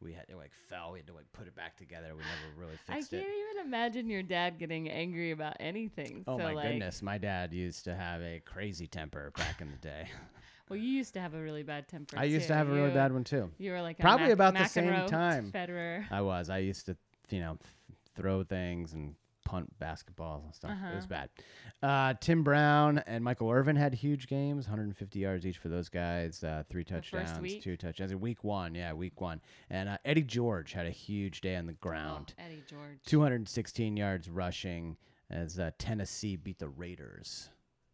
we 0.00 0.14
had 0.14 0.24
it 0.30 0.36
like 0.38 0.52
fell. 0.54 0.92
We 0.92 1.00
had 1.00 1.06
to 1.08 1.12
like 1.12 1.30
put 1.34 1.46
it 1.46 1.54
back 1.54 1.76
together. 1.76 2.12
We 2.14 2.20
never 2.22 2.58
really 2.58 2.78
fixed 2.86 3.12
it. 3.12 3.16
I 3.18 3.20
can't 3.20 3.30
it. 3.30 3.56
even 3.58 3.66
imagine 3.66 4.08
your 4.08 4.22
dad 4.22 4.58
getting 4.58 4.88
angry 4.88 5.32
about 5.32 5.58
anything. 5.60 6.24
Oh 6.26 6.38
so 6.38 6.44
my 6.44 6.52
like, 6.54 6.66
goodness, 6.68 7.02
my 7.02 7.18
dad 7.18 7.52
used 7.52 7.84
to 7.84 7.94
have 7.94 8.22
a 8.22 8.40
crazy 8.46 8.86
temper 8.86 9.30
back 9.36 9.60
in 9.60 9.70
the 9.70 9.76
day. 9.86 10.08
Well, 10.68 10.78
you 10.78 10.88
used 10.88 11.14
to 11.14 11.20
have 11.20 11.34
a 11.34 11.40
really 11.40 11.62
bad 11.62 11.88
temper. 11.88 12.18
I 12.18 12.24
used 12.24 12.44
too. 12.46 12.48
to 12.48 12.54
have 12.54 12.68
a 12.68 12.72
really 12.72 12.88
You- 12.88 12.94
bad 12.94 13.12
one 13.12 13.24
too. 13.24 13.50
You 13.58 13.72
were 13.72 13.82
like 13.82 13.98
a 13.98 14.02
Probably 14.02 14.26
Mac- 14.26 14.32
about 14.34 14.54
the 14.54 14.64
same 14.66 14.84
McEnroe 14.86 15.06
time. 15.06 15.52
Federer. 15.52 16.10
I 16.10 16.20
was. 16.22 16.50
I 16.50 16.58
used 16.58 16.86
to, 16.86 16.96
you 17.30 17.40
know, 17.40 17.56
th- 17.56 17.98
throw 18.16 18.42
things 18.42 18.92
and 18.94 19.14
punt 19.44 19.72
basketballs 19.78 20.44
and 20.44 20.52
stuff. 20.54 20.70
It 20.72 20.94
was 20.96 21.04
Uh-huh. 21.04 21.06
bad. 21.08 21.30
Uh, 21.80 22.14
Tim 22.20 22.42
Brown 22.42 22.98
and 22.98 23.22
Michael 23.22 23.48
Irvin 23.48 23.76
had 23.76 23.94
huge 23.94 24.26
games, 24.26 24.66
150 24.66 25.20
yards 25.20 25.46
each 25.46 25.58
for 25.58 25.68
those 25.68 25.88
guys. 25.88 26.42
Uh, 26.42 26.64
three 26.68 26.82
first 26.82 27.10
touchdowns, 27.12 27.40
week? 27.40 27.62
two 27.62 27.76
touchdowns. 27.76 28.12
Week 28.16 28.42
one, 28.42 28.74
yeah, 28.74 28.92
week 28.92 29.20
one. 29.20 29.40
And 29.70 29.88
uh, 29.88 29.98
Eddie 30.04 30.22
George 30.24 30.72
had 30.72 30.86
a 30.86 30.90
huge 30.90 31.42
day 31.42 31.54
on 31.54 31.66
the 31.66 31.74
ground. 31.74 32.34
Oh, 32.36 32.42
Eddie 32.44 32.64
George. 32.68 32.98
216 33.06 33.96
yards 33.96 34.28
rushing 34.28 34.96
as 35.30 35.60
uh, 35.60 35.70
Tennessee 35.78 36.34
beat 36.34 36.58
the 36.58 36.68
Raiders 36.68 37.50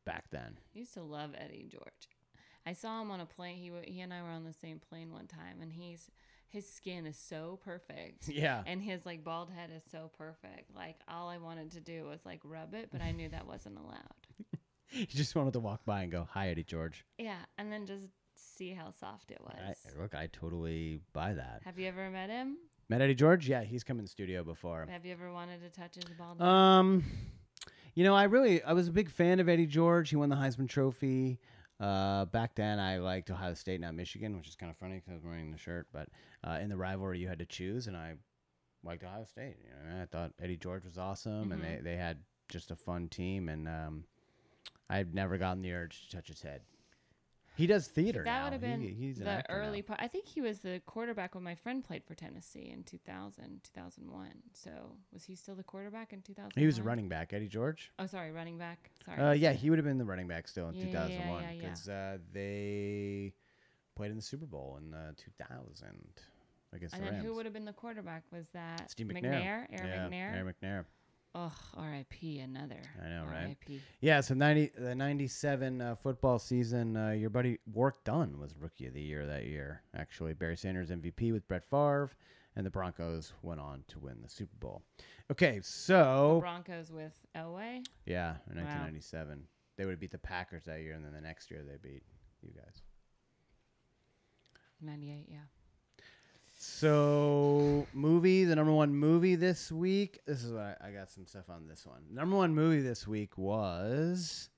back 0.06 0.30
then. 0.30 0.58
I 0.74 0.78
used 0.78 0.94
to 0.94 1.02
love 1.02 1.32
Eddie 1.36 1.66
George. 1.70 2.08
I 2.66 2.72
saw 2.72 3.02
him 3.02 3.10
on 3.10 3.20
a 3.20 3.26
plane. 3.26 3.56
He 3.56 3.70
he 3.92 4.00
and 4.00 4.12
I 4.12 4.22
were 4.22 4.28
on 4.28 4.44
the 4.44 4.52
same 4.52 4.78
plane 4.78 5.12
one 5.12 5.26
time, 5.26 5.60
and 5.60 5.72
he's 5.72 6.10
his 6.48 6.68
skin 6.68 7.06
is 7.06 7.16
so 7.16 7.58
perfect. 7.64 8.28
Yeah. 8.32 8.62
And 8.66 8.82
his 8.82 9.06
like 9.06 9.24
bald 9.24 9.50
head 9.50 9.70
is 9.74 9.82
so 9.90 10.10
perfect. 10.16 10.74
Like 10.74 10.96
all 11.08 11.28
I 11.28 11.38
wanted 11.38 11.72
to 11.72 11.80
do 11.80 12.04
was 12.04 12.24
like 12.26 12.40
rub 12.44 12.74
it, 12.74 12.90
but 12.92 13.00
I 13.00 13.12
knew 13.12 13.28
that 13.30 13.46
wasn't 13.46 13.78
allowed. 13.78 13.96
You 14.94 15.06
just 15.06 15.34
wanted 15.34 15.54
to 15.54 15.60
walk 15.60 15.86
by 15.86 16.02
and 16.02 16.12
go, 16.12 16.28
"Hi, 16.32 16.50
Eddie 16.50 16.64
George." 16.64 17.06
Yeah, 17.16 17.38
and 17.56 17.72
then 17.72 17.86
just 17.86 18.08
see 18.34 18.74
how 18.74 18.90
soft 18.90 19.30
it 19.30 19.40
was. 19.40 19.56
I, 19.58 19.98
look, 19.98 20.14
I 20.14 20.28
totally 20.30 21.00
buy 21.14 21.32
that. 21.32 21.62
Have 21.64 21.78
you 21.78 21.88
ever 21.88 22.10
met 22.10 22.28
him? 22.28 22.58
Met 22.90 23.00
Eddie 23.00 23.14
George? 23.14 23.48
Yeah, 23.48 23.62
he's 23.62 23.84
come 23.84 23.98
in 23.98 24.04
the 24.04 24.10
studio 24.10 24.44
before. 24.44 24.86
Have 24.90 25.06
you 25.06 25.12
ever 25.12 25.32
wanted 25.32 25.62
to 25.62 25.70
touch 25.70 25.94
his 25.94 26.04
bald 26.18 26.38
head? 26.38 26.46
Um, 26.46 27.04
you 27.94 28.04
know, 28.04 28.14
I 28.14 28.24
really 28.24 28.62
I 28.62 28.74
was 28.74 28.88
a 28.88 28.92
big 28.92 29.08
fan 29.10 29.40
of 29.40 29.48
Eddie 29.48 29.66
George. 29.66 30.10
He 30.10 30.16
won 30.16 30.28
the 30.28 30.36
Heisman 30.36 30.68
Trophy. 30.68 31.40
Uh, 31.82 32.26
back 32.26 32.54
then, 32.54 32.78
I 32.78 32.98
liked 32.98 33.28
Ohio 33.30 33.54
State, 33.54 33.80
not 33.80 33.94
Michigan, 33.94 34.36
which 34.36 34.46
is 34.46 34.54
kind 34.54 34.70
of 34.70 34.76
funny 34.76 34.94
because 34.94 35.10
I 35.10 35.14
was 35.14 35.24
wearing 35.24 35.50
the 35.50 35.58
shirt. 35.58 35.88
But 35.92 36.08
uh, 36.46 36.58
in 36.62 36.68
the 36.68 36.76
rivalry, 36.76 37.18
you 37.18 37.26
had 37.26 37.40
to 37.40 37.44
choose, 37.44 37.88
and 37.88 37.96
I 37.96 38.14
liked 38.84 39.02
Ohio 39.02 39.24
State. 39.24 39.56
You 39.64 39.70
know, 39.70 40.02
I 40.02 40.06
thought 40.06 40.32
Eddie 40.40 40.56
George 40.56 40.84
was 40.84 40.96
awesome, 40.96 41.50
and 41.50 41.60
they, 41.62 41.80
they 41.82 41.96
had 41.96 42.18
just 42.48 42.70
a 42.70 42.76
fun 42.76 43.08
team. 43.08 43.48
And 43.48 43.66
um, 43.66 44.04
I've 44.88 45.12
never 45.12 45.38
gotten 45.38 45.60
the 45.60 45.72
urge 45.72 46.06
to 46.06 46.16
touch 46.16 46.28
his 46.28 46.42
head. 46.42 46.60
He 47.54 47.66
does 47.66 47.86
theater 47.86 48.22
that 48.24 48.44
would 48.44 48.52
have 48.52 48.62
been 48.62 48.80
He- 48.80 48.94
he's 48.94 49.18
the 49.18 49.44
early 49.50 49.82
part. 49.82 50.00
I 50.02 50.08
think 50.08 50.26
he 50.26 50.40
was 50.40 50.60
the 50.60 50.80
quarterback 50.86 51.34
when 51.34 51.44
my 51.44 51.54
friend 51.54 51.84
played 51.84 52.02
for 52.04 52.14
Tennessee 52.14 52.70
in 52.70 52.82
2000, 52.84 53.60
2001. 53.62 54.28
So 54.54 54.70
was 55.12 55.24
he 55.24 55.34
still 55.34 55.54
the 55.54 55.62
quarterback 55.62 56.12
in 56.12 56.22
2000? 56.22 56.52
He 56.58 56.66
was 56.66 56.78
a 56.78 56.82
running 56.82 57.08
back, 57.08 57.32
Eddie 57.32 57.48
George. 57.48 57.92
Oh, 57.98 58.06
sorry, 58.06 58.32
running 58.32 58.56
back. 58.58 58.90
Sorry. 59.04 59.18
Uh, 59.20 59.32
yeah, 59.32 59.52
he 59.52 59.68
would 59.68 59.78
have 59.78 59.84
been 59.86 59.98
the 59.98 60.04
running 60.04 60.28
back 60.28 60.48
still 60.48 60.68
in 60.70 60.76
Yeah, 60.76 60.84
yeah, 60.86 60.92
2001 61.08 61.42
yeah, 61.42 61.50
yeah. 61.50 61.60
because 61.60 61.88
uh, 61.88 62.18
they 62.32 63.34
played 63.94 64.10
in 64.10 64.16
the 64.16 64.22
Super 64.22 64.46
Bowl 64.46 64.78
in 64.82 64.94
uh, 64.94 65.12
2000 65.16 65.88
against 66.72 66.94
and 66.94 67.02
the 67.02 67.06
then 67.06 67.14
Rams. 67.16 67.26
who 67.26 67.34
would 67.34 67.44
have 67.44 67.52
been 67.52 67.66
the 67.66 67.72
quarterback? 67.74 68.22
Was 68.32 68.48
that 68.54 68.90
Steve 68.90 69.08
McNair. 69.08 69.24
Aaron 69.24 69.66
yeah, 69.70 70.08
McNair. 70.08 70.34
Air 70.34 70.44
McNair. 70.54 70.84
Oh, 71.34 71.52
R.I.P. 71.78 72.40
Another. 72.40 72.82
I 73.02 73.08
know, 73.08 73.24
right? 73.24 73.42
R.I.P. 73.44 73.80
Yeah, 74.00 74.20
so 74.20 74.34
90, 74.34 74.72
the 74.76 74.94
97 74.94 75.80
uh, 75.80 75.94
football 75.94 76.38
season, 76.38 76.94
uh, 76.96 77.10
your 77.12 77.30
buddy 77.30 77.58
Warrick 77.72 78.04
Dunn 78.04 78.38
was 78.38 78.54
Rookie 78.58 78.86
of 78.86 78.92
the 78.92 79.00
Year 79.00 79.24
that 79.26 79.46
year. 79.46 79.82
Actually, 79.96 80.34
Barry 80.34 80.56
Sanders 80.58 80.90
MVP 80.90 81.32
with 81.32 81.48
Brett 81.48 81.64
Favre, 81.64 82.10
and 82.54 82.66
the 82.66 82.70
Broncos 82.70 83.32
went 83.40 83.60
on 83.60 83.82
to 83.88 83.98
win 83.98 84.18
the 84.22 84.28
Super 84.28 84.56
Bowl. 84.60 84.82
Okay, 85.30 85.60
so 85.62 86.38
Broncos 86.40 86.92
with 86.92 87.14
Elway. 87.34 87.82
yeah, 88.04 88.36
in 88.50 88.58
1997, 88.58 89.44
they 89.78 89.86
would 89.86 89.92
have 89.92 90.00
beat 90.00 90.10
the 90.10 90.18
Packers 90.18 90.64
that 90.64 90.80
year, 90.82 90.92
and 90.92 91.02
then 91.02 91.12
the 91.14 91.20
next 91.22 91.50
year 91.50 91.62
they 91.66 91.78
beat 91.82 92.02
you 92.42 92.50
guys. 92.54 92.82
98, 94.82 95.26
yeah. 95.30 95.38
So, 96.64 97.88
movie, 97.92 98.44
the 98.44 98.54
number 98.54 98.70
one 98.70 98.94
movie 98.94 99.34
this 99.34 99.72
week. 99.72 100.20
This 100.26 100.44
is 100.44 100.52
what 100.52 100.78
I, 100.80 100.90
I 100.90 100.90
got 100.92 101.10
some 101.10 101.26
stuff 101.26 101.50
on 101.50 101.66
this 101.66 101.84
one. 101.84 102.02
Number 102.08 102.36
one 102.36 102.54
movie 102.54 102.80
this 102.80 103.04
week 103.04 103.36
was 103.36 104.48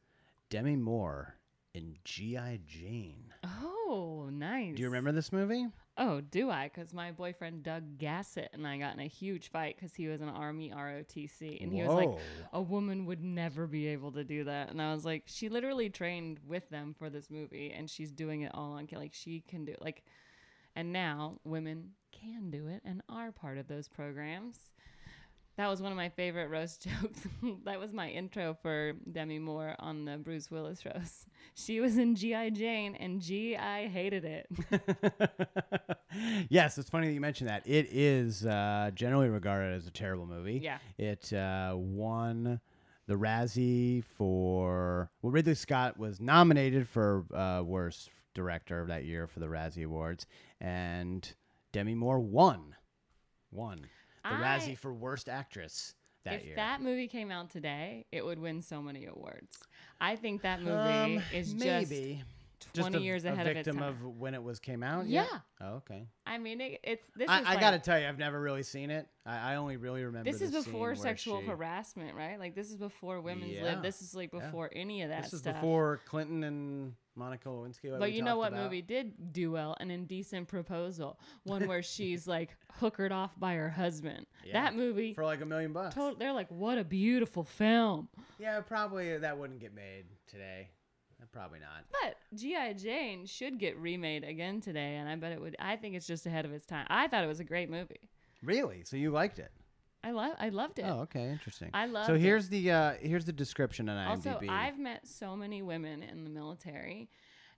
Demi 0.51 0.77
Moore 0.77 1.37
in 1.73 1.97
G.I. 2.05 2.61
Jane. 2.67 3.33
Oh, 3.43 4.29
nice. 4.31 4.77
Do 4.77 4.83
you 4.83 4.89
remember 4.89 5.13
this 5.13 5.33
movie? 5.33 5.67
Oh, 5.97 6.21
do 6.21 6.51
I? 6.51 6.69
Because 6.69 6.93
my 6.93 7.11
boyfriend 7.11 7.63
Doug 7.63 7.97
Gassett 7.97 8.51
and 8.53 8.67
I 8.67 8.77
got 8.77 8.93
in 8.93 9.01
a 9.01 9.09
huge 9.09 9.51
fight 9.51 9.75
because 9.75 9.95
he 9.95 10.07
was 10.07 10.21
an 10.21 10.29
Army 10.29 10.75
ROTC. 10.77 11.63
And 11.63 11.73
he 11.73 11.83
was 11.83 11.95
like, 11.95 12.11
Whoa. 12.11 12.19
a 12.53 12.61
woman 12.61 13.07
would 13.07 13.25
never 13.25 13.67
be 13.67 13.87
able 13.87 14.13
to 14.13 14.25
do 14.25 14.45
that. 14.45 14.71
And 14.71 14.83
I 14.83 14.93
was 14.93 15.07
like, 15.07 15.23
she 15.25 15.49
literally 15.49 15.89
trained 15.89 16.39
with 16.47 16.69
them 16.69 16.95
for 16.99 17.09
this 17.09 17.31
movie 17.31 17.73
and 17.75 17.89
she's 17.89 18.13
doing 18.13 18.43
it 18.43 18.51
all 18.53 18.73
on, 18.73 18.87
like, 18.93 19.15
she 19.15 19.41
can 19.49 19.65
do 19.65 19.73
it. 19.73 19.81
Like, 19.81 20.05
and 20.77 20.93
now 20.93 21.41
women 21.45 21.91
can 22.13 22.51
do 22.51 22.69
it 22.69 22.83
and 22.85 23.03
are 23.09 23.33
part 23.33 23.59
of 23.59 23.69
those 23.69 23.89
programs. 23.89 24.59
That 25.57 25.69
was 25.69 25.81
one 25.81 25.93
of 25.93 25.97
my 25.97 26.09
favorite 26.09 26.49
roast 26.49 26.83
jokes. 27.03 27.21
that 27.65 27.79
was 27.79 27.93
my 27.93 28.09
intro 28.09 28.57
for 28.61 28.95
Demi 29.11 29.39
Moore 29.39 29.77
on 29.79 30.05
the 30.05 30.17
Bruce 30.19 30.51
Willis 30.51 30.85
roast. 30.85 31.29
She 31.55 31.81
was 31.81 31.97
in 31.97 32.17
G.I. 32.17 32.51
Jane, 32.51 32.97
and 32.97 33.21
G, 33.21 33.57
I 33.57 33.87
hated 33.87 34.25
it. 34.25 34.49
yes, 36.49 36.77
it's 36.77 36.91
funny 36.91 37.07
that 37.07 37.13
you 37.13 37.21
mentioned 37.21 37.49
that. 37.49 37.63
It 37.67 37.87
is 37.93 38.45
uh, 38.45 38.91
generally 38.95 39.29
regarded 39.29 39.75
as 39.77 39.87
a 39.87 39.93
terrible 39.93 40.27
movie. 40.27 40.61
Yeah. 40.63 40.79
It 40.99 41.33
uh, 41.33 41.75
won 41.77 42.61
the 43.07 43.15
Razzie 43.15 44.03
for. 44.05 45.11
Well, 45.23 45.31
Ridley 45.31 45.55
Scott 45.55 45.99
was 45.99 46.21
nominated 46.21 46.89
for 46.89 47.27
uh, 47.33 47.63
Worst 47.63 48.11
Director 48.35 48.85
that 48.89 49.05
year 49.05 49.29
for 49.29 49.39
the 49.39 49.47
Razzie 49.47 49.85
Awards, 49.85 50.27
and 50.65 51.35
Demi 51.73 51.95
Moore 51.95 52.21
won. 52.21 52.75
Won 53.51 53.79
the 54.25 54.31
I- 54.31 54.41
Razzie 54.59 54.77
for 54.79 54.93
Worst 54.93 55.29
Actress 55.29 55.95
that 56.25 56.33
year. 56.33 56.41
if 56.41 56.47
year. 56.47 56.57
that 56.57 56.81
movie 56.81 57.07
came 57.09 57.31
out 57.31 57.51
today, 57.51 58.07
it 58.11 58.25
would 58.25 58.39
win 58.39 58.63
so 58.63 58.81
many 58.83 59.05
awards. 59.07 59.59
I 60.01 60.17
think 60.17 60.43
that 60.43 60.61
movie 60.63 61.17
Um, 61.19 61.23
is 61.33 61.53
just 61.53 61.65
maybe. 61.65 62.23
20 62.73 62.91
Just 62.93 62.95
a, 62.97 63.05
years 63.05 63.25
a 63.27 63.29
ahead 63.29 63.47
of 63.47 63.57
its 63.59 63.67
victim 63.69 63.79
time. 63.81 63.89
of 63.91 64.03
when 64.17 64.33
it 64.33 64.43
was 64.43 64.59
came 64.59 64.83
out. 64.83 65.07
Yeah. 65.07 65.27
Oh, 65.61 65.75
okay. 65.75 66.09
I 66.27 66.39
mean, 66.39 66.63
it, 66.63 66.81
it's 66.83 67.05
this 67.15 67.27
is 67.27 67.31
I, 67.31 67.41
I 67.41 67.43
like, 67.43 67.61
gotta 67.61 67.79
tell 67.79 68.01
you, 68.01 68.09
I've 68.09 68.19
never 68.19 68.41
really 68.41 68.63
seen 68.63 68.91
it. 68.91 69.07
I, 69.27 69.53
I 69.53 69.57
only 69.57 69.77
really 69.77 70.03
remember. 70.03 70.33
this 70.33 70.41
is 70.41 70.51
before 70.51 70.95
sexual 70.95 71.41
she- 71.43 71.47
harassment, 71.47 72.17
right? 72.17 72.39
Like 72.39 72.55
this 72.55 72.71
is 72.71 72.77
before 72.77 73.21
women's 73.21 73.53
Yeah. 73.53 73.65
lib. 73.65 73.83
This 73.83 74.01
is 74.01 74.15
like 74.15 74.31
Yeah. 74.33 74.41
before 74.47 74.71
any 74.75 75.03
of 75.03 75.11
that 75.11 75.25
This 75.25 75.35
is 75.35 75.41
stuff. 75.41 75.57
before 75.57 76.01
Clinton 76.07 76.43
and 76.43 76.95
Monica 77.17 77.49
Lewinsky. 77.49 77.91
like 77.91 78.01
But 78.01 78.13
you 78.13 78.23
know 78.23 78.37
what 78.37 78.53
about. 78.53 78.65
movie 78.65 78.83
did 78.83 79.33
do 79.33 79.53
well? 79.53 79.77
An 79.81 79.91
indecent 79.91 80.49
proposal, 80.49 81.19
one 81.45 81.67
where 81.67 81.83
she's 81.95 82.27
like 82.27 82.57
hookered 82.81 83.13
off 83.13 83.39
by 83.39 83.55
her 83.55 83.71
husband. 83.71 84.27
Yeah. 84.45 84.55
That 84.55 84.75
movie, 84.77 85.15
for 85.15 85.25
like 85.25 85.41
a 85.41 85.47
million 85.47 85.73
bucks? 85.73 85.95
they're 86.19 86.33
like, 86.33 86.51
what 86.51 86.79
a 86.79 86.85
beautiful 86.85 87.45
film. 87.45 88.09
Yeah, 88.39 88.61
probably 88.61 89.17
that 89.17 89.39
wouldn't 89.39 89.61
get 89.61 89.75
made 89.75 90.05
today. 90.27 90.71
Uh, 91.23 91.27
Probably 91.33 91.61
not. 91.61 91.85
But 92.03 92.17
GI 92.37 92.75
Jane 92.75 93.27
should 93.27 93.59
get 93.59 93.77
remade 93.79 94.25
again 94.25 94.61
today, 94.61 94.97
and 94.97 95.09
I 95.09 95.15
bet 95.17 95.33
it 95.33 95.41
would. 95.41 95.57
I 95.59 95.77
think 95.77 95.95
it's 95.95 96.07
just 96.07 96.27
ahead 96.27 96.45
of 96.45 96.53
its 96.53 96.67
time. 96.67 96.87
I 96.91 97.07
thought 97.09 97.23
it 97.25 97.29
was 97.29 97.41
a 97.41 97.45
great 97.45 97.71
movie. 97.71 98.09
Really? 98.43 98.83
So 98.85 98.97
you 98.97 99.11
liked 99.11 99.39
it? 99.39 99.51
I 100.05 100.11
love, 100.11 100.33
I 100.39 100.49
loved 100.51 100.79
it. 100.79 100.85
Oh, 100.87 101.01
okay, 101.03 101.31
interesting. 101.31 101.71
I 101.73 101.87
loved 101.87 102.07
So 102.07 102.15
it. 102.15 102.21
here's 102.21 102.49
the 102.49 102.71
uh, 102.71 102.93
here's 103.01 103.25
the 103.25 103.33
description 103.33 103.89
on 103.89 103.97
IMDb. 103.97 104.27
Also, 104.27 104.41
I've 104.49 104.79
met 104.79 105.07
so 105.09 105.35
many 105.35 105.63
women 105.63 106.03
in 106.03 106.25
the 106.25 106.31
military, 106.31 107.09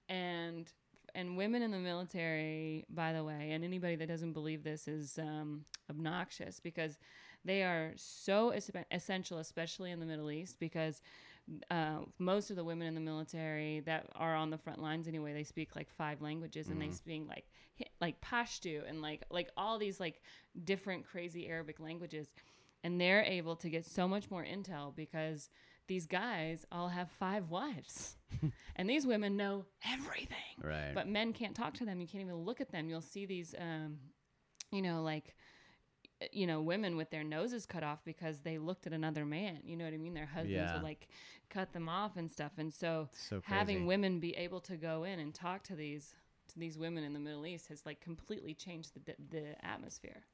and 0.08 0.70
and 1.16 1.36
women 1.36 1.62
in 1.62 1.70
the 1.70 1.78
military, 1.78 2.84
by 2.90 3.12
the 3.12 3.24
way, 3.24 3.50
and 3.52 3.64
anybody 3.64 3.96
that 3.96 4.06
doesn't 4.06 4.34
believe 4.34 4.62
this 4.62 4.86
is 4.86 5.18
um, 5.18 5.64
obnoxious 5.90 6.60
because 6.60 6.98
they 7.44 7.62
are 7.62 7.92
so 7.96 8.50
es- 8.50 8.70
essential, 8.90 9.38
especially 9.38 9.90
in 9.90 9.98
the 9.98 10.06
Middle 10.06 10.30
East, 10.30 10.60
because 10.60 11.00
uh, 11.70 12.00
most 12.18 12.50
of 12.50 12.56
the 12.56 12.64
women 12.64 12.86
in 12.86 12.94
the 12.94 13.00
military 13.00 13.80
that 13.80 14.06
are 14.14 14.34
on 14.34 14.50
the 14.50 14.58
front 14.58 14.82
lines 14.82 15.08
anyway, 15.08 15.32
they 15.32 15.44
speak 15.44 15.74
like 15.74 15.88
five 15.88 16.20
languages, 16.20 16.68
and 16.68 16.80
they 16.80 16.90
speak 16.90 17.22
like 17.26 17.46
like 18.00 18.20
Pashto 18.20 18.82
and 18.88 19.00
like 19.00 19.22
like 19.30 19.50
all 19.56 19.78
these 19.78 19.98
like 19.98 20.20
different 20.64 21.06
crazy 21.06 21.48
Arabic 21.48 21.80
languages, 21.80 22.34
and 22.84 23.00
they're 23.00 23.22
able 23.22 23.56
to 23.56 23.70
get 23.70 23.86
so 23.86 24.06
much 24.06 24.30
more 24.30 24.44
intel 24.44 24.94
because 24.94 25.48
these 25.86 26.06
guys 26.06 26.64
all 26.72 26.88
have 26.88 27.10
five 27.18 27.50
wives, 27.50 28.16
and 28.76 28.88
these 28.90 29.06
women 29.06 29.36
know 29.36 29.64
everything. 29.92 30.36
right. 30.62 30.92
But 30.94 31.08
men 31.08 31.32
can't 31.32 31.54
talk 31.54 31.74
to 31.74 31.84
them. 31.84 32.00
You 32.00 32.06
can't 32.06 32.22
even 32.22 32.36
look 32.36 32.60
at 32.60 32.70
them. 32.72 32.88
You'll 32.88 33.00
see 33.00 33.26
these, 33.26 33.54
um, 33.58 33.98
you 34.72 34.82
know, 34.82 35.02
like, 35.02 35.34
you 36.32 36.46
know, 36.46 36.60
women 36.62 36.96
with 36.96 37.10
their 37.10 37.22
noses 37.24 37.66
cut 37.66 37.82
off 37.82 37.98
because 38.04 38.40
they 38.40 38.58
looked 38.58 38.86
at 38.86 38.92
another 38.92 39.24
man. 39.26 39.58
You 39.64 39.76
know 39.76 39.84
what 39.84 39.92
I 39.94 39.98
mean? 39.98 40.14
Their 40.14 40.26
husbands 40.26 40.50
Yeah. 40.70 40.74
would 40.74 40.82
like 40.82 41.08
cut 41.50 41.72
them 41.72 41.88
off 41.88 42.16
and 42.16 42.30
stuff. 42.30 42.52
And 42.56 42.72
so, 42.72 43.08
So 43.12 43.40
having 43.44 43.86
women 43.86 44.18
be 44.18 44.34
able 44.36 44.60
to 44.62 44.76
go 44.76 45.04
in 45.04 45.18
and 45.18 45.34
talk 45.34 45.62
to 45.64 45.76
these 45.76 46.14
to 46.48 46.58
these 46.60 46.78
women 46.78 47.02
in 47.04 47.12
the 47.12 47.18
Middle 47.18 47.44
East 47.44 47.68
has 47.68 47.84
like 47.84 48.00
completely 48.00 48.54
changed 48.54 48.92
the 48.94 49.14
the 49.30 49.64
atmosphere. 49.66 50.24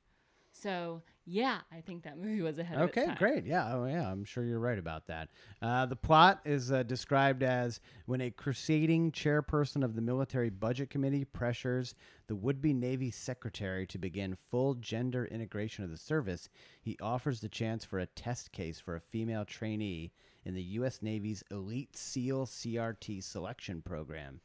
So 0.52 1.02
yeah, 1.24 1.58
I 1.72 1.80
think 1.80 2.02
that 2.02 2.18
movie 2.18 2.42
was 2.42 2.58
ahead 2.58 2.78
Okay, 2.78 3.06
great. 3.16 3.46
Yeah, 3.46 3.74
oh 3.74 3.86
yeah, 3.86 4.10
I'm 4.10 4.24
sure 4.24 4.44
you're 4.44 4.58
right 4.58 4.78
about 4.78 5.06
that. 5.06 5.28
Uh, 5.60 5.86
the 5.86 5.96
plot 5.96 6.40
is 6.44 6.70
uh, 6.70 6.82
described 6.82 7.42
as 7.42 7.80
when 8.06 8.20
a 8.20 8.30
crusading 8.30 9.12
chairperson 9.12 9.84
of 9.84 9.94
the 9.94 10.02
military 10.02 10.50
budget 10.50 10.90
committee 10.90 11.24
pressures 11.24 11.94
the 12.26 12.36
would-be 12.36 12.72
Navy 12.72 13.10
secretary 13.10 13.86
to 13.86 13.98
begin 13.98 14.34
full 14.34 14.74
gender 14.74 15.26
integration 15.26 15.84
of 15.84 15.90
the 15.90 15.96
service, 15.96 16.48
he 16.80 16.96
offers 17.00 17.40
the 17.40 17.48
chance 17.48 17.84
for 17.84 17.98
a 17.98 18.06
test 18.06 18.52
case 18.52 18.80
for 18.80 18.96
a 18.96 19.00
female 19.00 19.44
trainee 19.44 20.12
in 20.44 20.54
the 20.54 20.62
U.S. 20.62 21.00
Navy's 21.02 21.44
Elite 21.50 21.96
SEAL 21.96 22.46
CRT 22.46 23.22
selection 23.22 23.82
program. 23.82 24.40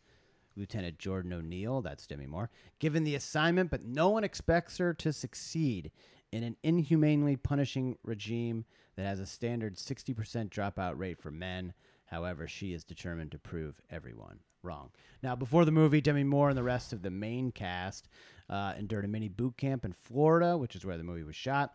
Lieutenant 0.57 0.97
Jordan 0.99 1.33
O'Neill, 1.33 1.81
that's 1.81 2.07
Demi 2.07 2.27
Moore, 2.27 2.49
given 2.79 3.03
the 3.03 3.15
assignment, 3.15 3.69
but 3.69 3.85
no 3.85 4.09
one 4.09 4.23
expects 4.23 4.77
her 4.77 4.93
to 4.95 5.13
succeed 5.13 5.91
in 6.31 6.43
an 6.43 6.57
inhumanely 6.63 7.35
punishing 7.35 7.97
regime 8.03 8.65
that 8.95 9.05
has 9.05 9.19
a 9.19 9.25
standard 9.25 9.75
60% 9.77 10.49
dropout 10.49 10.97
rate 10.97 11.21
for 11.21 11.31
men. 11.31 11.73
However, 12.05 12.47
she 12.47 12.73
is 12.73 12.83
determined 12.83 13.31
to 13.31 13.39
prove 13.39 13.79
everyone 13.89 14.39
wrong. 14.63 14.91
Now, 15.21 15.35
before 15.35 15.65
the 15.65 15.71
movie, 15.71 16.01
Demi 16.01 16.23
Moore 16.23 16.49
and 16.49 16.57
the 16.57 16.63
rest 16.63 16.93
of 16.93 17.01
the 17.01 17.09
main 17.09 17.51
cast 17.51 18.09
uh, 18.49 18.73
endured 18.77 19.05
a 19.05 19.07
mini 19.07 19.29
boot 19.29 19.57
camp 19.57 19.85
in 19.85 19.93
Florida, 19.93 20.57
which 20.57 20.75
is 20.75 20.85
where 20.85 20.97
the 20.97 21.03
movie 21.03 21.23
was 21.23 21.35
shot. 21.35 21.73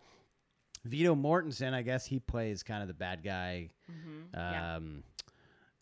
Viggo 0.84 1.14
Mortensen, 1.14 1.74
I 1.74 1.82
guess 1.82 2.06
he 2.06 2.18
plays 2.18 2.62
kind 2.62 2.82
of 2.82 2.88
the 2.88 2.94
bad 2.94 3.22
guy. 3.22 3.70
yeah. 4.34 4.76
Um, 4.76 5.04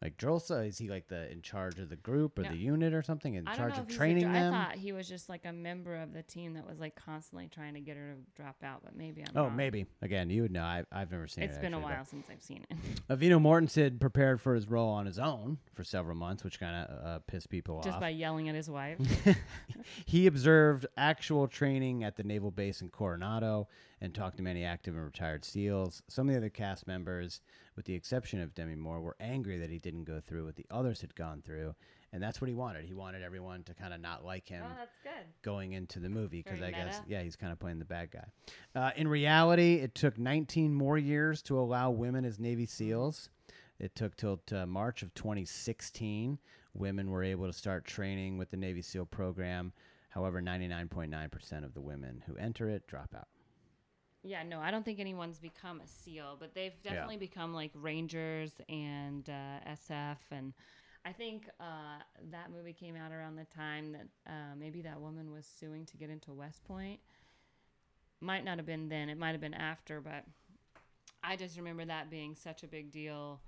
Like 0.03 0.17
Drolsa, 0.17 0.67
is 0.67 0.79
he 0.79 0.89
like 0.89 1.09
the 1.09 1.31
in 1.31 1.43
charge 1.43 1.79
of 1.79 1.91
the 1.91 1.97
group 1.97 2.39
or 2.39 2.43
No. 2.43 2.51
the 2.51 2.57
unit 2.57 2.95
or 2.95 3.03
something? 3.03 3.35
In 3.35 3.45
charge 3.45 3.77
of 3.77 3.87
a 3.87 3.93
training 3.93 4.23
dr- 4.25 4.33
them? 4.35 4.55
I 4.55 4.65
thought 4.65 4.77
he 4.77 4.93
was 4.93 5.07
just 5.07 5.29
like 5.29 5.45
a 5.45 5.53
member 5.53 5.95
of 5.95 6.15
the 6.15 6.23
team 6.23 6.55
that 6.55 6.67
was 6.67 6.81
like 6.81 6.95
constantly 6.97 7.49
trying 7.49 7.75
to 7.75 7.81
get 7.81 7.99
her 7.99 8.15
to 8.15 8.43
drop 8.43 8.57
out, 8.65 8.81
but 8.83 8.97
maybe 8.97 9.21
I'm 9.21 9.33
oh, 9.37 9.43
wrong. 9.45 9.57
maybe. 9.57 9.85
Again, 10.01 10.31
you 10.31 10.41
would 10.43 10.53
know. 10.53 10.63
I, 10.63 10.85
I've 10.91 11.11
never 11.11 11.27
seen 11.29 11.45
It's 11.45 11.53
it. 11.53 11.57
It's 11.57 11.63
been 11.63 11.75
a 11.75 11.77
actually, 11.77 11.91
but- 11.91 11.97
while 11.97 12.05
since 12.07 12.27
I've 12.31 12.43
seen 12.43 12.65
it. 12.71 12.77
Viggo 13.19 13.39
Mortensen 13.39 14.01
prepared 14.01 14.41
for 14.41 14.55
his 14.55 14.69
role 14.69 14.89
on 14.89 15.05
his 15.05 15.19
own 15.19 15.59
for 15.75 15.85
several 15.85 16.17
months, 16.17 16.45
which 16.45 16.59
kind 16.59 16.87
of 16.89 17.07
uh, 17.07 17.19
pissed 17.27 17.51
people 17.51 17.77
just 17.77 17.89
off. 17.89 17.93
Just 17.95 18.01
by 18.01 18.09
yelling 18.09 18.49
at 18.49 18.55
his 18.55 18.71
wife. 18.71 18.99
he 20.07 20.27
observed 20.27 20.87
actual 20.97 21.47
training 21.47 22.05
at 22.05 22.17
the 22.17 22.23
naval 22.25 22.51
base 22.51 22.81
in 22.81 22.89
Coronado 22.89 23.69
and 24.01 24.15
talked 24.15 24.39
to 24.39 24.43
many 24.43 24.65
active 24.65 24.95
and 24.95 25.05
retired 25.05 25.45
SEALs. 25.45 26.03
Some 26.09 26.29
of 26.29 26.33
the 26.33 26.39
other 26.39 26.49
cast 26.49 26.87
members, 26.87 27.43
with 27.81 27.87
the 27.87 27.95
exception 27.95 28.43
of 28.43 28.55
Demi 28.55 28.75
Moore, 28.75 29.01
were 29.01 29.17
angry 29.21 29.57
that 29.57 29.71
he 29.71 29.79
didn't 29.79 30.05
go 30.05 30.21
through 30.21 30.45
what 30.45 30.55
the 30.55 30.67
others 30.71 31.01
had 31.01 31.15
gone 31.15 31.41
through, 31.41 31.75
and 32.13 32.23
that's 32.23 32.39
what 32.39 32.49
he 32.49 32.53
wanted. 32.53 32.85
He 32.85 32.93
wanted 32.93 33.23
everyone 33.23 33.63
to 33.63 33.73
kind 33.73 33.95
of 33.95 34.03
not 34.03 34.23
like 34.23 34.47
him 34.47 34.63
oh, 34.67 34.75
that's 34.79 34.99
good. 35.03 35.33
going 35.41 35.73
into 35.73 35.99
the 35.99 36.11
movie 36.11 36.43
because 36.43 36.59
I 36.59 36.71
Very 36.71 36.73
guess 36.73 37.01
yeah 37.09 37.23
he's 37.23 37.37
kind 37.37 37.51
of 37.51 37.59
playing 37.59 37.79
the 37.79 37.87
bad 37.87 38.11
guy. 38.11 38.27
Uh, 38.75 38.91
in 38.97 39.09
reality, 39.09 39.77
it 39.77 39.95
took 39.95 40.19
19 40.19 40.75
more 40.75 40.99
years 40.99 41.41
to 41.45 41.59
allow 41.59 41.89
women 41.89 42.27
as 42.27 42.39
Navy 42.39 42.67
SEALs. 42.67 43.31
It 43.79 43.95
took 43.95 44.15
till 44.15 44.43
to 44.49 44.67
March 44.67 45.03
of 45.03 45.15
2016 45.15 46.39
women 46.75 47.11
were 47.11 47.25
able 47.25 47.47
to 47.47 47.53
start 47.55 47.87
training 47.87 48.37
with 48.37 48.51
the 48.51 48.59
Navy 48.59 48.83
SEAL 48.83 49.07
program. 49.07 49.73
However, 50.11 50.43
99.9% 50.43 51.65
of 51.65 51.73
the 51.73 51.81
women 51.81 52.25
who 52.27 52.37
enter 52.37 52.69
it 52.69 52.87
drop 52.87 53.15
out. 53.17 53.29
Yeah, 54.23 54.43
no, 54.43 54.61
I 54.61 54.71
don't 54.71 54.85
think 54.85 55.01
anyone's 55.01 55.39
become 55.39 55.81
a 55.81 55.87
SEAL, 55.87 56.37
but 56.39 56.55
they've 56.55 56.81
definitely 56.83 57.17
become 57.17 57.55
like 57.55 57.71
Rangers 57.75 58.53
and 58.69 59.29
uh, 59.29 59.71
SF. 59.71 60.19
And 60.31 60.53
I 61.07 61.13
think 61.13 61.49
uh, 61.59 62.03
that 62.31 62.51
movie 62.51 62.75
came 62.75 62.97
out 62.97 63.13
around 63.13 63.37
the 63.37 63.47
time 63.47 63.93
that 63.93 64.07
uh, 64.27 64.55
maybe 64.59 64.83
that 64.83 65.01
woman 65.01 65.33
was 65.33 65.47
suing 65.47 65.87
to 65.87 65.97
get 65.97 66.11
into 66.11 66.35
West 66.35 66.65
Point. 66.65 67.01
Might 68.21 68.45
not 68.45 68.59
have 68.59 68.67
been 68.67 68.91
then, 68.91 69.09
it 69.09 69.17
might 69.17 69.31
have 69.31 69.41
been 69.41 69.55
after, 69.55 70.03
but 70.03 70.25
I 71.25 71.37
just 71.37 71.57
remember 71.57 71.87
that 71.87 72.11
being 72.11 72.35
such 72.35 72.63
a 72.63 72.67
big 72.67 72.91
deal 72.91 73.41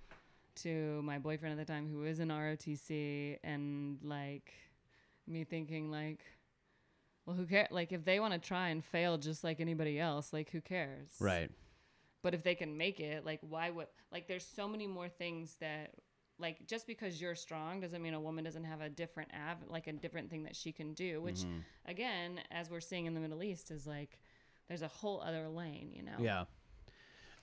to 0.55 1.03
my 1.03 1.19
boyfriend 1.19 1.59
at 1.59 1.67
the 1.67 1.71
time 1.71 1.89
who 1.91 1.99
was 1.99 2.21
in 2.21 2.29
ROTC 2.29 3.39
and 3.45 3.99
like 4.03 4.53
me 5.27 5.45
thinking 5.45 5.91
like 5.91 6.21
well 7.27 7.37
who 7.37 7.47
cares 7.47 7.69
like 7.71 7.93
if 7.93 8.05
they 8.05 8.19
want 8.21 8.33
to 8.33 8.39
try 8.39 8.69
and 8.69 8.85
fail 8.85 9.17
just 9.19 9.45
like 9.45 9.61
anybody 9.61 9.99
else 9.99 10.33
like 10.33 10.51
who 10.51 10.61
cares 10.61 11.11
Right. 11.21 11.51
but 12.23 12.35
if 12.35 12.43
they 12.43 12.55
can 12.55 12.77
make 12.77 13.01
it 13.01 13.25
like 13.25 13.41
why 13.43 13.71
would 13.71 13.87
like 14.11 14.27
there's 14.29 14.47
so 14.47 14.67
many 14.69 14.87
more 14.87 15.09
things 15.09 15.57
that 15.61 15.95
like 16.39 16.67
just 16.67 16.87
because 16.87 17.21
you're 17.21 17.35
strong 17.35 17.81
doesn't 17.81 18.03
mean 18.03 18.15
a 18.15 18.21
woman 18.21 18.43
doesn't 18.45 18.65
have 18.65 18.81
a 18.81 18.89
different 18.89 19.31
av 19.35 19.59
like 19.69 19.87
a 19.87 19.93
different 19.93 20.31
thing 20.31 20.43
that 20.45 20.57
she 20.57 20.73
can 20.73 20.93
do 20.95 21.21
which 21.21 21.41
Mm-hmm. 21.41 21.59
again 21.87 22.41
as 22.51 22.71
we're 22.71 22.81
seeing 22.81 23.07
in 23.07 23.15
the 23.15 23.21
middle 23.21 23.43
east 23.43 23.71
is 23.71 23.87
like 23.87 24.19
there's 24.69 24.83
a 24.83 24.89
whole 24.89 25.21
other 25.21 25.49
lane 25.49 25.91
you 25.93 26.03
know 26.03 26.17
Yeah. 26.19 26.45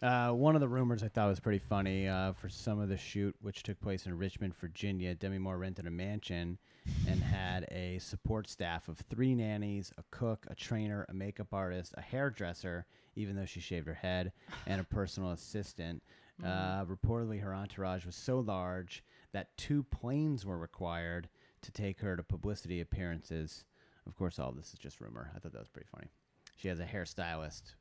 Uh, 0.02 0.32
one 0.32 0.56
of 0.56 0.62
the 0.62 0.68
rumors 0.68 1.04
I 1.04 1.10
thought 1.10 1.28
was 1.28 1.41
pretty 1.41 1.60
funny 1.60 2.08
uh, 2.08 2.32
for 2.32 2.47
some 2.47 2.80
of 2.80 2.88
the 2.88 2.95
shoot, 2.95 3.36
which 3.41 3.64
took 3.64 3.82
place 3.82 4.06
in 4.06 4.18
Richmond, 4.18 4.56
Virginia. 4.56 5.14
Demi 5.14 5.39
Moore 5.39 5.58
rented 5.58 5.88
a 5.88 5.91
mansion 5.91 6.58
and 7.06 7.22
had 7.22 7.66
a 7.70 8.00
support 8.00 8.50
staff 8.50 8.88
of 8.88 8.97
three 8.97 9.36
nannies, 9.36 9.91
a 9.97 10.04
cook, 10.10 10.45
a 10.50 10.56
trainer, 10.56 11.06
a 11.10 11.14
makeup 11.14 11.54
artist, 11.54 11.93
a 11.97 12.02
hairdresser, 12.02 12.86
even 13.18 13.36
though 13.36 13.45
she 13.45 13.60
shaved 13.60 13.88
her 13.88 13.93
head, 13.93 14.32
and 14.68 14.80
a 14.80 14.86
personal 14.86 15.32
assistant. 15.32 16.02
Mm-hmm. 16.39 16.91
Uh, 16.91 16.95
reportedly, 16.95 17.41
her 17.41 17.54
entourage 17.54 18.06
was 18.06 18.16
so 18.16 18.39
large 18.39 19.04
that 19.34 19.58
two 19.58 19.84
planes 19.84 20.45
were 20.45 20.58
required 20.58 21.28
to 21.62 21.70
take 21.70 22.00
her 22.00 22.16
to 22.16 22.24
publicity 22.24 22.80
appearances. 22.80 23.66
Of 24.08 24.16
course, 24.16 24.39
all 24.39 24.54
this 24.54 24.72
is 24.72 24.80
just 24.80 25.02
rumor. 25.02 25.32
I 25.36 25.39
thought 25.39 25.52
that 25.52 25.60
was 25.60 25.68
pretty 25.68 25.89
funny. 25.93 26.08
She 26.56 26.70
has 26.70 26.80
a 26.80 26.86
hairstylist 26.86 27.74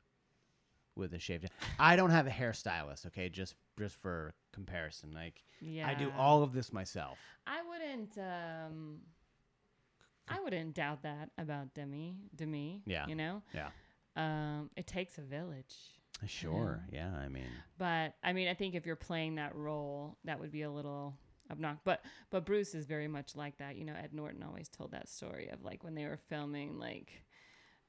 with 0.95 1.13
a 1.13 1.19
shaved. 1.19 1.49
I 1.77 1.95
don't 1.95 2.09
have 2.09 2.27
a 2.27 2.31
hairstylist, 2.31 3.05
okay? 3.07 3.29
Just 3.29 3.55
just 3.77 3.95
for 3.95 4.33
comparison. 4.53 5.11
Like 5.13 5.43
Yeah. 5.61 5.87
I 5.87 5.93
do 5.93 6.11
all 6.17 6.43
of 6.43 6.53
this 6.53 6.71
myself. 6.73 7.17
I 7.47 7.61
wouldn't. 7.67 8.17
Um, 8.17 8.99
I 10.27 10.39
wouldn't 10.41 10.75
doubt 10.75 11.01
that 11.03 11.31
about 11.37 11.73
Demi. 11.73 12.17
Demi. 12.35 12.83
Yeah. 12.85 13.07
You 13.07 13.15
know, 13.15 13.41
Yeah. 13.53 13.69
um, 14.15 14.69
it 14.75 14.85
takes 14.85 15.17
a 15.17 15.21
village. 15.21 15.75
Sure. 16.27 16.83
Yeah, 16.91 17.11
I 17.15 17.29
mean, 17.29 17.47
But 17.77 18.15
I 18.23 18.33
mean, 18.33 18.47
I 18.49 18.53
think 18.53 18.75
if 18.75 18.85
you're 18.85 18.95
playing 18.97 19.35
that 19.35 19.55
role, 19.55 20.17
that 20.25 20.39
would 20.39 20.51
be 20.51 20.63
a 20.63 20.69
little 20.71 21.15
obnoxious. 21.49 21.81
But 21.85 22.03
but 22.29 22.45
Bruce 22.45 22.75
is 22.75 22.85
very 22.85 23.07
much 23.07 23.35
like 23.35 23.57
that. 23.57 23.75
You 23.77 23.85
know, 23.85 23.93
Ed 23.95 24.13
Norton 24.13 24.43
always 24.43 24.67
told 24.69 24.91
that 24.91 25.07
story 25.07 25.47
of 25.49 25.63
like 25.63 25.83
when 25.83 25.95
they 25.95 26.05
were 26.05 26.17
filming 26.29 26.77
like. 26.77 27.23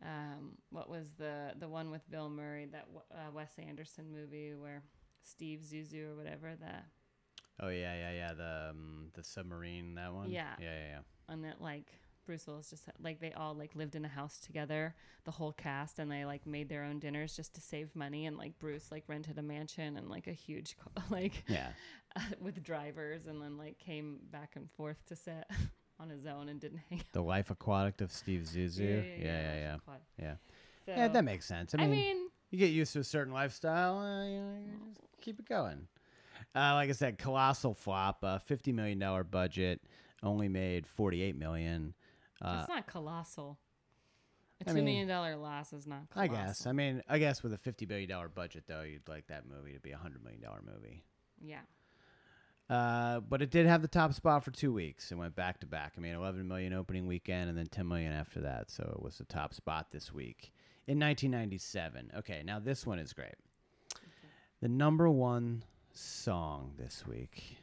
Um, 0.02 0.52
what 0.70 0.88
was 0.88 1.12
the 1.18 1.52
the 1.58 1.68
one 1.68 1.90
with 1.90 2.08
Bill 2.10 2.30
Murray 2.30 2.66
that 2.72 2.86
uh, 3.12 3.30
Wes 3.34 3.52
Anderson 3.58 4.06
movie 4.12 4.54
where 4.54 4.82
Steve 5.22 5.60
Zissou 5.60 6.12
or 6.12 6.16
whatever 6.16 6.54
the 6.58 7.64
oh 7.64 7.68
yeah, 7.68 7.94
yeah, 7.94 8.12
yeah. 8.12 8.32
The 8.34 8.70
um, 8.70 9.08
the 9.14 9.22
submarine, 9.22 9.94
that 9.96 10.12
one. 10.14 10.30
Yeah. 10.30 10.54
Yeah, 10.58 10.72
yeah, 10.72 10.86
yeah. 10.92 10.98
and 11.28 11.44
that 11.44 11.60
like 11.60 11.92
Bruce 12.24 12.46
Willis 12.46 12.70
just 12.70 12.88
like 13.02 13.20
they 13.20 13.32
all 13.32 13.54
like 13.54 13.74
lived 13.74 13.94
in 13.94 14.04
a 14.04 14.08
house 14.08 14.38
together, 14.38 14.94
the 15.24 15.30
whole 15.32 15.52
cast, 15.52 15.98
and 15.98 16.10
they 16.10 16.24
like 16.24 16.46
made 16.46 16.68
their 16.68 16.84
own 16.84 16.98
dinners 16.98 17.36
just 17.36 17.54
to 17.54 17.60
save 17.60 17.94
money. 17.94 18.24
And 18.26 18.38
like 18.38 18.58
Bruce 18.58 18.90
like 18.90 19.04
rented 19.06 19.38
a 19.38 19.42
mansion 19.42 19.96
and 19.96 20.08
like 20.08 20.26
a 20.28 20.32
huge 20.32 20.76
like 21.10 21.44
Yeah. 21.48 21.68
with 22.40 22.62
drivers, 22.62 23.26
and 23.26 23.42
then 23.42 23.58
like 23.58 23.78
came 23.78 24.18
back 24.30 24.52
and 24.56 24.70
forth 24.70 25.04
to 25.08 25.16
set 25.16 25.50
on 26.00 26.08
his 26.08 26.26
own 26.26 26.48
and 26.48 26.60
didn't 26.60 26.80
hang 26.90 27.00
out. 27.00 27.06
The 27.12 27.22
Life 27.22 27.50
Aquatic 27.50 28.00
of 28.00 28.10
Steve 28.12 28.42
Zissou. 28.42 28.78
Yeah, 28.80 29.24
yeah, 29.24 29.54
yeah. 29.54 29.76
Quad. 29.84 29.98
Yeah. 30.18 30.34
So, 30.86 30.92
Yeah, 30.92 31.08
that 31.08 31.24
makes 31.24 31.46
sense. 31.46 31.74
I 31.74 31.78
I 31.82 31.86
mean, 31.86 31.90
mean, 31.90 32.16
you 32.50 32.58
get 32.58 32.70
used 32.70 32.92
to 32.94 33.00
a 33.00 33.04
certain 33.04 33.32
lifestyle, 33.32 33.98
uh, 33.98 34.24
you 34.26 34.40
know, 34.40 34.54
you 34.64 34.72
just 34.94 35.00
keep 35.20 35.38
it 35.38 35.48
going. 35.48 35.86
Uh, 36.54 36.74
like 36.74 36.88
I 36.88 36.92
said, 36.92 37.18
colossal 37.18 37.74
flop. 37.74 38.24
Uh, 38.24 38.38
Fifty 38.38 38.72
million 38.72 38.98
dollar 38.98 39.22
budget, 39.22 39.80
only 40.22 40.48
made 40.48 40.86
forty 40.86 41.22
eight 41.22 41.36
million. 41.36 41.94
Uh, 42.42 42.58
it's 42.60 42.68
not 42.68 42.86
colossal. 42.86 43.58
A 44.60 44.64
I 44.64 44.72
two 44.72 44.76
mean, 44.76 44.84
million 44.86 45.08
dollar 45.08 45.36
loss 45.36 45.72
is 45.72 45.86
not. 45.86 46.10
Colossal 46.10 46.22
I 46.22 46.26
Colossal. 46.28 46.46
guess. 46.48 46.66
I 46.66 46.72
mean, 46.72 47.02
I 47.08 47.18
guess 47.18 47.42
with 47.44 47.52
a 47.52 47.58
fifty 47.58 47.84
billion 47.86 48.08
dollar 48.08 48.28
budget, 48.28 48.64
though, 48.66 48.82
you'd 48.82 49.06
like 49.08 49.26
that 49.28 49.44
movie 49.46 49.74
to 49.74 49.80
be 49.80 49.92
a 49.92 49.96
hundred 49.98 50.24
million 50.24 50.40
dollar 50.42 50.60
movie. 50.66 51.04
Yeah. 51.40 51.60
Uh, 52.70 53.18
but 53.18 53.42
it 53.42 53.50
did 53.50 53.66
have 53.66 53.82
the 53.82 53.88
top 53.88 54.14
spot 54.14 54.44
for 54.44 54.52
two 54.52 54.72
weeks. 54.72 55.10
It 55.10 55.16
went 55.16 55.34
back 55.34 55.58
to 55.60 55.66
back. 55.66 55.94
I 55.98 56.00
mean, 56.00 56.14
11 56.14 56.46
million 56.46 56.72
opening 56.72 57.08
weekend 57.08 57.48
and 57.48 57.58
then 57.58 57.66
10 57.66 57.88
million 57.88 58.12
after 58.12 58.40
that. 58.42 58.70
So 58.70 58.94
it 58.96 59.02
was 59.02 59.18
the 59.18 59.24
top 59.24 59.54
spot 59.54 59.88
this 59.90 60.14
week 60.14 60.52
in 60.86 61.00
1997. 61.00 62.12
Okay, 62.18 62.44
now 62.44 62.60
this 62.60 62.86
one 62.86 63.00
is 63.00 63.12
great. 63.12 63.34
The 64.62 64.68
number 64.68 65.10
one 65.10 65.64
song 65.92 66.74
this 66.78 67.04
week. 67.08 67.56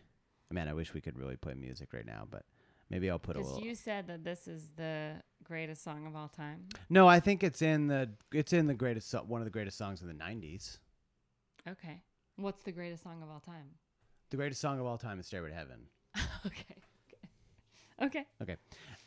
Man, 0.52 0.68
I 0.68 0.74
wish 0.74 0.94
we 0.94 1.00
could 1.00 1.18
really 1.18 1.38
play 1.38 1.54
music 1.54 1.94
right 1.94 2.06
now, 2.06 2.28
but 2.30 2.44
maybe 2.90 3.10
I'll 3.10 3.18
put 3.18 3.38
a 3.38 3.40
little. 3.40 3.62
you 3.62 3.76
said 3.76 4.08
that 4.08 4.26
this 4.26 4.46
is 4.46 4.72
the 4.76 5.14
greatest 5.42 5.84
song 5.84 6.06
of 6.06 6.18
all 6.18 6.28
time. 6.28 6.66
no, 6.90 7.08
I 7.08 7.22
think 7.22 7.44
it's 7.44 7.62
in 7.62 7.88
the 7.88 8.10
it's 8.34 8.52
in 8.52 8.68
the 8.68 8.74
greatest 8.74 9.14
one 9.26 9.40
of 9.40 9.46
the 9.46 9.52
greatest 9.52 9.78
songs 9.78 10.02
of 10.02 10.08
the 10.08 10.14
90s. 10.14 10.80
Okay. 11.66 12.02
What's 12.36 12.62
the 12.64 12.72
greatest 12.72 13.04
song 13.04 13.24
of 13.24 13.30
all 13.30 13.40
time? 13.40 13.68
The 14.30 14.38
greatest 14.38 14.60
song 14.62 14.80
of 14.80 14.86
all 14.86 14.98
time 14.98 15.20
is 15.20 15.28
Stairway 15.28 15.50
to 15.50 15.56
Heaven. 15.56 15.80
okay. 16.46 16.76
Okay. 18.02 18.06
Okay. 18.06 18.26
Okay. 18.42 18.56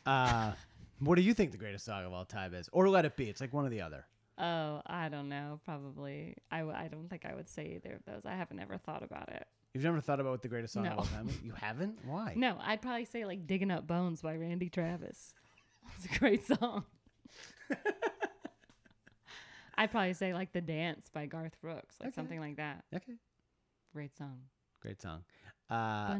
Uh, 0.05 0.51
what 0.99 1.15
do 1.15 1.21
you 1.21 1.33
think 1.33 1.51
the 1.51 1.57
greatest 1.57 1.85
song 1.85 2.05
of 2.05 2.13
all 2.13 2.25
time 2.25 2.53
is? 2.53 2.69
Or 2.71 2.89
Let 2.89 3.05
It 3.05 3.15
Be. 3.15 3.29
It's 3.29 3.41
like 3.41 3.53
one 3.53 3.65
or 3.65 3.69
the 3.69 3.81
other. 3.81 4.05
Oh, 4.37 4.81
I 4.87 5.09
don't 5.09 5.29
know. 5.29 5.59
Probably. 5.65 6.35
I, 6.51 6.59
w- 6.59 6.75
I 6.77 6.87
don't 6.87 7.07
think 7.09 7.25
I 7.25 7.35
would 7.35 7.47
say 7.49 7.73
either 7.75 7.95
of 7.95 8.05
those. 8.05 8.21
I 8.25 8.35
haven't 8.35 8.59
ever 8.59 8.77
thought 8.77 9.03
about 9.03 9.29
it. 9.29 9.45
You've 9.73 9.83
never 9.83 10.01
thought 10.01 10.19
about 10.19 10.31
what 10.31 10.41
the 10.41 10.47
greatest 10.47 10.73
song 10.73 10.87
of 10.87 10.97
all 10.97 11.05
time 11.05 11.29
is? 11.29 11.35
You 11.43 11.53
haven't? 11.53 11.99
Why? 12.05 12.33
No, 12.35 12.57
I'd 12.59 12.81
probably 12.81 13.05
say 13.05 13.25
like 13.25 13.45
Digging 13.47 13.71
Up 13.71 13.85
Bones 13.87 14.21
by 14.21 14.35
Randy 14.35 14.69
Travis. 14.69 15.33
It's 15.97 16.15
a 16.15 16.19
great 16.19 16.45
song. 16.47 16.85
I'd 19.75 19.89
probably 19.91 20.13
say 20.13 20.33
like 20.33 20.51
The 20.53 20.61
Dance 20.61 21.09
by 21.11 21.25
Garth 21.25 21.59
Brooks, 21.61 21.95
like 21.99 22.09
Okay. 22.09 22.15
something 22.15 22.39
like 22.39 22.57
that. 22.57 22.83
Okay. 22.95 23.13
Great 23.93 24.15
song. 24.15 24.41
Great 24.81 25.01
song. 25.01 25.23
Uh, 25.69 26.17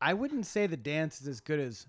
I 0.00 0.14
wouldn't 0.14 0.46
say 0.46 0.66
the 0.66 0.76
dance 0.76 1.20
is 1.20 1.28
as 1.28 1.40
good 1.40 1.58
as 1.58 1.86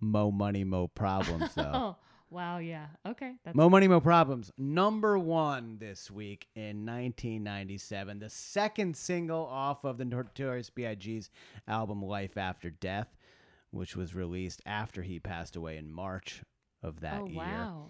Mo 0.00 0.30
Money, 0.30 0.64
Mo 0.64 0.88
Problems, 0.88 1.54
though. 1.54 1.96
Oh, 2.32 2.36
wow. 2.36 2.58
Yeah. 2.58 2.86
Okay. 3.06 3.34
That's 3.44 3.56
Mo 3.56 3.68
Money, 3.68 3.88
Mo 3.88 4.00
Problems, 4.00 4.50
number 4.56 5.18
one 5.18 5.76
this 5.78 6.10
week 6.10 6.46
in 6.54 6.86
1997, 6.86 8.20
the 8.20 8.30
second 8.30 8.96
single 8.96 9.46
off 9.46 9.84
of 9.84 9.98
the 9.98 10.04
Notorious 10.04 10.70
B.I.G.'s 10.70 11.28
album 11.68 12.02
Life 12.02 12.38
After 12.38 12.70
Death, 12.70 13.16
which 13.72 13.96
was 13.96 14.14
released 14.14 14.62
after 14.64 15.02
he 15.02 15.18
passed 15.18 15.56
away 15.56 15.76
in 15.76 15.92
March 15.92 16.42
of 16.82 17.00
that 17.00 17.20
oh, 17.22 17.26
year. 17.26 17.36
wow. 17.38 17.88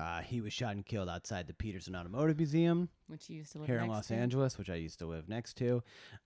Uh, 0.00 0.20
he 0.22 0.40
was 0.40 0.52
shot 0.52 0.72
and 0.74 0.86
killed 0.86 1.08
outside 1.08 1.46
the 1.46 1.52
Petersen 1.52 1.94
Automotive 1.94 2.38
Museum 2.38 2.88
Which 3.08 3.28
you 3.28 3.36
used 3.36 3.52
to 3.52 3.58
live 3.58 3.66
here 3.66 3.76
in 3.76 3.82
next 3.82 3.90
Los 3.94 4.06
to. 4.08 4.14
Angeles, 4.14 4.56
which 4.58 4.70
I 4.70 4.76
used 4.76 4.98
to 5.00 5.06
live 5.06 5.28
next 5.28 5.54
to, 5.58 5.82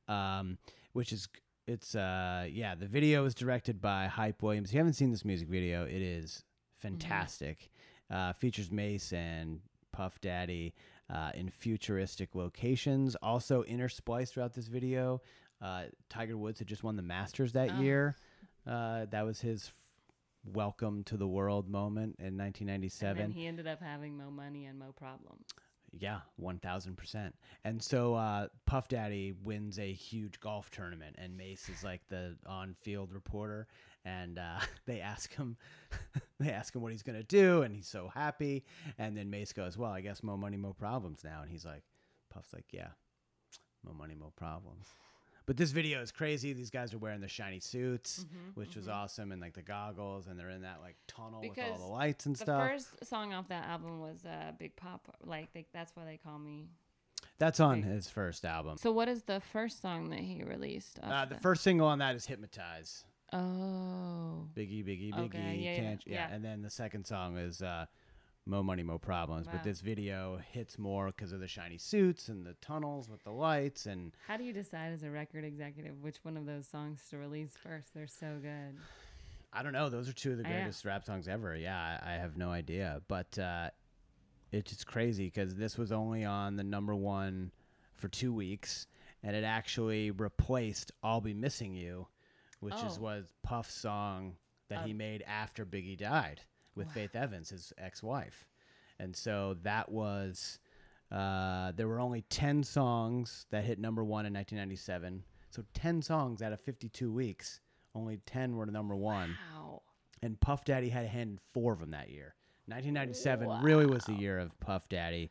um, 0.08 0.58
which 0.92 1.12
is 1.12 1.28
it's 1.66 1.94
uh 1.94 2.46
yeah 2.50 2.74
the 2.74 2.86
video 2.86 3.24
is 3.24 3.34
directed 3.34 3.80
by 3.80 4.06
Hype 4.06 4.42
Williams. 4.42 4.68
If 4.68 4.74
you 4.74 4.78
haven't 4.78 4.92
seen 4.94 5.10
this 5.10 5.24
music 5.24 5.48
video, 5.48 5.84
it 5.86 6.02
is 6.02 6.44
fantastic. 6.76 7.70
Uh, 8.10 8.32
features 8.34 8.70
Mase 8.70 9.12
and 9.12 9.60
Puff 9.92 10.20
Daddy 10.20 10.74
uh, 11.12 11.30
in 11.34 11.48
futuristic 11.48 12.34
locations. 12.34 13.16
Also 13.22 13.62
interspliced 13.64 14.28
throughout 14.30 14.52
this 14.54 14.68
video, 14.68 15.22
uh, 15.62 15.84
Tiger 16.10 16.36
Woods 16.36 16.58
had 16.58 16.68
just 16.68 16.84
won 16.84 16.96
the 16.96 17.02
Masters 17.02 17.52
that 17.52 17.70
Oh. 17.72 17.80
year. 17.80 18.16
Uh, 18.66 19.06
that 19.10 19.24
was 19.24 19.40
his 19.40 19.70
welcome 20.44 21.02
to 21.04 21.16
the 21.16 21.26
world 21.26 21.68
moment 21.68 22.16
in 22.18 22.26
And 22.26 22.38
1997. 22.38 23.16
then 23.16 23.30
he 23.30 23.46
ended 23.46 23.66
up 23.66 23.80
having 23.82 24.16
Mo 24.16 24.30
Money 24.30 24.66
and 24.66 24.78
Mo 24.78 24.92
Problems. 24.92 25.46
Yeah, 25.96 26.20
one 26.36 26.58
thousand 26.58 26.96
percent. 26.96 27.36
And 27.64 27.80
so 27.80 28.14
uh, 28.14 28.48
Puff 28.66 28.88
Daddy 28.88 29.32
wins 29.44 29.78
a 29.78 29.92
huge 29.92 30.40
golf 30.40 30.68
tournament, 30.72 31.14
and 31.18 31.36
Mase 31.36 31.68
is 31.68 31.84
like 31.84 32.00
the 32.08 32.36
on-field 32.46 33.12
reporter, 33.12 33.68
and 34.04 34.38
uh, 34.40 34.58
they 34.86 35.00
ask 35.00 35.32
him, 35.34 35.56
they 36.40 36.50
ask 36.50 36.74
him 36.74 36.82
what 36.82 36.90
he's 36.90 37.04
gonna 37.04 37.22
do, 37.22 37.62
and 37.62 37.72
he's 37.72 37.86
so 37.86 38.10
happy. 38.12 38.64
And 38.98 39.16
then 39.16 39.30
Mase 39.30 39.52
goes, 39.52 39.78
"Well, 39.78 39.92
I 39.92 40.00
guess 40.00 40.22
mo 40.24 40.36
money, 40.36 40.56
mo 40.56 40.72
problems 40.72 41.22
now." 41.22 41.42
And 41.42 41.50
he's 41.50 41.64
like, 41.64 41.84
Puff's 42.28 42.52
like, 42.52 42.66
"Yeah, 42.72 42.88
mo 43.84 43.92
money, 43.92 44.16
mo 44.16 44.32
problems." 44.34 44.88
But 45.46 45.58
this 45.58 45.72
video 45.72 46.00
is 46.00 46.10
crazy. 46.10 46.52
These 46.54 46.70
guys 46.70 46.94
are 46.94 46.98
wearing 46.98 47.20
the 47.20 47.28
shiny 47.28 47.60
suits, 47.60 48.24
which 48.54 48.76
was 48.76 48.88
awesome, 48.88 49.30
and 49.30 49.40
like 49.42 49.52
the 49.52 49.62
goggles, 49.62 50.26
and 50.26 50.38
they're 50.38 50.48
in 50.48 50.62
that 50.62 50.78
like 50.80 50.96
tunnel 51.06 51.42
with 51.42 51.58
all 51.58 51.76
the 51.78 51.92
lights 51.92 52.24
and 52.26 52.36
stuff. 52.36 52.62
The 52.62 52.68
first 52.70 53.04
song 53.08 53.34
off 53.34 53.48
that 53.48 53.66
album 53.66 54.00
was 54.00 54.24
uh, 54.24 54.52
Big 54.58 54.74
Poppa. 54.76 55.12
Like 55.24 55.52
they, 55.52 55.66
that's 55.74 55.94
why 55.94 56.04
they 56.06 56.16
call 56.16 56.38
me. 56.38 56.68
That's 57.38 57.60
on 57.60 57.82
Big- 57.82 57.90
his 57.90 58.08
first 58.08 58.44
album. 58.46 58.78
So 58.78 58.90
what 58.90 59.08
is 59.08 59.22
the 59.24 59.40
first 59.52 59.82
song 59.82 60.08
that 60.10 60.20
he 60.20 60.42
released? 60.42 60.98
Uh, 61.02 61.26
the 61.26 61.34
that? 61.34 61.42
first 61.42 61.62
single 61.62 61.88
on 61.88 61.98
that 61.98 62.16
is 62.16 62.24
"Hypnotize." 62.26 63.04
Oh. 63.32 64.46
Biggie, 64.56 64.84
Biggie, 64.84 65.12
Biggie, 65.12 65.24
Okay, 65.26 65.58
yeah, 65.58 65.70
yeah, 65.70 65.76
can't 65.76 66.02
yeah. 66.06 66.28
yeah. 66.28 66.34
And 66.34 66.44
then 66.44 66.62
the 66.62 66.70
second 66.70 67.04
song 67.04 67.36
is 67.36 67.60
uh, 67.62 67.86
"Mo 68.46 68.62
Money, 68.62 68.82
Mo 68.82 68.98
Problems." 68.98 69.46
But 69.46 69.64
this 69.64 69.80
video 69.80 70.38
hits 70.38 70.78
more 70.78 71.06
because 71.06 71.32
of 71.32 71.40
the 71.40 71.48
shiny 71.48 71.78
suits 71.78 72.28
and 72.28 72.44
the 72.44 72.54
tunnels 72.54 73.08
with 73.08 73.22
the 73.24 73.30
lights, 73.32 73.86
and 73.86 74.12
How 74.26 74.36
do 74.36 74.44
you 74.44 74.52
decide 74.52 74.92
as 74.92 75.02
a 75.02 75.10
record 75.10 75.44
executive 75.44 76.00
which 76.02 76.18
one 76.22 76.36
of 76.36 76.46
those 76.46 76.66
songs 76.66 77.06
to 77.10 77.18
release 77.18 77.56
first? 77.56 77.94
They're 77.94 78.06
so 78.06 78.38
good. 78.40 78.78
I 79.52 79.62
don't 79.62 79.72
know. 79.72 79.88
Those 79.88 80.08
are 80.08 80.12
two 80.12 80.32
of 80.32 80.38
the 80.38 80.42
greatest 80.44 80.84
rap 80.84 81.04
songs 81.04 81.28
ever. 81.28 81.54
Yeah, 81.56 81.78
I, 82.02 82.14
I 82.14 82.16
have 82.16 82.36
no 82.36 82.50
idea, 82.50 83.02
but 83.06 83.38
uh, 83.38 83.70
it's 84.50 84.70
just 84.72 84.86
crazy 84.86 85.26
because 85.26 85.54
this 85.54 85.78
was 85.78 85.92
only 85.92 86.24
on 86.24 86.56
the 86.56 86.64
number 86.64 86.94
one 86.94 87.52
for 87.94 88.08
two 88.08 88.32
weeks, 88.32 88.86
and 89.22 89.36
it 89.36 89.44
actually 89.44 90.10
replaced 90.10 90.90
"I'll 91.02 91.20
Be 91.20 91.34
Missing 91.34 91.74
You," 91.74 92.08
which 92.60 92.74
is 92.74 92.98
Oh. 92.98 93.02
was 93.02 93.32
Puff's 93.44 93.74
song 93.74 94.36
that 94.68 94.86
he 94.86 94.92
made 94.92 95.22
after 95.22 95.64
Biggie 95.64 95.96
died 95.98 96.40
with 96.74 96.90
Faith 96.90 97.14
Evans, 97.14 97.50
his 97.50 97.72
ex-wife, 97.78 98.46
and 98.98 99.14
so 99.14 99.56
that 99.62 99.90
was. 99.90 100.58
Uh, 101.12 101.70
there 101.76 101.86
were 101.86 102.00
only 102.00 102.22
10 102.22 102.64
songs 102.64 103.46
that 103.50 103.62
hit 103.62 103.78
number 103.78 104.02
one 104.02 104.26
in 104.26 104.32
1997. 104.32 105.22
So 105.50 105.62
10 105.74 106.02
songs 106.02 106.42
out 106.42 106.52
of 106.52 106.60
52 106.60 107.12
weeks. 107.12 107.60
Only 107.94 108.18
10 108.26 108.56
were 108.56 108.66
number 108.66 108.96
one. 108.96 109.36
Wow. 109.54 109.82
And 110.22 110.40
Puff 110.40 110.64
Daddy 110.64 110.88
had 110.88 111.04
a 111.04 111.08
hand 111.08 111.30
in 111.30 111.38
four 111.52 111.72
of 111.72 111.78
them 111.78 111.92
that 111.92 112.10
year. 112.10 112.34
1997 112.66 113.62
really 113.62 113.86
was 113.86 114.04
the 114.04 114.14
year 114.14 114.38
of 114.38 114.58
Puff 114.58 114.88
Daddy. 114.88 115.30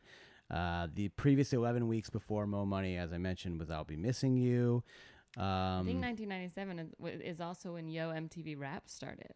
Uh, 0.50 0.86
the 0.94 1.08
previous 1.10 1.52
11 1.52 1.88
weeks 1.88 2.08
before 2.08 2.46
Mo 2.46 2.64
Money, 2.64 2.96
as 2.96 3.12
I 3.12 3.18
mentioned, 3.18 3.58
was 3.58 3.70
I'll 3.70 3.84
Be 3.84 3.96
Missing 3.96 4.36
You. 4.36 4.84
Um, 5.36 5.44
I 5.44 5.82
think 5.84 6.02
1997 6.02 6.92
is 7.22 7.40
also 7.40 7.72
when 7.72 7.88
Yo 7.88 8.10
MTV 8.10 8.58
Rap 8.58 8.84
started. 8.86 9.34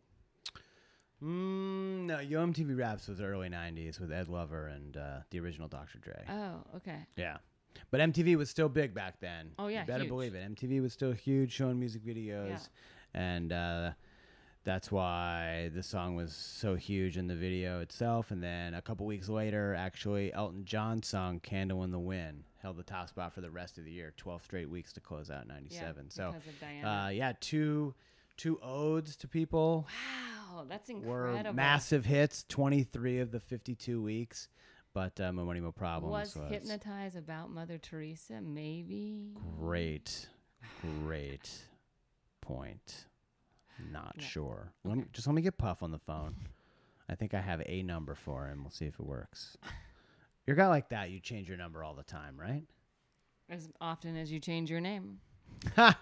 Mm, 1.23 2.07
no, 2.07 2.21
Yo 2.21 2.45
MTV 2.47 2.77
Raps 2.79 3.09
was 3.09 3.21
early 3.21 3.49
90s 3.49 4.01
with 4.01 4.13
Ed 4.13 4.29
Lover 4.29 4.69
and 4.69 4.97
uh, 4.97 5.19
the 5.31 5.41
original 5.41 5.69
Dr. 5.69 5.99
Dre. 5.99 6.25
Oh, 6.29 6.77
okay. 6.77 7.07
Yeah. 7.17 7.39
But 7.91 8.01
MTV 8.01 8.37
was 8.37 8.51
still 8.51 8.69
big 8.69 8.93
back 8.95 9.21
then. 9.21 9.53
Oh, 9.59 9.69
yeah, 9.69 9.83
You 9.83 9.87
better 9.87 10.05
huge. 10.05 10.11
believe 10.11 10.35
it. 10.35 10.55
MTV 10.55 10.83
was 10.83 10.93
still 10.93 11.13
huge, 11.13 11.53
showing 11.53 11.79
music 11.79 12.05
videos. 12.05 12.49
Yeah. 12.49 12.59
And 13.21 13.53
uh, 13.53 13.91
that's 14.65 14.91
why 14.93 15.71
the 15.75 15.83
song 15.83 16.15
was 16.17 16.33
so 16.35 16.75
huge 16.75 17.17
in 17.17 17.29
the 17.29 17.37
video 17.37 17.81
itself. 17.81 18.31
And 18.31 18.43
then 18.43 18.75
a 18.75 18.83
couple 18.83 19.07
weeks 19.07 19.29
later, 19.29 19.75
actually, 19.75 20.33
Elton 20.35 20.65
John's 20.65 21.07
song, 21.07 21.41
Candle 21.41 21.85
in 21.85 21.91
the 21.91 21.99
Wind, 21.99 22.45
held 22.61 22.77
the 22.77 22.83
top 22.83 23.09
spot 23.09 23.33
for 23.33 23.41
the 23.41 23.51
rest 23.51 23.79
of 23.79 23.85
the 23.85 23.93
year 23.93 24.13
12 24.17 24.43
straight 24.43 24.69
weeks 24.69 24.93
to 24.95 25.01
close 25.01 25.31
out 25.31 25.47
97. 25.47 26.05
Yeah, 26.05 26.11
so, 26.11 26.33
because 26.33 26.49
of 26.49 26.61
Diana. 26.61 26.89
uh, 27.07 27.09
yeah, 27.11 27.33
two, 27.41 27.95
two 28.39 28.59
odes 28.63 29.17
to 29.17 29.29
people 29.29 29.87
wow, 30.55 30.65
that's 30.69 30.89
were 30.89 31.27
incredible. 31.29 31.55
massive 31.55 32.07
hits, 32.07 32.45
23 32.49 33.19
of 33.19 33.31
the 33.31 33.41
52 33.41 34.01
weeks. 34.03 34.49
But 34.95 35.21
uh, 35.21 35.31
Mo 35.33 35.45
Money, 35.45 35.61
Mo 35.61 35.71
Problems 35.71 36.35
Was 36.35 36.51
hypnotized 36.51 37.17
about 37.17 37.51
Mother 37.51 37.77
Teresa? 37.79 38.41
Maybe. 38.41 39.35
Great, 39.61 40.29
great 41.05 41.51
point. 42.41 43.05
Not 43.93 44.15
Yeah. 44.19 44.25
sure. 44.27 44.73
Let 44.85 44.97
me, 44.97 45.05
just 45.13 45.27
let 45.27 45.35
me 45.35 45.43
get 45.43 45.59
Puff 45.59 45.83
on 45.83 45.91
the 45.93 45.99
phone. 45.99 46.35
I 47.09 47.15
think 47.15 47.33
I 47.35 47.41
have 47.41 47.63
a 47.67 47.83
number 47.83 48.15
for 48.15 48.47
him. 48.49 48.63
We'll 48.63 48.71
see 48.71 48.87
if 48.87 48.95
it 48.99 49.07
works. 49.07 49.57
You're 50.47 50.55
a 50.55 50.59
guy 50.59 50.67
like 50.69 50.89
that. 50.89 51.11
You 51.11 51.21
change 51.21 51.47
your 51.49 51.59
number 51.59 51.85
all 51.85 51.95
the 51.95 52.03
time, 52.03 52.41
right? 52.41 52.65
As 53.51 53.69
often 53.81 54.17
as 54.17 54.33
you 54.33 54.41
change 54.41 54.71
your 54.71 54.81
name. 54.81 55.19
Ha! 55.77 55.99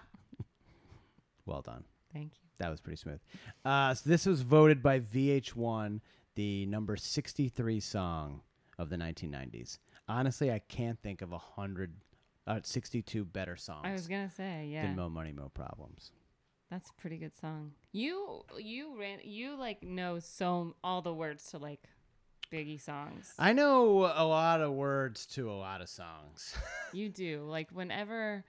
well 1.45 1.61
done. 1.61 1.83
Thank 2.13 2.33
you. 2.41 2.49
That 2.59 2.69
was 2.69 2.81
pretty 2.81 2.97
smooth. 2.97 3.19
Uh, 3.63 3.93
so 3.93 4.09
this 4.09 4.25
was 4.25 4.41
voted 4.41 4.81
by 4.81 4.99
VH1 4.99 5.99
the 6.35 6.65
number 6.67 6.95
63 6.95 7.79
song 7.79 8.41
of 8.77 8.89
the 8.89 8.95
1990s. 8.95 9.79
Honestly, 10.07 10.51
I 10.51 10.59
can't 10.59 10.99
think 11.01 11.21
of 11.21 11.31
a 11.33 11.37
hundred, 11.37 11.93
uh, 12.45 12.59
62 12.63 13.25
better 13.25 13.55
songs 13.55 13.81
I 13.83 13.91
was 13.91 14.07
gonna 14.07 14.29
say, 14.29 14.67
yeah, 14.71 14.83
than 14.83 14.95
Mo 14.95 15.09
Money, 15.09 15.33
Mo 15.33 15.51
Problems. 15.53 16.11
that's 16.71 16.89
a 16.89 16.93
pretty 17.01 17.17
good 17.17 17.35
song. 17.35 17.71
You 17.91 18.43
you 18.57 18.99
ran 18.99 19.19
you 19.23 19.57
like 19.57 19.83
know 19.83 20.19
so 20.19 20.75
all 20.83 21.01
the 21.01 21.13
words 21.13 21.51
to 21.51 21.57
like 21.57 21.81
Biggie 22.51 22.79
songs. 22.79 23.33
I 23.37 23.51
know 23.51 24.05
a 24.15 24.23
lot 24.25 24.61
of 24.61 24.71
words 24.71 25.25
to 25.27 25.51
a 25.51 25.57
lot 25.57 25.81
of 25.81 25.89
songs. 25.89 26.55
you 26.93 27.09
do 27.09 27.43
like 27.43 27.71
whenever 27.71 28.45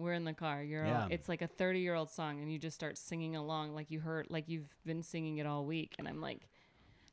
we're 0.00 0.14
in 0.14 0.24
the 0.24 0.32
car, 0.32 0.62
you're 0.62 0.84
all, 0.86 1.08
it's 1.10 1.28
like 1.28 1.42
a 1.42 1.46
30 1.46 1.80
year 1.80 1.94
old 1.94 2.10
song, 2.10 2.40
and 2.40 2.52
you 2.52 2.58
just 2.58 2.74
start 2.74 2.98
singing 2.98 3.36
along 3.36 3.74
like 3.74 3.90
you 3.90 4.00
heard 4.00 4.26
like 4.30 4.48
you've 4.48 4.74
been 4.84 5.02
singing 5.02 5.38
it 5.38 5.46
all 5.46 5.64
week, 5.64 5.94
and 5.98 6.08
I'm 6.08 6.20
like. 6.20 6.48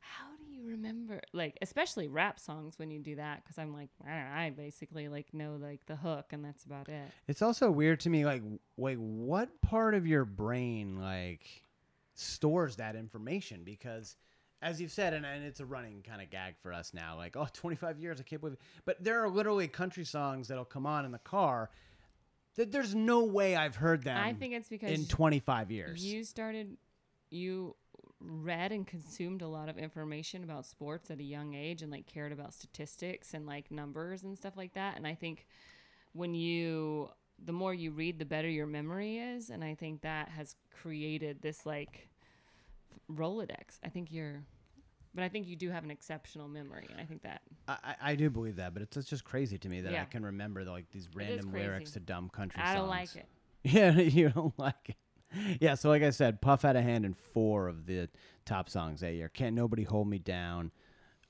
How 0.00 0.24
do 0.38 0.50
you 0.50 0.70
remember 0.70 1.20
like 1.34 1.58
especially 1.60 2.08
rap 2.08 2.40
songs 2.40 2.78
when 2.78 2.90
you 2.90 2.98
do 2.98 3.16
that 3.16 3.42
because 3.44 3.58
i'm 3.58 3.74
like 3.74 3.90
I, 4.06 4.08
know, 4.10 4.26
I 4.34 4.50
basically 4.56 5.08
like 5.08 5.34
know 5.34 5.58
like 5.60 5.84
the 5.86 5.96
hook 5.96 6.26
and 6.32 6.42
that's 6.42 6.64
about 6.64 6.88
it 6.88 7.08
it's 7.26 7.42
also 7.42 7.70
weird 7.70 8.00
to 8.00 8.10
me, 8.10 8.24
like, 8.24 8.42
wait, 8.76 8.98
what 8.98 9.60
part 9.60 9.94
of 9.94 10.06
your 10.06 10.24
brain 10.24 10.98
like 11.00 11.46
stores 12.14 12.76
that 12.76 12.96
information? 12.96 13.62
Because, 13.64 14.16
as 14.62 14.80
you've 14.80 14.90
said, 14.92 15.12
and, 15.12 15.24
and 15.26 15.44
it's 15.44 15.60
a 15.60 15.66
running 15.66 16.02
kind 16.02 16.22
of 16.22 16.30
gag 16.30 16.54
for 16.62 16.72
us 16.72 16.92
now, 16.94 17.16
like, 17.16 17.36
oh, 17.36 17.46
25 17.52 17.98
years, 18.00 18.18
I 18.20 18.22
can't 18.22 18.40
believe 18.40 18.54
it. 18.54 18.60
But 18.84 19.02
there 19.04 19.22
are 19.22 19.28
literally 19.28 19.68
country 19.68 20.04
songs 20.04 20.48
that'll 20.48 20.64
come 20.64 20.86
on 20.86 21.04
in 21.04 21.12
the 21.12 21.18
car 21.18 21.70
that 22.56 22.72
there's 22.72 22.94
no 22.94 23.24
way 23.24 23.54
I've 23.56 23.76
heard 23.76 24.02
them. 24.02 24.18
i 24.18 24.32
think 24.32 24.54
it's 24.54 24.68
because 24.68 24.90
in 24.90 25.06
25 25.06 25.70
years. 25.70 26.04
You 26.04 26.24
started, 26.24 26.76
you 27.30 27.76
read 28.20 28.72
and 28.72 28.86
consumed 28.86 29.42
a 29.42 29.48
lot 29.48 29.68
of 29.68 29.78
information 29.78 30.42
about 30.42 30.66
sports 30.66 31.10
at 31.10 31.20
a 31.20 31.22
young 31.22 31.54
age 31.54 31.82
and 31.82 31.92
like 31.92 32.06
cared 32.06 32.32
about 32.32 32.52
statistics 32.52 33.32
and 33.34 33.46
like 33.46 33.70
numbers 33.70 34.24
and 34.24 34.36
stuff 34.36 34.56
like 34.56 34.74
that. 34.74 34.96
And 34.96 35.06
I 35.06 35.14
think 35.14 35.46
when 36.12 36.34
you, 36.34 37.10
the 37.44 37.52
more 37.52 37.72
you 37.72 37.92
read, 37.92 38.18
the 38.18 38.24
better 38.24 38.48
your 38.48 38.66
memory 38.66 39.18
is. 39.18 39.50
And 39.50 39.62
I 39.62 39.74
think 39.74 40.00
that 40.02 40.30
has 40.30 40.56
created 40.82 41.42
this 41.42 41.64
like 41.64 42.08
Rolodex. 43.12 43.78
I 43.84 43.88
think 43.88 44.08
you're, 44.10 44.42
but 45.14 45.24
I 45.24 45.28
think 45.28 45.46
you 45.46 45.56
do 45.56 45.70
have 45.70 45.84
an 45.84 45.90
exceptional 45.90 46.48
memory. 46.48 46.86
And 46.90 47.00
I 47.00 47.04
think 47.04 47.22
that, 47.22 47.42
I, 47.66 47.94
I- 48.00 48.14
do 48.14 48.30
believe 48.30 48.56
that, 48.56 48.72
but 48.74 48.82
it's, 48.82 48.96
it's 48.96 49.08
just 49.08 49.24
crazy 49.24 49.58
to 49.58 49.68
me 49.68 49.80
that 49.82 49.94
I 49.94 50.04
can 50.04 50.24
remember 50.24 50.64
like 50.64 50.90
these 50.90 51.08
random 51.14 51.52
lyrics 51.52 51.92
to 51.92 52.00
dumb 52.00 52.28
country 52.28 52.60
I 52.62 52.74
songs. 52.74 52.78
don't 52.78 52.88
like 52.88 53.16
it. 53.16 53.26
Yeah, 53.64 53.90
you 53.98 54.30
don't 54.30 54.56
like 54.58 54.90
it. 54.90 55.58
Yeah, 55.60 55.74
so 55.74 55.88
like 55.90 56.02
I 56.02 56.10
said, 56.10 56.40
Puff 56.40 56.62
had 56.62 56.76
a 56.76 56.80
hand 56.82 57.04
in 57.04 57.12
four 57.12 57.68
of 57.68 57.86
the 57.86 58.08
top 58.46 58.70
songs 58.70 59.00
that 59.00 59.12
year. 59.12 59.28
Can't 59.28 59.54
Nobody 59.54 59.82
Hold 59.82 60.08
Me 60.08 60.18
Down, 60.18 60.70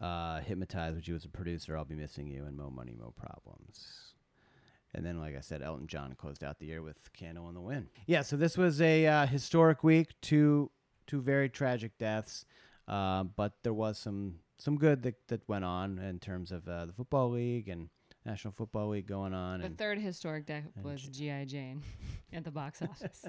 uh, 0.01 0.41
Hypnotize, 0.41 0.95
which 0.95 1.07
he 1.07 1.13
was 1.13 1.25
a 1.25 1.29
producer, 1.29 1.77
I'll 1.77 1.85
Be 1.85 1.95
Missing 1.97 2.29
You, 2.29 2.45
and 2.45 2.57
Mo 2.57 2.71
Money, 2.71 2.95
Mo 2.97 3.13
Problems. 3.17 4.15
And 4.95 5.05
then, 5.05 5.19
like 5.19 5.37
I 5.37 5.41
said, 5.41 5.63
Elton 5.63 5.87
John 5.87 6.15
closed 6.17 6.45
out 6.45 6.59
the 6.61 6.67
year 6.67 6.81
with 6.83 7.13
Candle 7.13 7.49
in 7.49 7.55
the 7.55 7.61
Wind. 7.61 7.89
Yeah, 8.07 8.23
so 8.23 8.37
this 8.37 8.57
was 8.57 8.81
a 8.81 9.07
uh, 9.07 9.27
historic 9.27 9.83
week, 9.83 10.13
two 10.21 10.71
two 11.07 11.21
very 11.23 11.49
tragic 11.49 11.97
deaths, 11.99 12.45
uh, 12.89 13.25
but 13.25 13.53
there 13.63 13.75
was 13.75 13.99
some 13.99 14.37
some 14.59 14.77
good 14.77 15.03
that, 15.05 15.15
that 15.29 15.49
went 15.49 15.65
on 15.65 15.99
in 15.99 16.19
terms 16.19 16.51
of 16.51 16.67
uh, 16.67 16.87
the 16.87 16.93
Football 16.93 17.31
League 17.31 17.69
and 17.69 17.89
National 18.27 18.51
Football 18.53 18.89
League 18.89 19.07
going 19.07 19.33
on. 19.35 19.61
The 19.61 19.69
third 19.69 19.99
historic 19.99 20.47
death 20.47 20.65
was 20.83 21.03
G.I. 21.03 21.45
Jane 21.45 21.83
at 22.33 22.45
the 22.45 22.51
box 22.51 22.83
office. 22.91 23.25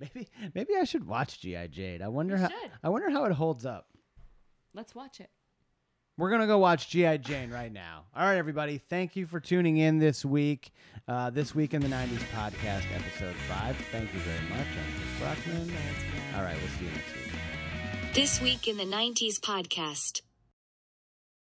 Maybe 0.00 0.28
maybe 0.54 0.74
I 0.76 0.84
should 0.84 1.06
watch 1.06 1.40
GI 1.40 1.68
Jane. 1.68 2.02
I 2.02 2.08
wonder 2.08 2.34
You 2.36 2.42
how 2.42 2.48
should. 2.48 2.70
I 2.82 2.88
wonder 2.88 3.10
how 3.10 3.24
it 3.26 3.32
holds 3.32 3.64
up. 3.64 3.86
Let's 4.74 4.94
watch 4.94 5.20
it. 5.20 5.30
We're 6.16 6.30
gonna 6.30 6.48
go 6.48 6.58
watch 6.58 6.88
GI 6.90 7.18
Jane 7.18 7.50
right 7.50 7.72
now. 7.72 8.06
All 8.16 8.24
right, 8.24 8.38
everybody. 8.38 8.78
Thank 8.78 9.14
you 9.14 9.24
for 9.26 9.38
tuning 9.38 9.76
in 9.76 10.00
this 10.00 10.24
week. 10.24 10.72
Uh, 11.06 11.30
this 11.30 11.54
week 11.54 11.74
in 11.74 11.80
the 11.80 11.86
'90s 11.88 12.18
podcast, 12.34 12.84
episode 12.92 13.36
five. 13.48 13.76
Thank 13.92 14.12
you 14.12 14.18
very 14.20 14.48
much. 14.48 14.66
I'm 14.66 14.94
Chris 14.96 15.44
Brockman. 15.46 15.72
All 16.34 16.42
right, 16.42 16.56
we'll 16.56 16.68
see 16.78 16.86
you 16.86 16.90
next 16.90 17.14
week. 17.14 17.27
This 18.18 18.40
Week 18.40 18.66
in 18.66 18.76
the 18.76 18.82
90s 18.82 19.38
podcast. 19.38 20.22